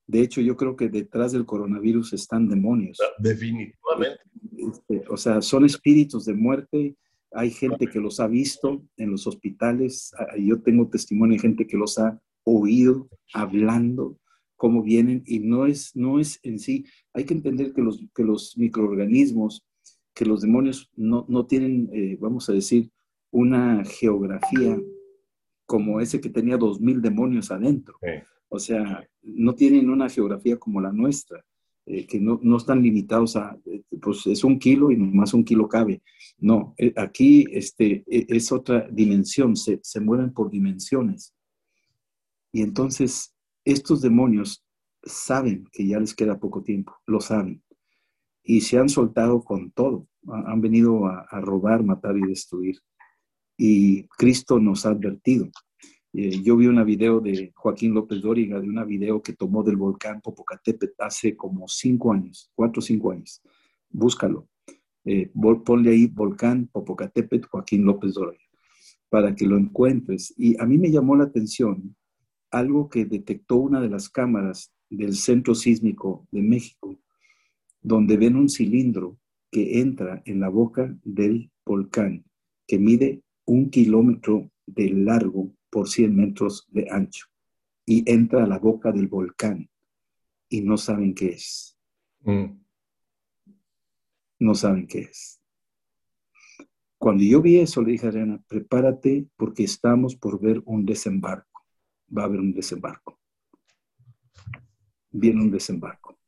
De 0.06 0.22
hecho, 0.22 0.40
yo 0.40 0.56
creo 0.56 0.76
que 0.76 0.88
detrás 0.88 1.34
del 1.34 1.46
coronavirus 1.46 2.14
están 2.14 2.48
demonios. 2.48 2.98
Definitivamente. 3.20 4.22
Este, 4.58 5.04
o 5.10 5.18
sea, 5.18 5.42
son 5.42 5.66
espíritus 5.66 6.26
de 6.26 6.34
muerte. 6.34 6.96
Hay 7.32 7.52
gente 7.52 7.88
que 7.88 8.00
los 8.00 8.22
ha 8.22 8.28
visto 8.28 8.86
en 8.96 9.12
los 9.12 9.28
hospitales. 9.28 10.14
Ah, 10.18 10.38
yo 10.38 10.62
tengo 10.62 10.88
testimonio 10.88 11.36
de 11.36 11.42
gente 11.42 11.68
que 11.68 11.76
los 11.76 12.00
ha 12.00 12.20
oído 12.44 13.10
hablando, 13.34 14.18
cómo 14.58 14.84
vienen. 14.84 15.24
Y 15.26 15.40
no 15.40 15.66
es, 15.66 15.96
no 15.96 16.20
es 16.20 16.40
en 16.44 16.60
sí. 16.60 16.86
Hay 17.14 17.24
que 17.24 17.34
entender 17.34 17.74
que 17.74 17.82
los, 17.82 18.04
que 18.14 18.24
los 18.24 18.58
microorganismos, 18.58 19.66
que 20.14 20.26
los 20.26 20.42
demonios 20.42 20.90
no, 20.96 21.26
no 21.30 21.46
tienen, 21.46 21.90
eh, 21.94 22.18
vamos 22.20 22.50
a 22.50 22.54
decir, 22.54 22.92
una 23.32 23.86
geografía 23.86 24.78
como 25.66 26.02
ese 26.02 26.20
que 26.20 26.30
tenía 26.30 26.58
dos 26.58 26.80
mil 26.82 27.02
demonios 27.02 27.52
adentro. 27.52 27.98
O 28.50 28.58
sea, 28.58 29.08
no 29.22 29.54
tienen 29.54 29.90
una 29.90 30.10
geografía 30.10 30.58
como 30.58 30.82
la 30.82 30.92
nuestra, 30.92 31.46
eh, 31.86 32.08
que 32.08 32.20
no, 32.20 32.40
no, 32.42 32.58
están 32.58 32.82
limitados 32.82 33.36
a, 33.36 33.58
eh, 33.66 33.84
pues 34.02 34.26
es 34.28 34.44
un 34.44 34.58
kilo 34.58 34.92
y 34.92 34.98
nomás 34.98 35.34
un 35.34 35.44
kilo 35.44 35.68
cabe. 35.68 36.02
No, 36.38 36.74
eh, 36.78 36.94
aquí 36.96 37.46
este, 37.52 38.04
e, 38.08 38.26
es 38.30 38.52
otra 38.52 38.88
dimensión, 38.90 39.56
se, 39.56 39.80
se 39.84 40.00
mueven 40.00 40.34
por 40.34 40.50
dimensiones. 40.50 41.34
Y 42.52 42.62
entonces 42.62 43.34
estos 43.72 44.02
demonios 44.02 44.66
saben 45.04 45.68
que 45.72 45.86
ya 45.88 46.00
les 46.00 46.16
queda 46.16 46.40
poco 46.40 46.64
tiempo, 46.64 46.96
lo 47.06 47.22
saben. 47.22 47.64
Y 48.44 48.62
se 48.62 48.78
han 48.78 48.90
soltado 48.90 49.44
con 49.44 49.72
todo. 49.72 50.08
Han 50.28 50.62
venido 50.62 51.06
a, 51.06 51.42
robar, 51.42 51.84
matar 51.84 52.18
y 52.18 52.22
destruir 52.22 52.80
y 53.58 54.04
Cristo 54.10 54.60
nos 54.60 54.86
ha 54.86 54.90
advertido. 54.90 55.50
Eh, 56.14 56.42
yo 56.44 56.56
vi 56.56 56.68
una 56.68 56.84
video 56.84 57.20
de 57.20 57.52
Joaquín 57.56 57.94
López 57.94 58.22
Dóriga, 58.22 58.60
de 58.60 58.70
una 58.70 58.86
video 58.86 59.22
que 59.22 59.34
tomó 59.34 59.64
del 59.64 59.76
volcán 59.76 60.22
Popocatépetl 60.22 60.94
hace 61.00 61.36
como 61.36 61.68
cinco 61.68 62.14
años, 62.14 62.52
cuatro 62.56 62.80
o 62.80 62.84
cinco 62.84 63.12
años. 63.12 63.42
Búscalo. 63.90 64.48
Eh, 65.04 65.32
ponle 65.66 65.92
ahí 65.92 66.08
volcán 66.08 66.68
Popocatépetl 66.68 67.48
Joaquín 67.48 67.86
López 67.86 68.14
Dóriga 68.14 68.44
para 69.10 69.34
que 69.36 69.48
lo 69.48 69.58
encuentres. 69.58 70.34
Y 70.38 70.60
a 70.62 70.66
mí 70.66 70.78
me 70.78 70.92
llamó 70.92 71.16
la 71.16 71.26
atención 71.26 71.96
algo 72.52 72.90
que 72.90 73.06
detectó 73.06 73.56
una 73.58 73.82
de 73.82 73.90
las 73.90 74.10
cámaras 74.10 74.74
del 74.90 75.16
Centro 75.16 75.56
Sísmico 75.56 76.28
de 76.32 76.42
México, 76.42 77.00
donde 77.82 78.18
ven 78.18 78.36
un 78.36 78.50
cilindro 78.50 79.18
que 79.52 79.80
entra 79.80 80.22
en 80.26 80.40
la 80.40 80.50
boca 80.50 80.96
del 81.04 81.52
volcán, 81.66 82.26
que 82.66 82.80
mide 82.80 83.22
un 83.46 83.70
kilómetro 83.70 84.52
de 84.66 84.90
largo 84.90 85.52
por 85.70 85.88
100 85.88 86.16
metros 86.16 86.68
de 86.70 86.88
ancho 86.90 87.28
y 87.86 88.10
entra 88.12 88.44
a 88.44 88.48
la 88.48 88.60
boca 88.60 88.92
del 88.92 89.08
volcán 89.08 89.70
y 90.50 90.62
no 90.62 90.78
saben 90.78 91.14
qué 91.14 91.30
es. 91.30 91.78
Mm. 92.22 92.60
No 94.40 94.56
saben 94.56 94.88
qué 94.88 95.00
es. 95.00 95.42
Cuando 96.98 97.24
yo 97.24 97.42
vi 97.42 97.58
eso, 97.60 97.82
le 97.82 97.94
dije 97.94 98.08
a 98.08 98.10
Adriana, 98.10 98.44
prepárate 98.48 99.28
porque 99.38 99.64
estamos 99.64 100.16
por 100.16 100.42
ver 100.42 100.62
un 100.66 100.86
desembarco. 100.86 101.47
Va 102.16 102.24
a 102.24 102.26
haber 102.26 102.40
un 102.40 102.54
desembarco. 102.54 103.20
Viene 105.12 105.42
un 105.42 105.52
desembarco. 105.52 106.20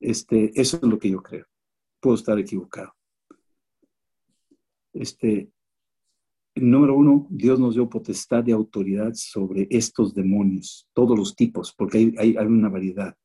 Este, 0.00 0.52
eso 0.60 0.76
es 0.76 0.82
lo 0.82 0.98
que 0.98 1.10
yo 1.10 1.22
creo. 1.22 1.46
Puedo 2.00 2.16
estar 2.16 2.38
equivocado 2.38 2.92
este, 4.98 5.50
número 6.56 6.96
uno, 6.96 7.26
Dios 7.30 7.60
nos 7.60 7.74
dio 7.74 7.88
potestad 7.88 8.42
de 8.42 8.52
autoridad 8.52 9.12
sobre 9.14 9.66
estos 9.70 10.14
demonios, 10.14 10.88
todos 10.92 11.16
los 11.16 11.36
tipos, 11.36 11.72
porque 11.72 12.12
hay, 12.18 12.36
hay, 12.36 12.46
una 12.46 12.68
variedad. 12.68 13.16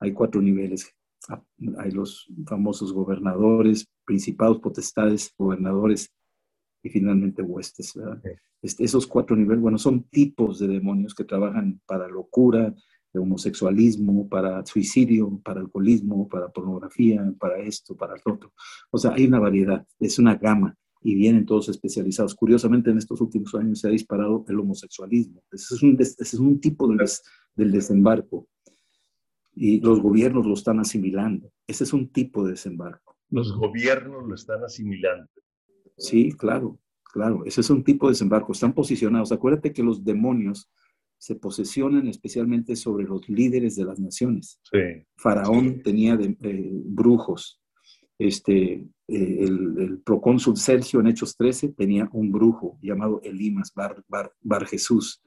Hay 0.00 0.12
cuatro 0.12 0.40
niveles. 0.40 0.90
Ah, 1.28 1.42
hay 1.78 1.92
los 1.92 2.26
famosos 2.46 2.92
gobernadores, 2.92 3.86
principados, 4.04 4.58
potestades, 4.58 5.32
gobernadores 5.38 6.10
y 6.82 6.88
finalmente 6.90 7.42
huestes. 7.42 7.94
Este, 8.60 8.84
esos 8.84 9.06
cuatro 9.06 9.36
niveles, 9.36 9.60
bueno, 9.60 9.78
son 9.78 10.04
tipos 10.04 10.58
de 10.58 10.68
demonios 10.68 11.14
que 11.14 11.24
trabajan 11.24 11.80
para 11.86 12.08
locura, 12.08 12.74
de 13.12 13.20
homosexualismo, 13.20 14.28
para 14.28 14.64
suicidio, 14.64 15.40
para 15.44 15.60
alcoholismo, 15.60 16.28
para 16.28 16.48
pornografía, 16.48 17.30
para 17.38 17.58
esto, 17.58 17.94
para 17.94 18.14
lo 18.24 18.34
otro. 18.34 18.52
O 18.90 18.98
sea, 18.98 19.12
hay 19.12 19.26
una 19.26 19.38
variedad, 19.38 19.86
es 20.00 20.18
una 20.18 20.36
gama 20.36 20.76
y 21.02 21.14
vienen 21.14 21.44
todos 21.44 21.68
especializados. 21.68 22.34
Curiosamente, 22.34 22.90
en 22.90 22.98
estos 22.98 23.20
últimos 23.20 23.54
años 23.54 23.80
se 23.80 23.88
ha 23.88 23.90
disparado 23.90 24.44
el 24.48 24.58
homosexualismo. 24.58 25.42
Ese 25.50 25.74
es 25.74 25.82
un, 25.82 25.96
es 26.00 26.34
un 26.34 26.60
tipo 26.60 26.88
del, 26.88 27.06
del 27.54 27.70
desembarco 27.70 28.48
y 29.54 29.80
los 29.80 30.00
gobiernos 30.00 30.46
lo 30.46 30.54
están 30.54 30.80
asimilando. 30.80 31.50
Ese 31.66 31.84
es 31.84 31.92
un 31.92 32.08
tipo 32.08 32.44
de 32.44 32.52
desembarco. 32.52 33.16
Los 33.30 33.54
gobiernos 33.54 34.26
lo 34.26 34.34
están 34.34 34.64
asimilando. 34.64 35.28
Sí, 36.02 36.32
claro, 36.32 36.78
claro. 37.04 37.44
Ese 37.44 37.60
es 37.60 37.70
un 37.70 37.84
tipo 37.84 38.06
de 38.06 38.12
desembarco. 38.12 38.52
Están 38.52 38.74
posicionados. 38.74 39.32
Acuérdate 39.32 39.72
que 39.72 39.82
los 39.82 40.04
demonios 40.04 40.70
se 41.16 41.36
posesionan 41.36 42.08
especialmente 42.08 42.74
sobre 42.74 43.04
los 43.04 43.28
líderes 43.28 43.76
de 43.76 43.84
las 43.84 44.00
naciones. 44.00 44.60
Sí. 44.70 45.06
Faraón 45.16 45.82
tenía 45.82 46.16
de, 46.16 46.36
eh, 46.40 46.70
brujos, 46.84 47.62
este, 48.18 48.86
eh, 49.08 49.38
el, 49.40 50.00
procónsul 50.04 50.56
Sergio 50.56 51.00
en 51.00 51.08
Hechos 51.08 51.36
13 51.36 51.70
tenía 51.70 52.08
un 52.12 52.30
brujo 52.30 52.78
llamado 52.80 53.20
Elimas, 53.22 53.72
Bar, 53.74 54.04
Bar, 54.08 54.66
Jesús. 54.66 55.22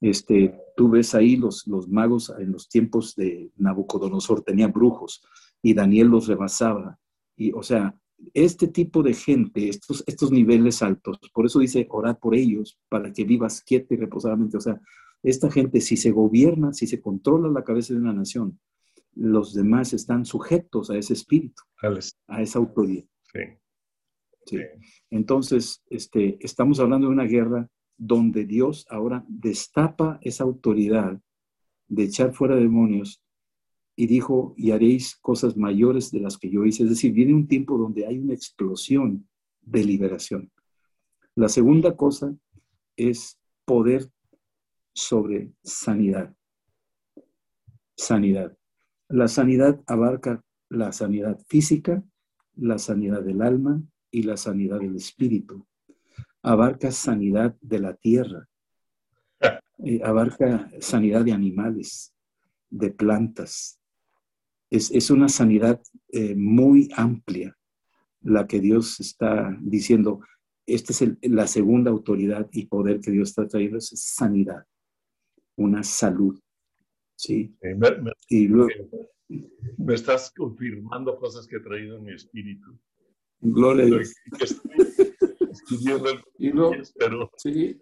Este, 0.00 0.54
tú 0.76 0.90
ves 0.90 1.14
ahí 1.14 1.36
los, 1.36 1.66
los 1.66 1.88
magos 1.88 2.32
en 2.38 2.52
los 2.52 2.68
tiempos 2.68 3.14
de 3.14 3.50
Nabucodonosor 3.56 4.42
tenían 4.42 4.72
brujos 4.72 5.22
y 5.62 5.74
Daniel 5.74 6.08
los 6.08 6.26
rebasaba. 6.26 6.98
Y, 7.36 7.52
o 7.52 7.62
sea, 7.62 7.94
este 8.34 8.68
tipo 8.68 9.02
de 9.02 9.14
gente, 9.14 9.68
estos, 9.68 10.04
estos 10.06 10.30
niveles 10.30 10.82
altos, 10.82 11.18
por 11.32 11.46
eso 11.46 11.58
dice, 11.58 11.86
orad 11.90 12.18
por 12.18 12.34
ellos 12.34 12.78
para 12.88 13.12
que 13.12 13.24
vivas 13.24 13.62
quieta 13.62 13.94
y 13.94 13.96
reposadamente. 13.96 14.56
O 14.56 14.60
sea, 14.60 14.80
esta 15.22 15.50
gente, 15.50 15.80
si 15.80 15.96
se 15.96 16.10
gobierna, 16.10 16.72
si 16.72 16.86
se 16.86 17.00
controla 17.00 17.48
la 17.48 17.64
cabeza 17.64 17.94
de 17.94 18.00
una 18.00 18.12
nación, 18.12 18.58
los 19.14 19.54
demás 19.54 19.92
están 19.92 20.24
sujetos 20.24 20.90
a 20.90 20.96
ese 20.96 21.12
espíritu, 21.12 21.62
a 22.28 22.42
esa 22.42 22.58
autoridad. 22.58 23.04
Sí. 24.44 24.58
Entonces, 25.10 25.82
este, 25.88 26.38
estamos 26.40 26.80
hablando 26.80 27.06
de 27.06 27.12
una 27.12 27.24
guerra 27.24 27.68
donde 27.96 28.44
Dios 28.44 28.86
ahora 28.90 29.24
destapa 29.28 30.18
esa 30.22 30.44
autoridad 30.44 31.20
de 31.86 32.04
echar 32.04 32.32
fuera 32.32 32.56
demonios 32.56 33.21
y 33.94 34.06
dijo, 34.06 34.54
y 34.56 34.70
haréis 34.70 35.16
cosas 35.16 35.56
mayores 35.56 36.10
de 36.10 36.20
las 36.20 36.38
que 36.38 36.50
yo 36.50 36.64
hice. 36.64 36.84
Es 36.84 36.90
decir, 36.90 37.12
viene 37.12 37.34
un 37.34 37.46
tiempo 37.46 37.76
donde 37.76 38.06
hay 38.06 38.18
una 38.18 38.34
explosión 38.34 39.28
de 39.60 39.84
liberación. 39.84 40.50
La 41.34 41.48
segunda 41.48 41.96
cosa 41.96 42.34
es 42.96 43.38
poder 43.64 44.10
sobre 44.94 45.52
sanidad. 45.62 46.34
Sanidad. 47.96 48.56
La 49.08 49.28
sanidad 49.28 49.82
abarca 49.86 50.42
la 50.68 50.92
sanidad 50.92 51.38
física, 51.48 52.02
la 52.56 52.78
sanidad 52.78 53.22
del 53.22 53.42
alma 53.42 53.82
y 54.10 54.22
la 54.22 54.36
sanidad 54.36 54.80
del 54.80 54.96
espíritu. 54.96 55.66
Abarca 56.42 56.90
sanidad 56.90 57.56
de 57.60 57.78
la 57.78 57.94
tierra. 57.94 58.48
eh, 59.84 60.00
abarca 60.02 60.70
sanidad 60.80 61.24
de 61.24 61.32
animales, 61.32 62.14
de 62.70 62.90
plantas. 62.90 63.81
Es, 64.72 65.10
una 65.10 65.28
sanidad 65.28 65.82
eh, 66.08 66.34
muy 66.34 66.88
amplia 66.96 67.54
la 68.22 68.46
que 68.46 68.58
Dios 68.58 69.00
está 69.00 69.54
diciendo. 69.60 70.20
Esta 70.64 70.92
es 70.92 71.12
la 71.22 71.46
segunda 71.46 71.90
autoridad 71.90 72.48
y 72.52 72.66
poder 72.66 73.00
que 73.00 73.10
Dios 73.10 73.28
está 73.28 73.46
trayendo, 73.46 73.76
es 73.76 73.90
sanidad, 73.94 74.64
una 75.56 75.82
salud. 75.82 76.40
¿sí? 77.16 77.54
me, 77.60 78.12
y 78.28 78.48
luego, 78.48 78.70
me 79.76 79.94
estás 79.94 80.32
confirmando 80.34 81.18
cosas 81.18 81.46
que 81.46 81.56
he 81.56 81.60
traído 81.60 81.98
en 81.98 82.04
mi 82.04 82.14
espíritu. 82.14 82.78
Gloria 83.40 83.84
a 83.84 83.86
Dios. 83.88 84.14
y 86.38 86.50
luego, 86.50 86.72
sí, 87.36 87.78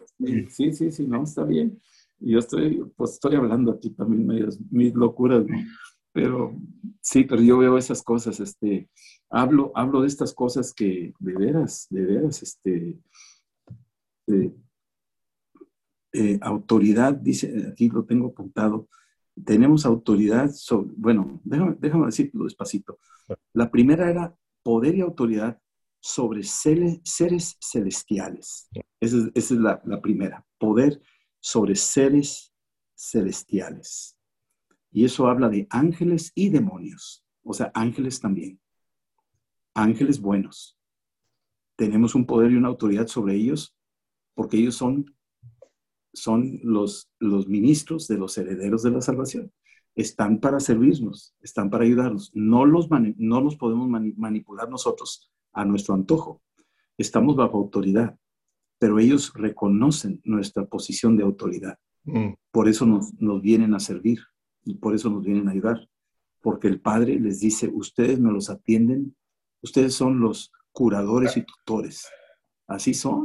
sí, 0.49 0.73
sí, 0.73 0.91
sí, 0.91 1.07
no, 1.07 1.23
está 1.23 1.45
bien. 1.45 1.81
Yo 2.19 2.41
estoy, 2.41 2.83
pues 2.97 3.13
estoy 3.13 3.37
hablando 3.37 3.71
aquí 3.71 3.91
también 3.91 4.49
mis 4.71 4.95
locuras, 4.95 5.47
¿no? 5.47 5.57
Pero 6.13 6.57
sí, 7.01 7.25
pero 7.25 7.41
yo 7.43 7.59
veo 7.59 7.79
esas 7.79 8.03
cosas, 8.03 8.41
este, 8.41 8.91
hablo, 9.29 9.73
hablo 9.75 10.03
de 10.03 10.09
estas 10.09 10.35
cosas 10.35 10.75
que 10.75 11.15
de 11.19 11.35
veras, 11.35 11.87
de 11.91 12.05
veras, 12.05 12.43
este, 12.43 12.99
eh, 16.13 16.39
autoridad, 16.43 17.15
dice, 17.15 17.69
aquí 17.71 17.89
lo 17.89 18.05
tengo 18.05 18.29
apuntado, 18.29 18.89
tenemos 19.45 19.87
autoridad 19.87 20.51
sobre, 20.51 20.93
bueno, 20.97 21.41
déjame, 21.45 21.77
déjame 21.79 22.07
decirlo 22.07 22.45
despacito. 22.45 22.99
La 23.53 23.71
primera 23.71 24.11
era 24.11 24.35
poder 24.63 24.97
y 24.97 25.01
autoridad 25.01 25.61
sobre 26.01 26.43
seres, 26.43 27.57
celestiales. 27.61 28.69
Esa 29.01 29.31
es, 29.35 29.51
la, 29.53 29.81
la, 29.85 30.01
primera, 30.01 30.45
poder 30.59 31.01
sobre 31.39 31.77
seres 31.77 32.53
celestiales. 32.97 34.17
Y 34.93 35.05
eso 35.05 35.29
habla 35.29 35.49
de 35.49 35.67
ángeles 35.71 36.33
y 36.35 36.49
demonios, 36.49 37.25
o 37.43 37.53
sea, 37.53 37.71
ángeles 37.75 38.21
también. 38.21 38.61
Ángeles 39.75 40.21
buenos. 40.21 40.77
Tenemos 41.77 42.15
un 42.15 42.27
poder 42.27 42.51
y 42.51 42.57
una 42.57 42.69
autoridad 42.69 43.07
sobre 43.07 43.35
ellos 43.35 43.75
porque 44.35 44.59
ellos 44.59 44.75
son 44.75 45.15
son 46.13 46.61
los, 46.63 47.11
los 47.19 47.49
ministros 47.49 48.09
de 48.09 48.19
los 48.19 48.37
herederos 48.39 48.83
de 48.83 48.91
la 48.91 49.01
salvación. 49.01 49.53
Están 49.95 50.39
para 50.41 50.61
servirnos, 50.61 51.35
están 51.41 51.71
para 51.71 51.85
ayudarnos. 51.85 52.31
No 52.35 52.65
los, 52.65 52.89
no 53.17 53.41
los 53.41 53.57
podemos 53.57 53.89
manipular 53.89 54.69
nosotros 54.69 55.31
a 55.53 55.65
nuestro 55.65 55.95
antojo. 55.95 56.43
Estamos 56.97 57.37
bajo 57.37 57.59
autoridad, 57.59 58.17
pero 58.79 58.99
ellos 58.99 59.33
reconocen 59.35 60.21
nuestra 60.25 60.65
posición 60.65 61.17
de 61.17 61.25
autoridad. 61.25 61.79
Mm. 62.05 62.35
Por 62.51 62.69
eso 62.69 62.87
nos, 62.87 63.13
nos 63.15 63.43
vienen 63.43 63.75
a 63.75 63.81
servir 63.81 64.21
y 64.65 64.75
por 64.75 64.95
eso 64.95 65.11
nos 65.11 65.25
vienen 65.25 65.49
a 65.49 65.53
ayudar. 65.53 65.89
Porque 66.41 66.69
el 66.69 66.81
Padre 66.81 67.19
les 67.21 67.41
dice, 67.41 67.69
ustedes 67.73 68.19
me 68.19 68.33
los 68.33 68.51
atienden, 68.51 69.15
ustedes 69.63 69.95
son 69.95 70.21
los 70.21 70.53
curadores 70.73 71.37
y 71.37 71.43
tutores. 71.43 72.07
Así 72.67 72.95
son. 72.95 73.25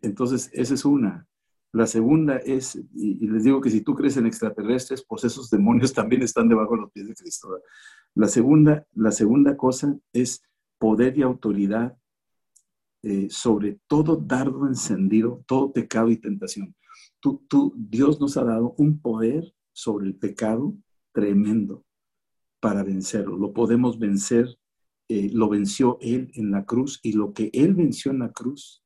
Entonces, 0.00 0.50
esa 0.52 0.74
es 0.74 0.84
una. 0.84 1.26
La 1.72 1.86
segunda 1.86 2.36
es, 2.36 2.76
y, 2.94 3.26
les 3.26 3.44
digo 3.44 3.60
que 3.60 3.70
si 3.70 3.80
tú 3.80 3.94
crees 3.94 4.16
en 4.16 4.26
extraterrestres, 4.26 5.04
pues 5.06 5.24
esos 5.24 5.50
demonios 5.50 5.92
también 5.94 6.22
están 6.22 6.48
debajo 6.48 6.74
de 6.74 6.82
los 6.82 6.92
pies 6.92 7.08
de 7.08 7.14
Cristo. 7.14 7.60
La 8.14 8.28
segunda, 8.28 8.86
la 8.94 9.10
segunda 9.10 9.56
cosa 9.56 9.96
es 10.12 10.42
poder 10.78 11.16
y 11.16 11.22
autoridad 11.22 11.96
eh, 13.04 13.26
sobre 13.30 13.80
todo 13.88 14.16
dardo 14.16 14.68
encendido, 14.68 15.42
todo 15.48 15.72
pecado 15.72 16.08
y 16.10 16.18
tentación. 16.18 16.76
Tú, 17.18 17.44
tú, 17.48 17.74
Dios 17.76 18.20
nos 18.20 18.36
ha 18.36 18.44
dado 18.44 18.74
un 18.78 19.00
poder 19.00 19.52
sobre 19.72 20.06
el 20.06 20.14
pecado 20.14 20.74
tremendo 21.12 21.84
para 22.60 22.82
vencerlo. 22.82 23.36
Lo 23.36 23.52
podemos 23.52 23.98
vencer, 23.98 24.58
eh, 25.08 25.30
lo 25.32 25.48
venció 25.48 25.98
Él 26.00 26.30
en 26.34 26.50
la 26.50 26.64
cruz 26.64 27.00
y 27.02 27.12
lo 27.12 27.32
que 27.32 27.50
Él 27.52 27.74
venció 27.74 28.12
en 28.12 28.20
la 28.20 28.32
cruz 28.32 28.82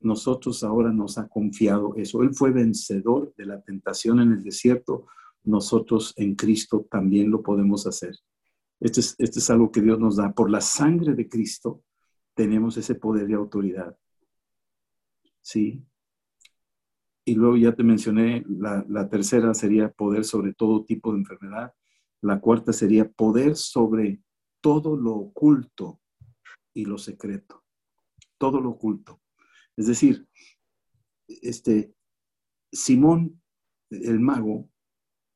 nosotros 0.00 0.62
ahora 0.62 0.92
nos 0.92 1.18
ha 1.18 1.28
confiado 1.28 1.94
eso. 1.96 2.22
Él 2.22 2.34
fue 2.34 2.50
vencedor 2.50 3.34
de 3.36 3.46
la 3.46 3.60
tentación 3.60 4.20
en 4.20 4.32
el 4.32 4.42
desierto, 4.42 5.06
nosotros 5.42 6.12
en 6.16 6.34
Cristo 6.34 6.86
también 6.90 7.30
lo 7.30 7.42
podemos 7.42 7.86
hacer. 7.86 8.14
Este 8.80 9.00
es, 9.00 9.14
este 9.18 9.38
es 9.38 9.50
algo 9.50 9.70
que 9.70 9.80
Dios 9.80 9.98
nos 9.98 10.16
da. 10.16 10.32
Por 10.32 10.50
la 10.50 10.60
sangre 10.60 11.14
de 11.14 11.28
Cristo 11.28 11.82
tenemos 12.34 12.76
ese 12.76 12.94
poder 12.94 13.26
de 13.26 13.34
autoridad. 13.34 13.96
¿Sí? 15.40 15.84
Y 17.28 17.34
luego 17.34 17.56
ya 17.56 17.74
te 17.74 17.82
mencioné, 17.82 18.44
la, 18.48 19.08
tercera 19.08 19.52
sería 19.52 19.90
poder 19.90 20.24
sobre 20.24 20.54
todo 20.54 20.84
tipo 20.84 21.12
de 21.12 21.18
enfermedad. 21.18 21.74
La 22.22 22.40
cuarta 22.40 22.72
sería 22.72 23.10
poder 23.10 23.56
sobre 23.56 24.22
todo 24.60 24.96
lo 24.96 25.14
oculto 25.14 26.00
y 26.72 26.84
lo 26.84 26.98
secreto. 26.98 27.64
Todo 28.38 28.60
lo 28.60 28.70
oculto. 28.70 29.20
Es 29.76 29.88
decir, 29.88 30.28
este, 31.26 31.92
Simón, 32.70 33.42
el 33.90 34.20
mago, 34.20 34.70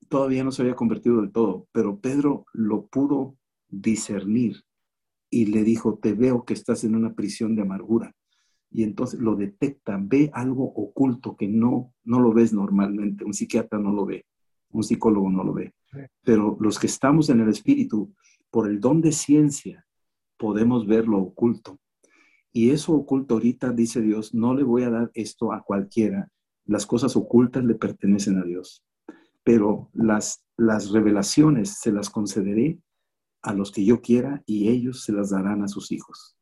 todavía 0.09 0.45
no 0.45 0.53
se 0.53 0.63
había 0.63 0.77
convertido 0.77 1.21
del 1.21 1.33
todo, 1.33 1.67
pero 1.73 1.99
Pedro 1.99 2.47
lo 2.53 2.87
pudo 2.87 3.37
discernir 3.69 4.63
y 5.29 5.47
le 5.47 5.65
dijo, 5.65 5.99
te 5.99 6.13
veo 6.13 6.45
que 6.45 6.55
estás 6.55 6.85
en 6.85 6.95
una 6.95 7.15
prisión 7.15 7.57
de 7.57 7.63
amargura. 7.63 8.15
Y 8.71 8.85
entonces 8.85 9.21
lo 9.21 9.35
detecta, 9.35 9.99
ve 10.01 10.31
algo 10.33 10.65
oculto 10.65 11.37
que 11.37 11.49
no, 11.49 11.93
no 12.05 12.21
lo 12.21 12.33
ves 12.33 12.53
normalmente, 12.53 13.25
un 13.25 13.35
psiquiatra 13.35 13.79
no 13.79 13.93
lo 13.93 14.07
ve, 14.07 14.27
un 14.71 14.85
psicólogo 14.85 15.31
no 15.31 15.43
lo 15.43 15.53
ve. 15.53 15.75
Pero 16.23 16.57
los 16.61 16.79
que 16.79 16.87
estamos 16.87 17.31
en 17.31 17.41
el 17.41 17.49
espíritu, 17.49 18.15
por 18.51 18.69
el 18.69 18.81
don 18.81 19.01
de 19.01 19.13
ciencia, 19.13 19.87
podemos 20.37 20.87
ver 20.87 21.09
lo 21.09 21.19
oculto. 21.19 21.79
Y 22.53 22.71
eso 22.71 22.93
oculto 22.93 23.35
ahorita, 23.35 23.73
dice 23.73 24.01
Dios, 24.01 24.35
no 24.35 24.55
le 24.55 24.63
voy 24.63 24.83
a 24.83 24.91
dar 24.91 25.11
esto 25.15 25.53
a 25.53 25.63
cualquiera. 25.63 26.31
Las 26.65 26.87
cosas 26.87 27.17
ocultas 27.17 27.65
le 27.65 27.75
pertenecen 27.75 28.39
a 28.39 28.45
Dios. 28.45 28.85
Pero 29.43 29.91
las, 29.93 30.45
las 30.57 30.91
revelaciones 30.91 31.79
se 31.81 31.93
las 31.93 32.11
concederé 32.11 32.79
a 33.43 33.55
los 33.55 33.73
que 33.73 33.85
yo 33.85 34.01
quiera 34.01 34.43
y 34.47 34.69
ellos 34.69 35.05
se 35.05 35.13
las 35.13 35.31
darán 35.31 35.63
a 35.63 35.69
sus 35.69 35.93
hijos. 35.93 36.37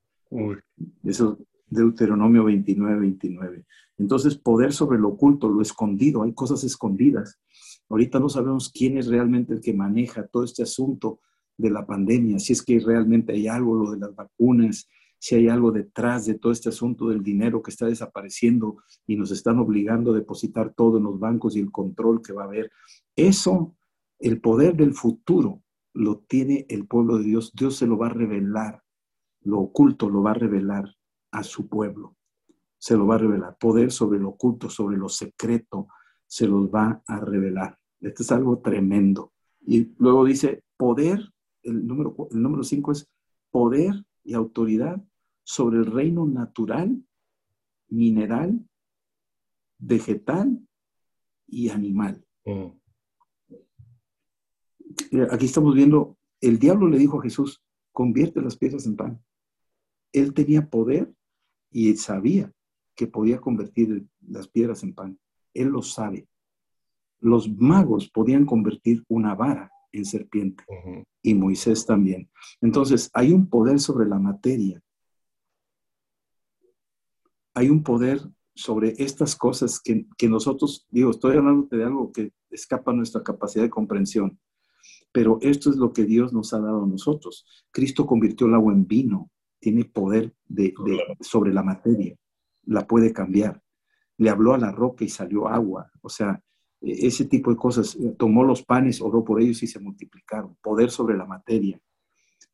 Eso 1.05 1.39
Deuteronomio 1.71 2.45
29, 2.45 3.01
29. 3.01 3.65
Entonces, 3.99 4.37
poder 4.37 4.73
sobre 4.73 4.99
lo 4.99 5.09
oculto, 5.09 5.49
lo 5.49 5.61
escondido, 5.61 6.23
hay 6.23 6.33
cosas 6.33 6.65
escondidas. 6.65 7.39
Ahorita 7.89 8.21
no 8.21 8.29
sabemos 8.29 8.71
quién 8.71 8.99
es 8.99 9.07
realmente 9.07 9.55
el 9.55 9.61
que 9.61 9.75
maneja 9.75 10.27
todo 10.27 10.45
este 10.45 10.63
asunto 10.63 11.21
de 11.57 11.71
la 11.71 11.85
pandemia, 11.87 12.39
si 12.39 12.53
es 12.53 12.63
que 12.63 12.79
realmente 12.79 13.33
hay 13.33 13.49
algo, 13.49 13.75
lo 13.75 13.91
de 13.91 13.99
las 13.99 14.15
vacunas, 14.15 14.89
si 15.19 15.35
hay 15.35 15.49
algo 15.49 15.73
detrás 15.73 16.27
de 16.27 16.35
todo 16.35 16.53
este 16.53 16.69
asunto 16.69 17.09
del 17.09 17.25
dinero 17.25 17.61
que 17.61 17.73
está 17.73 17.87
desapareciendo 17.87 18.77
y 19.07 19.17
nos 19.17 19.33
están 19.33 19.59
obligando 19.59 20.13
a 20.13 20.17
depositar 20.17 20.73
todo 20.75 20.99
en 20.99 21.05
los 21.05 21.19
bancos 21.19 21.57
y 21.57 21.61
el 21.61 21.73
control 21.73 22.23
que 22.23 22.33
va 22.33 22.43
a 22.43 22.47
haber. 22.47 22.71
Eso, 23.17 23.75
el 24.21 24.41
poder 24.41 24.77
del 24.77 24.95
futuro, 24.95 25.63
lo 25.93 26.19
tiene 26.19 26.65
el 26.69 26.87
pueblo 26.87 27.19
de 27.19 27.25
Dios. 27.25 27.53
Dios 27.53 27.77
se 27.77 27.89
lo 27.89 27.99
va 27.99 28.07
a 28.07 28.11
revelar. 28.11 28.85
Lo 29.43 29.59
oculto 29.59 30.09
lo 30.09 30.23
va 30.23 30.31
a 30.31 30.35
revelar 30.35 30.95
a 31.31 31.43
su 31.43 31.69
pueblo. 31.69 32.17
Se 32.79 32.97
lo 32.97 33.07
va 33.07 33.17
a 33.17 33.19
revelar. 33.19 33.57
Poder 33.59 33.91
sobre 33.91 34.19
lo 34.19 34.31
oculto, 34.31 34.71
sobre 34.71 34.97
lo 34.97 35.09
secreto, 35.09 35.89
se 36.27 36.47
los 36.47 36.69
va 36.69 37.03
a 37.07 37.21
revelar. 37.21 37.79
Esto 38.01 38.23
es 38.23 38.33
algo 38.33 38.61
tremendo. 38.61 39.33
Y 39.61 39.95
luego 39.99 40.25
dice, 40.25 40.63
poder, 40.77 41.33
el 41.63 41.87
número, 41.87 42.29
el 42.31 42.43
número 42.43 42.63
cinco 42.63 42.93
es 42.93 43.11
poder 43.51 44.05
y 44.25 44.35
autoridad 44.35 45.03
sobre 45.43 45.79
el 45.79 45.87
reino 45.87 46.27
natural, 46.27 47.03
mineral, 47.89 48.61
vegetal 49.79 50.61
y 51.47 51.71
animal. 51.71 52.25
Mm. 52.45 52.79
Aquí 55.31 55.47
estamos 55.47 55.75
viendo, 55.75 56.19
el 56.41 56.59
diablo 56.59 56.89
le 56.89 56.99
dijo 56.99 57.19
a 57.19 57.23
Jesús, 57.23 57.63
convierte 57.93 58.43
las 58.43 58.57
piezas 58.57 58.87
en 58.87 58.97
pan. 58.97 59.25
Él 60.13 60.35
tenía 60.35 60.69
poder 60.69 61.13
y 61.71 61.95
sabía 61.97 62.53
que 62.95 63.07
podía 63.07 63.41
convertir 63.41 64.07
las 64.27 64.49
piedras 64.49 64.83
en 64.83 64.95
pan. 64.95 65.19
Él 65.55 65.69
lo 65.69 65.83
sabe. 65.83 66.29
Los 67.21 67.49
magos 67.49 68.11
podían 68.11 68.45
convertir 68.45 69.05
una 69.09 69.35
vara 69.35 69.71
en 69.93 70.05
serpiente 70.05 70.65
y 71.23 71.35
Moisés 71.35 71.87
también. 71.87 72.31
Entonces, 72.61 73.11
hay 73.13 73.33
un 73.33 73.49
poder 73.49 73.81
sobre 73.81 74.09
la 74.09 74.19
materia. 74.19 74.81
Hay 77.55 77.71
un 77.71 77.83
poder 77.83 78.21
sobre 78.55 78.95
estas 78.99 79.37
cosas 79.37 79.81
que, 79.81 80.29
nosotros, 80.29 80.87
digo, 80.91 81.11
estoy 81.11 81.37
hablando 81.37 81.69
de 81.77 81.85
algo 81.85 82.13
que 82.13 82.33
escapa 82.51 82.91
a 82.91 82.95
nuestra 82.95 83.23
capacidad 83.23 83.63
de 83.65 83.71
comprensión, 83.71 84.39
pero 85.13 85.39
esto 85.43 85.71
es 85.71 85.77
lo 85.77 85.93
que 85.93 86.05
Dios 86.05 86.33
nos 86.33 86.53
ha 86.53 86.59
dado 86.59 86.83
a 86.83 86.87
nosotros. 86.87 87.47
Cristo 87.71 88.07
convirtió 88.07 88.49
el 88.49 88.55
agua 88.55 88.73
en 88.73 88.87
vino, 88.87 89.31
tiene 89.61 89.85
poder 89.85 90.35
de, 90.47 90.75
sobre 91.21 91.53
la 91.53 91.63
materia, 91.63 92.17
la 92.65 92.87
puede 92.87 93.13
cambiar. 93.13 93.63
le 94.17 94.31
habló 94.31 94.53
a 94.53 94.59
la 94.59 94.73
roca 94.73 95.05
y 95.05 95.09
salió 95.09 95.47
agua. 95.47 95.91
O 96.01 96.09
sea, 96.09 96.43
e, 96.81 97.07
ese 97.07 97.25
tipo 97.27 97.51
de 97.51 97.57
cosas. 97.57 97.97
Tomó 98.17 98.45
los 98.45 98.63
panes, 98.63 99.01
oró 99.01 99.25
por 99.25 99.41
ellos 99.41 99.63
y 99.63 99.67
se 99.67 99.79
multiplicaron. 99.79 100.57
Poder 100.61 100.91
sobre 100.91 101.17
la 101.17 101.25
materia, 101.25 101.81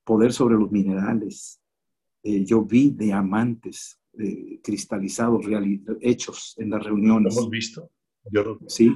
poder 0.05 0.33
sobre 0.33 0.57
los 0.57 0.71
minerales. 0.71 1.61
Eh, 2.23 2.45
yo 2.45 2.63
vi 2.63 2.91
diamantes 2.91 4.01
eh, 4.19 4.61
cristalizados, 4.63 5.45
hechos 6.01 6.55
en 6.59 6.71
las 6.71 6.85
reuniones. 6.85 7.35
¿Lo 7.35 7.41
hemos 7.41 7.51
visto? 7.51 7.91
sí. 8.67 8.93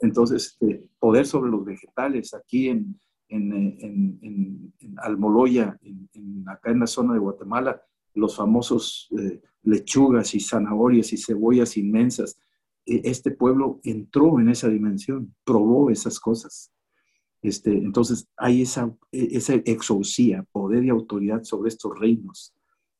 Entonces, 0.00 0.56
este, 0.60 0.84
poder 0.98 1.26
sobre 1.26 1.50
los 1.50 1.64
vegetales 1.64 2.32
aquí 2.34 2.68
en, 2.68 2.98
en, 3.32 3.52
en, 3.80 4.18
en, 4.22 4.72
Almoloya, 4.98 5.78
acá 6.46 6.70
en 6.70 6.80
la 6.80 6.86
zona 6.86 7.14
de 7.14 7.18
Guatemala, 7.18 7.82
los 8.14 8.36
famosos 8.36 9.08
eh, 9.18 9.40
lechugas 9.62 10.34
y 10.34 10.40
zanahorias 10.40 11.12
y 11.12 11.16
cebollas 11.16 11.76
inmensas. 11.76 12.38
E, 12.84 13.00
este 13.04 13.30
pueblo 13.30 13.80
entró 13.84 14.38
en 14.38 14.50
esa 14.50 14.68
dimensión, 14.68 15.34
probó 15.44 15.90
esas 15.90 16.20
cosas. 16.20 16.72
Este, 17.40 17.72
entonces 17.72 18.28
hay 18.36 18.62
esa, 18.62 18.94
e, 19.10 19.28
esa 19.32 19.54
exorcía, 19.54 20.44
poder 20.52 20.84
y 20.84 20.90
autoridad 20.90 21.42
sobre 21.42 21.70
estos 21.70 21.98
reinos, 21.98 22.54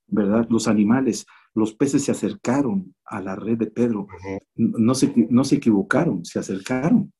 ¿verdad? 0.06 0.46
Los 0.48 0.66
animales, 0.66 1.26
los 1.54 1.74
peces 1.74 2.04
se 2.04 2.12
acercaron 2.12 2.94
a 3.04 3.20
la 3.20 3.36
red 3.36 3.58
de 3.58 3.66
Pedro, 3.66 4.06
no, 4.56 4.94
se, 4.94 5.12
no 5.30 5.44
se 5.44 5.56
equivocaron, 5.56 6.24
se 6.24 6.38
acercaron. 6.38 7.12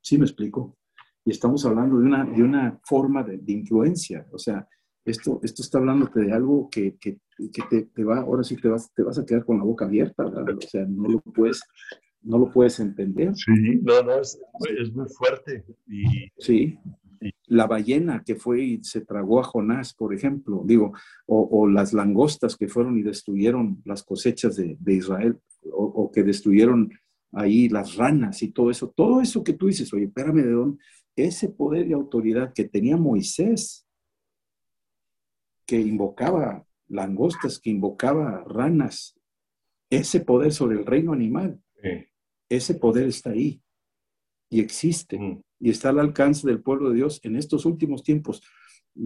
¿Sí 0.00 0.18
me 0.18 0.24
explico? 0.24 0.77
Y 1.28 1.30
estamos 1.30 1.62
hablando 1.66 1.98
de 1.98 2.06
una, 2.06 2.24
de 2.24 2.42
una 2.42 2.80
forma 2.84 3.22
de, 3.22 3.36
de 3.36 3.52
influencia, 3.52 4.26
o 4.32 4.38
sea, 4.38 4.66
esto, 5.04 5.40
esto 5.42 5.60
está 5.60 5.76
hablándote 5.76 6.20
de 6.20 6.32
algo 6.32 6.70
que, 6.70 6.96
que, 6.96 7.18
que 7.52 7.84
te, 7.94 8.02
va, 8.02 8.20
ahora 8.20 8.42
sí 8.42 8.56
te 8.56 8.66
vas, 8.66 8.90
te 8.94 9.02
vas 9.02 9.18
a 9.18 9.26
quedar 9.26 9.44
con 9.44 9.58
la 9.58 9.64
boca 9.64 9.84
abierta, 9.84 10.24
¿verdad? 10.24 10.56
O 10.56 10.60
sea, 10.62 10.86
no 10.88 11.06
lo 11.06 11.20
puedes, 11.20 11.60
no 12.22 12.38
lo 12.38 12.50
puedes 12.50 12.80
entender. 12.80 13.36
Sí, 13.36 13.78
no, 13.82 14.02
no, 14.02 14.20
es, 14.20 14.40
es 14.80 14.90
muy 14.94 15.06
fuerte. 15.10 15.66
Y, 15.86 16.30
sí, 16.38 16.78
la 17.48 17.66
ballena 17.66 18.22
que 18.24 18.34
fue 18.34 18.62
y 18.62 18.82
se 18.82 19.02
tragó 19.02 19.40
a 19.40 19.44
Jonás, 19.44 19.92
por 19.92 20.14
ejemplo, 20.14 20.62
digo, 20.64 20.94
o, 21.26 21.46
o 21.60 21.68
las 21.68 21.92
langostas 21.92 22.56
que 22.56 22.68
fueron 22.68 22.96
y 22.98 23.02
destruyeron 23.02 23.82
las 23.84 24.02
cosechas 24.02 24.56
de, 24.56 24.78
de 24.80 24.94
Israel, 24.94 25.38
o, 25.70 25.84
o, 25.84 26.10
que 26.10 26.22
destruyeron 26.22 26.90
ahí 27.32 27.68
las 27.68 27.96
ranas 27.96 28.42
y 28.42 28.50
todo 28.50 28.70
eso, 28.70 28.94
todo 28.96 29.20
eso 29.20 29.44
que 29.44 29.52
tú 29.52 29.66
dices, 29.66 29.92
oye, 29.92 30.06
espérame, 30.06 30.42
¿de 30.42 30.52
dónde? 30.52 30.78
Ese 31.18 31.48
poder 31.48 31.88
y 31.88 31.92
autoridad 31.92 32.52
que 32.52 32.64
tenía 32.64 32.96
Moisés, 32.96 33.88
que 35.66 35.80
invocaba 35.80 36.64
langostas, 36.86 37.58
que 37.58 37.70
invocaba 37.70 38.44
ranas, 38.44 39.18
ese 39.90 40.20
poder 40.20 40.52
sobre 40.52 40.78
el 40.78 40.86
reino 40.86 41.12
animal, 41.12 41.60
ese 42.48 42.74
poder 42.74 43.08
está 43.08 43.30
ahí 43.30 43.60
y 44.48 44.60
existe 44.60 45.18
mm. 45.18 45.42
y 45.58 45.70
está 45.70 45.88
al 45.88 45.98
alcance 45.98 46.46
del 46.46 46.62
pueblo 46.62 46.90
de 46.90 46.96
Dios 46.96 47.20
en 47.24 47.34
estos 47.34 47.66
últimos 47.66 48.04
tiempos. 48.04 48.40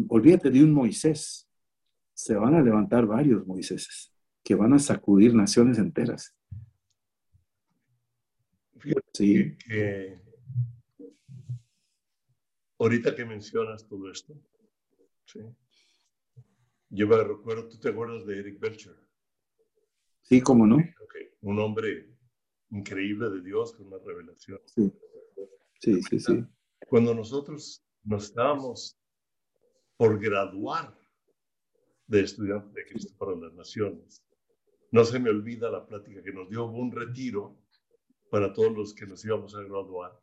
Olvídate 0.08 0.50
de 0.50 0.62
un 0.62 0.72
Moisés, 0.72 1.48
se 2.12 2.34
van 2.34 2.54
a 2.54 2.62
levantar 2.62 3.06
varios 3.06 3.46
Moiséses 3.46 4.12
que 4.44 4.54
van 4.54 4.74
a 4.74 4.78
sacudir 4.78 5.34
naciones 5.34 5.78
enteras. 5.78 6.36
sí. 9.14 9.56
que 9.56 10.20
ahorita 12.82 13.14
que 13.14 13.24
mencionas 13.24 13.86
todo 13.86 14.10
esto, 14.10 14.34
¿sí? 15.24 15.40
Yo 16.90 17.06
me 17.06 17.16
recuerdo, 17.16 17.68
¿tú 17.68 17.78
te 17.78 17.88
acuerdas 17.90 18.26
de 18.26 18.38
Eric 18.38 18.60
Belcher? 18.60 18.96
Sí, 20.22 20.40
cómo 20.40 20.66
no. 20.66 20.76
Un 21.40 21.58
hombre 21.58 22.10
increíble 22.70 23.30
de 23.30 23.40
Dios 23.40 23.72
con 23.72 23.86
una 23.86 23.98
revelación. 23.98 24.60
Sí, 24.66 24.92
sí, 25.80 26.02
sí. 26.02 26.20
sí. 26.20 26.44
Cuando 26.88 27.14
nosotros 27.14 27.84
nos 28.04 28.24
estábamos 28.24 28.98
por 29.96 30.20
graduar 30.20 30.96
de 32.06 32.20
estudiantes 32.20 32.74
de 32.74 32.84
Cristo 32.84 33.14
para 33.16 33.34
las 33.36 33.54
Naciones, 33.54 34.22
no 34.90 35.04
se 35.04 35.18
me 35.18 35.30
olvida 35.30 35.70
la 35.70 35.86
plática 35.86 36.22
que 36.22 36.32
nos 36.32 36.50
dio, 36.50 36.66
un 36.66 36.92
retiro 36.92 37.56
para 38.30 38.52
todos 38.52 38.76
los 38.76 38.94
que 38.94 39.06
nos 39.06 39.24
íbamos 39.24 39.54
a 39.54 39.62
graduar. 39.62 40.18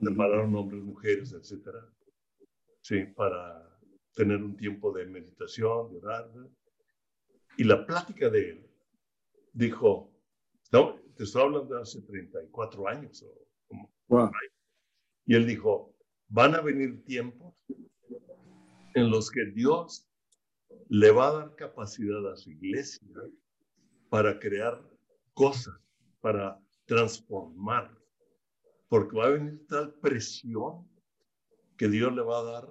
Prepararon 0.00 0.54
hombres, 0.54 0.82
mujeres, 0.82 1.32
etcétera. 1.32 1.86
Sí, 2.80 3.04
para 3.04 3.78
tener 4.14 4.42
un 4.42 4.56
tiempo 4.56 4.92
de 4.92 5.06
meditación, 5.06 5.90
de 5.90 5.98
orar. 5.98 6.30
Y 7.56 7.64
la 7.64 7.86
plática 7.86 8.28
de 8.30 8.50
él 8.50 8.70
dijo, 9.52 10.12
no, 10.72 10.98
te 11.16 11.24
estoy 11.24 11.42
hablando 11.42 11.74
de 11.74 11.82
hace 11.82 12.00
34 12.02 12.88
años. 12.88 13.24
Y 15.26 15.34
él 15.34 15.46
dijo, 15.46 15.94
van 16.28 16.54
a 16.54 16.60
venir 16.60 17.04
tiempos 17.04 17.54
en 18.94 19.10
los 19.10 19.30
que 19.30 19.44
Dios 19.46 20.08
le 20.88 21.10
va 21.10 21.28
a 21.28 21.32
dar 21.32 21.54
capacidad 21.56 22.26
a 22.32 22.36
su 22.36 22.50
iglesia 22.50 23.06
para 24.08 24.38
crear 24.38 24.82
cosas, 25.34 25.74
para 26.20 26.60
transformar, 26.86 27.96
porque 28.90 29.16
va 29.16 29.26
a 29.26 29.30
venir 29.30 29.64
tal 29.68 29.94
presión 29.94 30.86
que 31.78 31.88
Dios 31.88 32.12
le 32.12 32.22
va 32.22 32.40
a 32.40 32.42
dar 32.42 32.68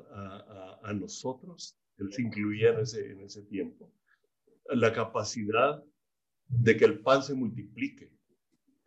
a, 0.84 0.93
nosotros, 0.93 1.78
Él 1.97 2.11
se 2.11 2.22
incluía 2.22 2.72
en 2.72 2.80
ese, 2.80 3.11
en 3.11 3.22
ese 3.22 3.41
tiempo, 3.43 3.91
la 4.65 4.91
capacidad 4.93 5.84
de 6.47 6.78
que 6.78 6.86
el 6.86 6.99
pan 6.99 7.24
se 7.24 7.34
multiplique. 7.34 8.11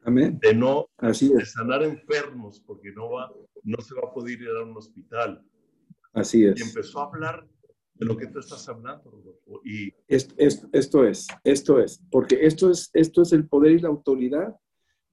Amén. 0.05 0.39
De 0.41 0.53
no 0.53 0.87
Así 0.99 1.33
de 1.33 1.45
sanar 1.47 1.83
enfermos, 1.83 2.61
porque 2.61 2.93
no, 2.93 3.11
va, 3.11 3.33
no 3.63 3.81
se 3.81 3.95
va 3.95 4.03
a 4.09 4.13
poder 4.13 4.41
ir 4.41 4.49
a 4.49 4.63
un 4.63 4.77
hospital. 4.77 5.43
Así 6.13 6.45
es. 6.45 6.61
Y 6.61 6.63
empezó 6.63 7.01
a 7.01 7.07
hablar 7.07 7.49
de 7.95 8.07
lo 8.07 8.17
que 8.17 8.27
tú 8.27 8.41
estás 8.41 8.69
hablando, 8.69 9.11
Rodolfo. 9.11 9.61
Y... 9.65 9.93
Esto, 10.07 10.35
esto, 10.37 10.69
esto 10.73 11.07
es, 11.07 11.29
esto 11.45 11.81
es, 11.81 12.03
porque 12.11 12.45
esto 12.45 12.71
es, 12.71 12.91
esto 12.93 13.23
es 13.23 13.33
el 13.33 13.49
poder 13.49 13.73
y 13.73 13.81
la 13.81 13.89
autoridad, 13.89 14.55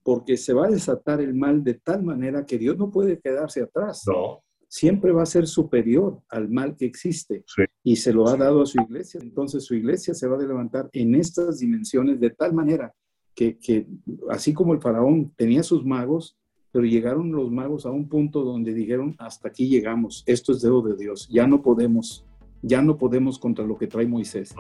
porque 0.10 0.38
se 0.38 0.53
va 0.53 0.66
a 0.66 0.72
desatar 0.72 1.22
el 1.22 1.36
mal 1.36 1.64
de 1.64 1.76
tal 1.76 2.01
manera 2.01 2.43
que 2.47 2.57
Dios 2.57 2.76
no 2.80 2.89
puede 2.89 3.20
quedarse 3.20 3.62
atrás. 3.62 4.01
No 4.07 4.41
siempre 4.72 5.12
va 5.12 5.24
a 5.24 5.26
ser 5.26 5.47
superior 5.47 6.22
al 6.30 6.49
mal 6.49 6.76
que 6.76 6.86
existe 6.86 7.43
y 7.84 7.95
se 7.95 8.14
lo 8.14 8.28
ha 8.28 8.38
dado 8.38 8.62
a 8.62 8.66
su 8.66 8.80
iglesia. 8.80 9.20
Entonces 9.22 9.66
su 9.66 9.74
iglesia 9.74 10.14
se 10.14 10.28
va 10.28 10.38
a 10.38 10.39
levantar 10.39 10.89
en 10.93 11.16
estas 11.16 11.60
dimensiones 11.60 12.20
de 12.20 12.30
tal 12.30 12.53
manera 12.53 12.93
que, 13.36 13.88
así 14.30 14.53
como 14.53 14.74
el 14.74 14.82
faraón 14.82 15.34
tenía 15.36 15.64
sus 15.64 15.86
magos, 15.86 16.38
pero 16.72 16.86
llegaron 16.86 17.32
los 17.32 17.49
magos 17.51 17.86
a 17.86 17.89
un 17.89 18.07
punto 18.07 18.43
donde 18.43 18.74
dijeron, 18.74 19.16
hasta 19.18 19.47
aquí 19.47 19.68
llegamos, 19.70 20.24
esto 20.28 20.51
es 20.51 20.62
dedo 20.62 20.82
de 20.82 20.95
Dios, 20.95 21.28
ya 21.32 21.47
no 21.47 21.62
podemos, 21.62 22.26
ya 22.62 22.82
no 22.82 22.97
podemos 22.97 23.39
contra 23.39 23.66
lo 23.66 23.78
que 23.78 23.88
trae 23.88 24.05
Moisés. 24.05 24.53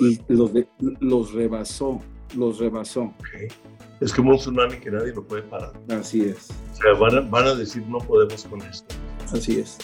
y 0.00 0.18
los, 0.32 0.52
los 1.00 1.32
rebasó, 1.32 2.02
los 2.36 2.58
rebasó. 2.58 3.12
Es 4.00 4.12
como 4.12 4.32
un 4.32 4.38
tsunami 4.38 4.78
que 4.78 4.90
nadie 4.90 5.12
lo 5.12 5.26
puede 5.26 5.42
parar. 5.42 5.72
Así 5.88 6.22
es. 6.22 6.48
O 6.72 6.76
sea, 6.76 6.92
van 6.94 7.16
a, 7.16 7.20
van 7.22 7.46
a 7.46 7.54
decir, 7.54 7.84
no 7.88 7.98
podemos 7.98 8.44
con 8.44 8.62
esto. 8.62 8.94
Así 9.32 9.60
es. 9.60 9.78